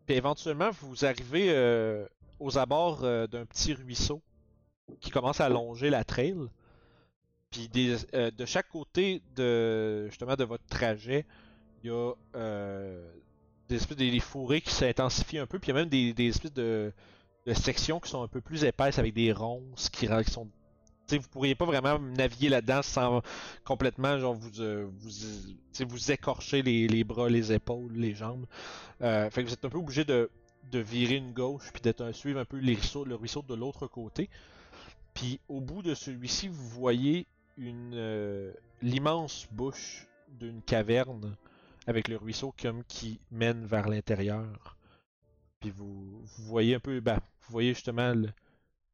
Puis 0.08 0.16
éventuellement, 0.16 0.72
vous 0.72 1.06
arrivez 1.06 1.52
euh, 1.52 2.08
aux 2.40 2.58
abords 2.58 3.04
euh, 3.04 3.28
d'un 3.28 3.46
petit 3.46 3.74
ruisseau 3.74 4.22
qui 5.00 5.10
commence 5.10 5.42
à 5.42 5.50
longer 5.50 5.90
la 5.90 6.04
trail. 6.04 6.36
Puis 7.52 7.70
euh, 8.14 8.32
de 8.32 8.46
chaque 8.46 8.68
côté 8.70 9.22
de 9.36 10.08
justement 10.10 10.36
de 10.36 10.44
votre 10.44 10.66
trajet, 10.66 11.26
il 11.84 11.88
y 11.90 11.94
a 11.94 12.14
euh, 12.36 13.12
des 13.70 13.76
espèces 13.76 13.98
de 13.98 14.10
des 14.10 14.20
fourrés 14.20 14.62
qui 14.62 14.72
s'intensifient 14.72 15.40
un 15.40 15.48
peu. 15.48 15.60
Puis 15.60 15.72
il 15.72 15.76
y 15.76 15.78
a 15.78 15.80
même 15.80 15.90
des, 15.90 16.28
espèces 16.28 16.54
de, 16.54 16.92
sections 17.54 18.00
qui 18.00 18.10
sont 18.10 18.24
un 18.24 18.28
peu 18.28 18.42
plus 18.42 18.64
épaisses 18.64 19.00
avec 19.00 19.14
des 19.14 19.32
ronces 19.32 19.90
qui, 19.90 20.08
qui 20.08 20.32
sont. 20.32 20.48
Tu 21.08 21.16
sais, 21.16 21.18
vous 21.20 21.30
pourriez 21.30 21.54
pas 21.54 21.66
vraiment 21.66 22.00
naviguer 22.00 22.50
là-dedans 22.50 22.82
sans 22.82 23.22
complètement 23.64 24.18
genre 24.18 24.34
vous 24.34 24.60
euh, 24.60 24.90
vous, 24.98 25.88
vous 25.88 26.12
écorcher 26.12 26.64
les, 26.64 27.04
bras, 27.04 27.30
les 27.30 27.54
épaules, 27.54 27.94
les 27.94 28.16
jambes. 28.16 28.48
Fait 29.00 29.30
que 29.32 29.42
vous 29.42 29.54
êtes 29.54 29.64
un 29.66 29.70
peu 29.70 29.78
obligé 29.78 30.04
de, 30.04 30.32
de 30.72 30.80
virer 30.80 31.16
une 31.16 31.32
gauche 31.32 31.70
puis 31.72 31.82
d'être 31.82 32.02
un- 32.02 32.14
suivre 32.14 32.40
un 32.40 32.46
peu 32.46 32.58
les 32.58 32.74
ruisseaux, 32.74 33.06
le 33.06 33.16
ruisseau 33.16 33.44
de 33.48 33.54
l'autre 33.54 33.88
côté. 33.88 34.30
Puis 35.16 35.40
au 35.48 35.62
bout 35.62 35.82
de 35.82 35.96
celui-ci, 35.96 36.50
vous 36.50 36.68
voyez 36.70 37.26
euh, 37.58 38.54
l'immense 38.82 39.48
bouche 39.52 40.08
d'une 40.28 40.62
caverne 40.62 41.36
avec 41.88 42.10
le 42.10 42.18
ruisseau 42.18 42.54
comme 42.62 42.84
qui 42.84 43.20
mène 43.32 43.66
vers 43.66 43.88
l'intérieur. 43.88 44.78
Puis 45.62 45.72
vous, 45.72 46.22
voyez 46.40 46.76
un 46.76 46.80
peu, 46.80 47.00
ben, 47.00 47.16
vous 47.16 47.52
voyez 47.52 47.74
justement 47.74 48.14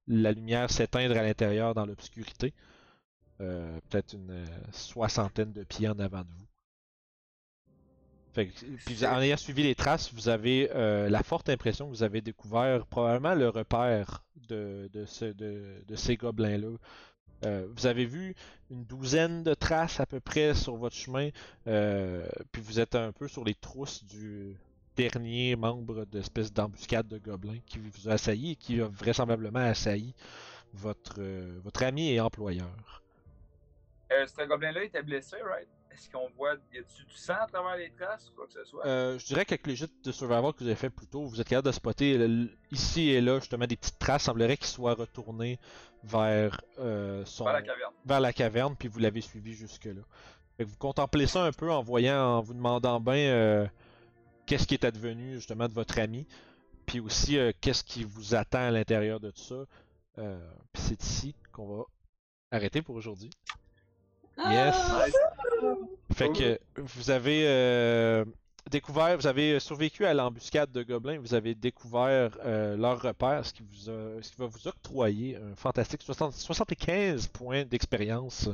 la 0.08 0.32
lumière 0.32 0.70
s'éteindre 0.70 1.18
à 1.18 1.24
l'intérieur 1.24 1.74
dans 1.74 1.86
l'obscurité. 1.86 2.54
Euh, 3.42 3.80
Peut-être 3.90 4.14
une 4.14 4.30
euh, 4.32 4.46
soixantaine 4.72 5.52
de 5.52 5.64
pieds 5.64 5.90
en 5.90 5.98
avant 6.00 6.22
de 6.22 6.30
vous. 6.38 6.51
Fait 8.34 8.48
que- 8.48 8.66
puis 8.86 8.96
vous- 8.96 9.06
en 9.06 9.20
ayant 9.20 9.36
suivi 9.38 9.64
les 9.64 9.76
traces, 9.76 10.14
vous 10.14 10.30
avez 10.30 10.70
euh, 10.74 11.10
la 11.10 11.22
forte 11.24 11.50
impression 11.50 11.86
que 11.86 11.92
vous 11.92 12.04
avez 12.04 12.22
découvert 12.22 12.86
probablement 12.86 13.36
le 13.36 13.50
repère 13.50 14.24
de, 14.48 14.90
de, 14.94 15.06
ce- 15.06 15.26
de- 15.34 15.84
de 15.88 15.96
ces 15.96 16.16
gobelins-là. 16.16 16.78
Euh, 17.44 17.68
vous 17.76 17.88
avez 17.88 18.06
vu 18.06 18.36
une 18.70 18.86
douzaine 18.86 19.44
de 19.44 19.54
traces 19.54 20.00
à 20.00 20.06
peu 20.06 20.20
près 20.20 20.54
sur 20.54 20.76
votre 20.76 20.96
chemin, 20.96 21.30
euh, 21.68 22.26
puis 22.52 22.62
vous 22.62 22.80
êtes 22.80 22.96
un 22.96 23.12
peu 23.12 23.28
sur 23.28 23.44
les 23.44 23.56
trousses 23.56 24.04
du 24.06 24.56
dernier 24.96 25.56
membre 25.56 26.06
d'espèce 26.06 26.54
d'embuscade 26.54 27.08
de 27.08 27.18
gobelins 27.18 27.60
qui 27.66 27.80
vous 27.80 28.08
a 28.10 28.14
assailli 28.14 28.52
et 28.52 28.56
qui 28.56 28.80
a 28.80 28.88
vraisemblablement 28.88 29.60
assailli 29.60 30.14
votre, 30.74 31.16
euh, 31.20 31.60
votre 31.64 31.84
ami 31.84 32.12
et 32.12 32.20
employeur. 32.22 33.02
Euh, 34.12 34.26
ce 34.28 34.46
gobelin-là 34.48 34.84
était 34.84 35.02
blessé, 35.04 35.38
right? 35.44 35.68
Est-ce 35.94 36.10
qu'on 36.10 36.30
voit. 36.38 36.56
Y 36.74 36.80
a-tu 36.80 37.04
du 37.06 37.16
sang 37.16 37.36
à 37.42 37.48
travers 37.48 37.76
les 37.76 37.92
traces 37.92 38.30
ou 38.30 38.34
quoi 38.34 38.48
que 38.48 38.54
ce 38.54 38.64
soit? 38.64 38.86
Euh, 38.86 39.20
je 39.20 39.26
dirais 39.26 39.46
qu'avec 39.46 39.68
les 39.68 39.76
jets 39.76 39.88
de 40.04 40.12
survival 40.12 40.54
que 40.54 40.60
vous 40.60 40.68
avez 40.68 40.76
fait 40.76 40.90
plus 40.90 41.08
tôt, 41.08 41.26
vous 41.26 41.42
êtes 41.42 41.48
capable 41.48 41.68
de 41.68 41.72
spotter 41.72 42.50
ici 42.72 43.10
et 43.10 43.22
là 43.22 43.40
justement 43.40 43.68
des 43.68 43.76
petites 43.76 44.00
traces. 44.00 44.24
semblerait 44.24 44.58
qu'il 44.58 44.68
soit 44.68 44.94
retourné 44.94 45.60
vers 46.04 46.62
euh, 46.80 47.26
son 47.26 47.44
Vers 47.44 47.54
la 47.54 47.62
caverne. 47.62 47.94
vers 48.06 48.20
la 48.20 48.34
caverne, 48.34 48.76
puis 48.78 48.88
vous 48.88 49.00
l'avez 49.00 49.22
suivi 49.22 49.54
jusque-là. 49.54 50.02
Fait 50.58 50.66
que 50.66 50.70
vous 50.70 50.78
contemplez 50.78 51.28
ça 51.28 51.44
un 51.44 51.52
peu 51.52 51.72
en 51.72 51.82
voyant, 51.82 52.38
en 52.38 52.42
vous 52.42 52.54
demandant 52.54 53.00
bien 53.00 53.16
euh, 53.16 53.68
qu'est-ce 54.46 54.68
qui 54.68 54.74
est 54.74 54.86
advenu 54.86 55.36
justement 55.36 55.68
de 55.68 55.74
votre 55.74 56.00
ami, 56.00 56.26
puis 56.86 57.00
aussi 57.00 57.38
euh, 57.38 57.52
qu'est-ce 57.62 57.84
qui 57.84 58.04
vous 58.04 58.36
attend 58.36 58.60
à 58.60 58.72
l'intérieur 58.72 59.20
de 59.20 59.32
tout 59.32 59.42
ça. 59.42 59.66
Puis 60.74 60.84
c'est 60.84 61.04
ici 61.04 61.36
qu'on 61.52 61.66
va 61.68 61.84
arrêter 62.52 62.82
pour 62.82 62.96
aujourd'hui. 62.96 63.30
Yes. 64.50 64.76
Ah! 64.78 65.06
Fait 66.14 66.30
que 66.32 66.60
vous 66.78 67.10
avez 67.10 67.44
euh, 67.48 68.26
découvert, 68.70 69.18
vous 69.18 69.28
avez 69.28 69.60
survécu 69.60 70.06
à 70.06 70.14
l'embuscade 70.14 70.72
de 70.72 70.84
gobelins, 70.84 71.20
vous 71.20 71.34
avez 71.34 71.56
découvert 71.56 72.38
euh, 72.46 72.76
leur 72.76 73.02
repère, 73.02 73.46
ce 73.46 73.54
qui, 73.54 73.64
vous 73.64 73.90
a- 73.90 74.22
ce 74.22 74.30
qui 74.32 74.38
va 74.38 74.46
vous 74.46 74.68
octroyer 74.68 75.38
un 75.38 75.56
fantastique 75.56 76.02
60 76.02 76.34
75 76.34 77.28
points 77.28 77.64
d'expérience 77.64 78.50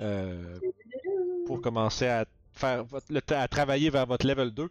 euh, 0.00 0.58
pour 1.46 1.60
commencer 1.60 2.06
à 2.06 2.24
faire 2.52 2.84
votre- 2.84 3.12
le, 3.12 3.20
à 3.34 3.46
travailler 3.48 3.90
vers 3.90 4.06
votre 4.06 4.26
level 4.26 4.50
2. 4.50 4.68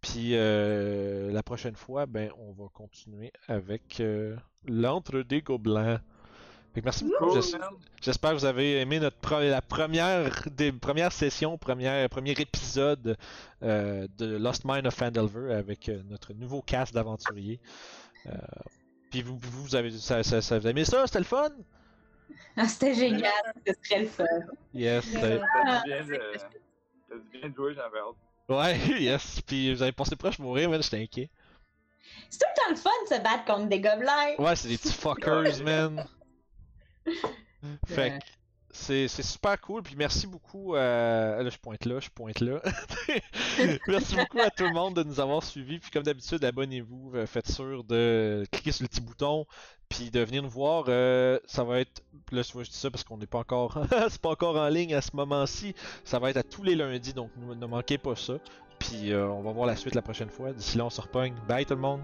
Puis 0.00 0.30
euh, 0.34 1.30
la 1.32 1.42
prochaine 1.42 1.76
fois, 1.76 2.06
ben 2.06 2.30
on 2.38 2.52
va 2.52 2.68
continuer 2.72 3.32
avec 3.48 4.00
euh, 4.00 4.36
l'entre 4.66 5.20
des 5.20 5.42
gobelins. 5.42 6.00
Fait 6.76 6.82
que 6.82 6.84
merci 6.84 7.04
beaucoup. 7.04 7.40
J'espère 8.02 8.32
que 8.32 8.36
vous 8.36 8.44
avez 8.44 8.82
aimé 8.82 9.00
notre 9.00 9.16
pre- 9.18 9.48
la 9.48 9.62
première 9.62 10.30
des 10.50 10.72
premières 10.72 11.10
sessions, 11.10 11.56
première, 11.56 12.06
premier 12.10 12.32
épisode 12.32 13.16
euh, 13.62 14.06
de 14.18 14.36
Lost 14.36 14.66
Mine 14.66 14.86
of 14.86 14.92
Fandelver 14.94 15.54
avec 15.54 15.88
euh, 15.88 16.02
notre 16.10 16.34
nouveau 16.34 16.60
cast 16.60 16.92
d'aventuriers. 16.92 17.60
Euh, 18.26 18.32
puis 19.10 19.22
vous, 19.22 19.38
vous, 19.38 19.62
vous 19.64 19.74
avez 19.74 19.90
ça, 19.90 20.22
ça, 20.22 20.42
ça- 20.42 20.58
vous 20.58 20.66
avez 20.66 20.72
aimé 20.78 20.84
ça, 20.84 21.06
c'était 21.06 21.20
le 21.20 21.24
fun? 21.24 21.48
Ah, 22.58 22.68
C'était 22.68 22.92
génial, 22.94 23.32
c'était 23.56 23.74
très 23.82 24.00
le 24.00 24.06
fun. 24.08 24.24
Yes. 24.74 25.02
C'était- 25.06 25.40
T'as 25.40 25.82
du 25.82 25.88
bien 25.88 27.40
bien 27.40 27.54
jouer, 27.56 27.72
j'avais 27.74 28.00
hâte. 28.00 28.16
Ouais, 28.50 28.78
yes. 29.00 29.40
Puis 29.46 29.72
vous 29.74 29.80
avez 29.80 29.92
passé 29.92 30.14
proche 30.14 30.38
mourir, 30.38 30.68
man, 30.68 30.82
j'étais 30.82 31.00
inquiet. 31.02 31.30
C'est 32.28 32.38
tout 32.38 32.44
le 32.54 32.60
temps 32.60 32.70
le 32.70 32.76
fun 32.76 32.90
de 33.08 33.14
se 33.16 33.22
battre 33.22 33.44
contre 33.46 33.68
des 33.70 33.80
gobelins. 33.80 34.34
Ouais, 34.38 34.54
c'est 34.56 34.68
des 34.68 34.76
petits 34.76 34.92
fuckers, 34.92 35.62
man. 35.64 36.04
Fait 37.86 38.18
que 38.18 38.24
c'est 38.70 39.08
super 39.08 39.58
cool, 39.60 39.82
puis 39.82 39.94
merci 39.96 40.26
beaucoup 40.26 40.74
à... 40.74 41.42
Là, 41.42 41.48
je 41.48 41.56
pointe 41.56 41.84
là, 41.86 41.98
je 41.98 42.10
pointe 42.10 42.40
là. 42.40 42.60
merci 43.88 44.14
beaucoup 44.16 44.40
à 44.40 44.50
tout 44.50 44.64
le 44.64 44.72
monde 44.72 44.94
de 44.94 45.02
nous 45.02 45.18
avoir 45.18 45.42
suivis, 45.42 45.78
puis 45.78 45.90
comme 45.90 46.02
d'habitude, 46.02 46.44
abonnez-vous, 46.44 47.12
euh, 47.14 47.26
faites 47.26 47.50
sûr 47.50 47.84
de 47.84 48.44
cliquer 48.52 48.72
sur 48.72 48.84
le 48.84 48.88
petit 48.88 49.00
bouton, 49.00 49.46
puis 49.88 50.10
de 50.10 50.20
venir 50.20 50.42
nous 50.42 50.50
voir. 50.50 50.84
euh, 50.88 51.38
ça 51.46 51.64
va 51.64 51.80
être, 51.80 52.02
là, 52.32 52.42
je 52.42 52.62
dis 52.62 52.76
ça 52.76 52.90
parce 52.90 53.02
qu'on 53.04 53.16
n'est 53.16 53.26
pas 53.26 53.38
encore, 53.38 53.78
c'est 54.10 54.20
pas 54.20 54.30
encore 54.30 54.56
en 54.56 54.68
ligne 54.68 54.94
à 54.94 55.00
ce 55.00 55.16
moment-ci. 55.16 55.74
Ça 56.04 56.18
va 56.18 56.30
être 56.30 56.36
à 56.36 56.42
tous 56.42 56.62
les 56.62 56.74
lundis, 56.74 57.14
donc 57.14 57.32
ne 57.36 57.66
manquez 57.66 57.98
pas 57.98 58.14
ça. 58.16 58.34
Puis 58.78 59.10
euh, 59.12 59.26
on 59.28 59.42
va 59.42 59.52
voir 59.52 59.66
la 59.66 59.76
suite 59.76 59.94
la 59.94 60.02
prochaine 60.02 60.30
fois. 60.30 60.52
D'ici 60.52 60.76
là, 60.76 60.84
on 60.86 60.90
se 60.90 61.00
repogne. 61.00 61.34
Bye 61.48 61.64
tout 61.66 61.74
le 61.74 61.80
monde! 61.80 62.02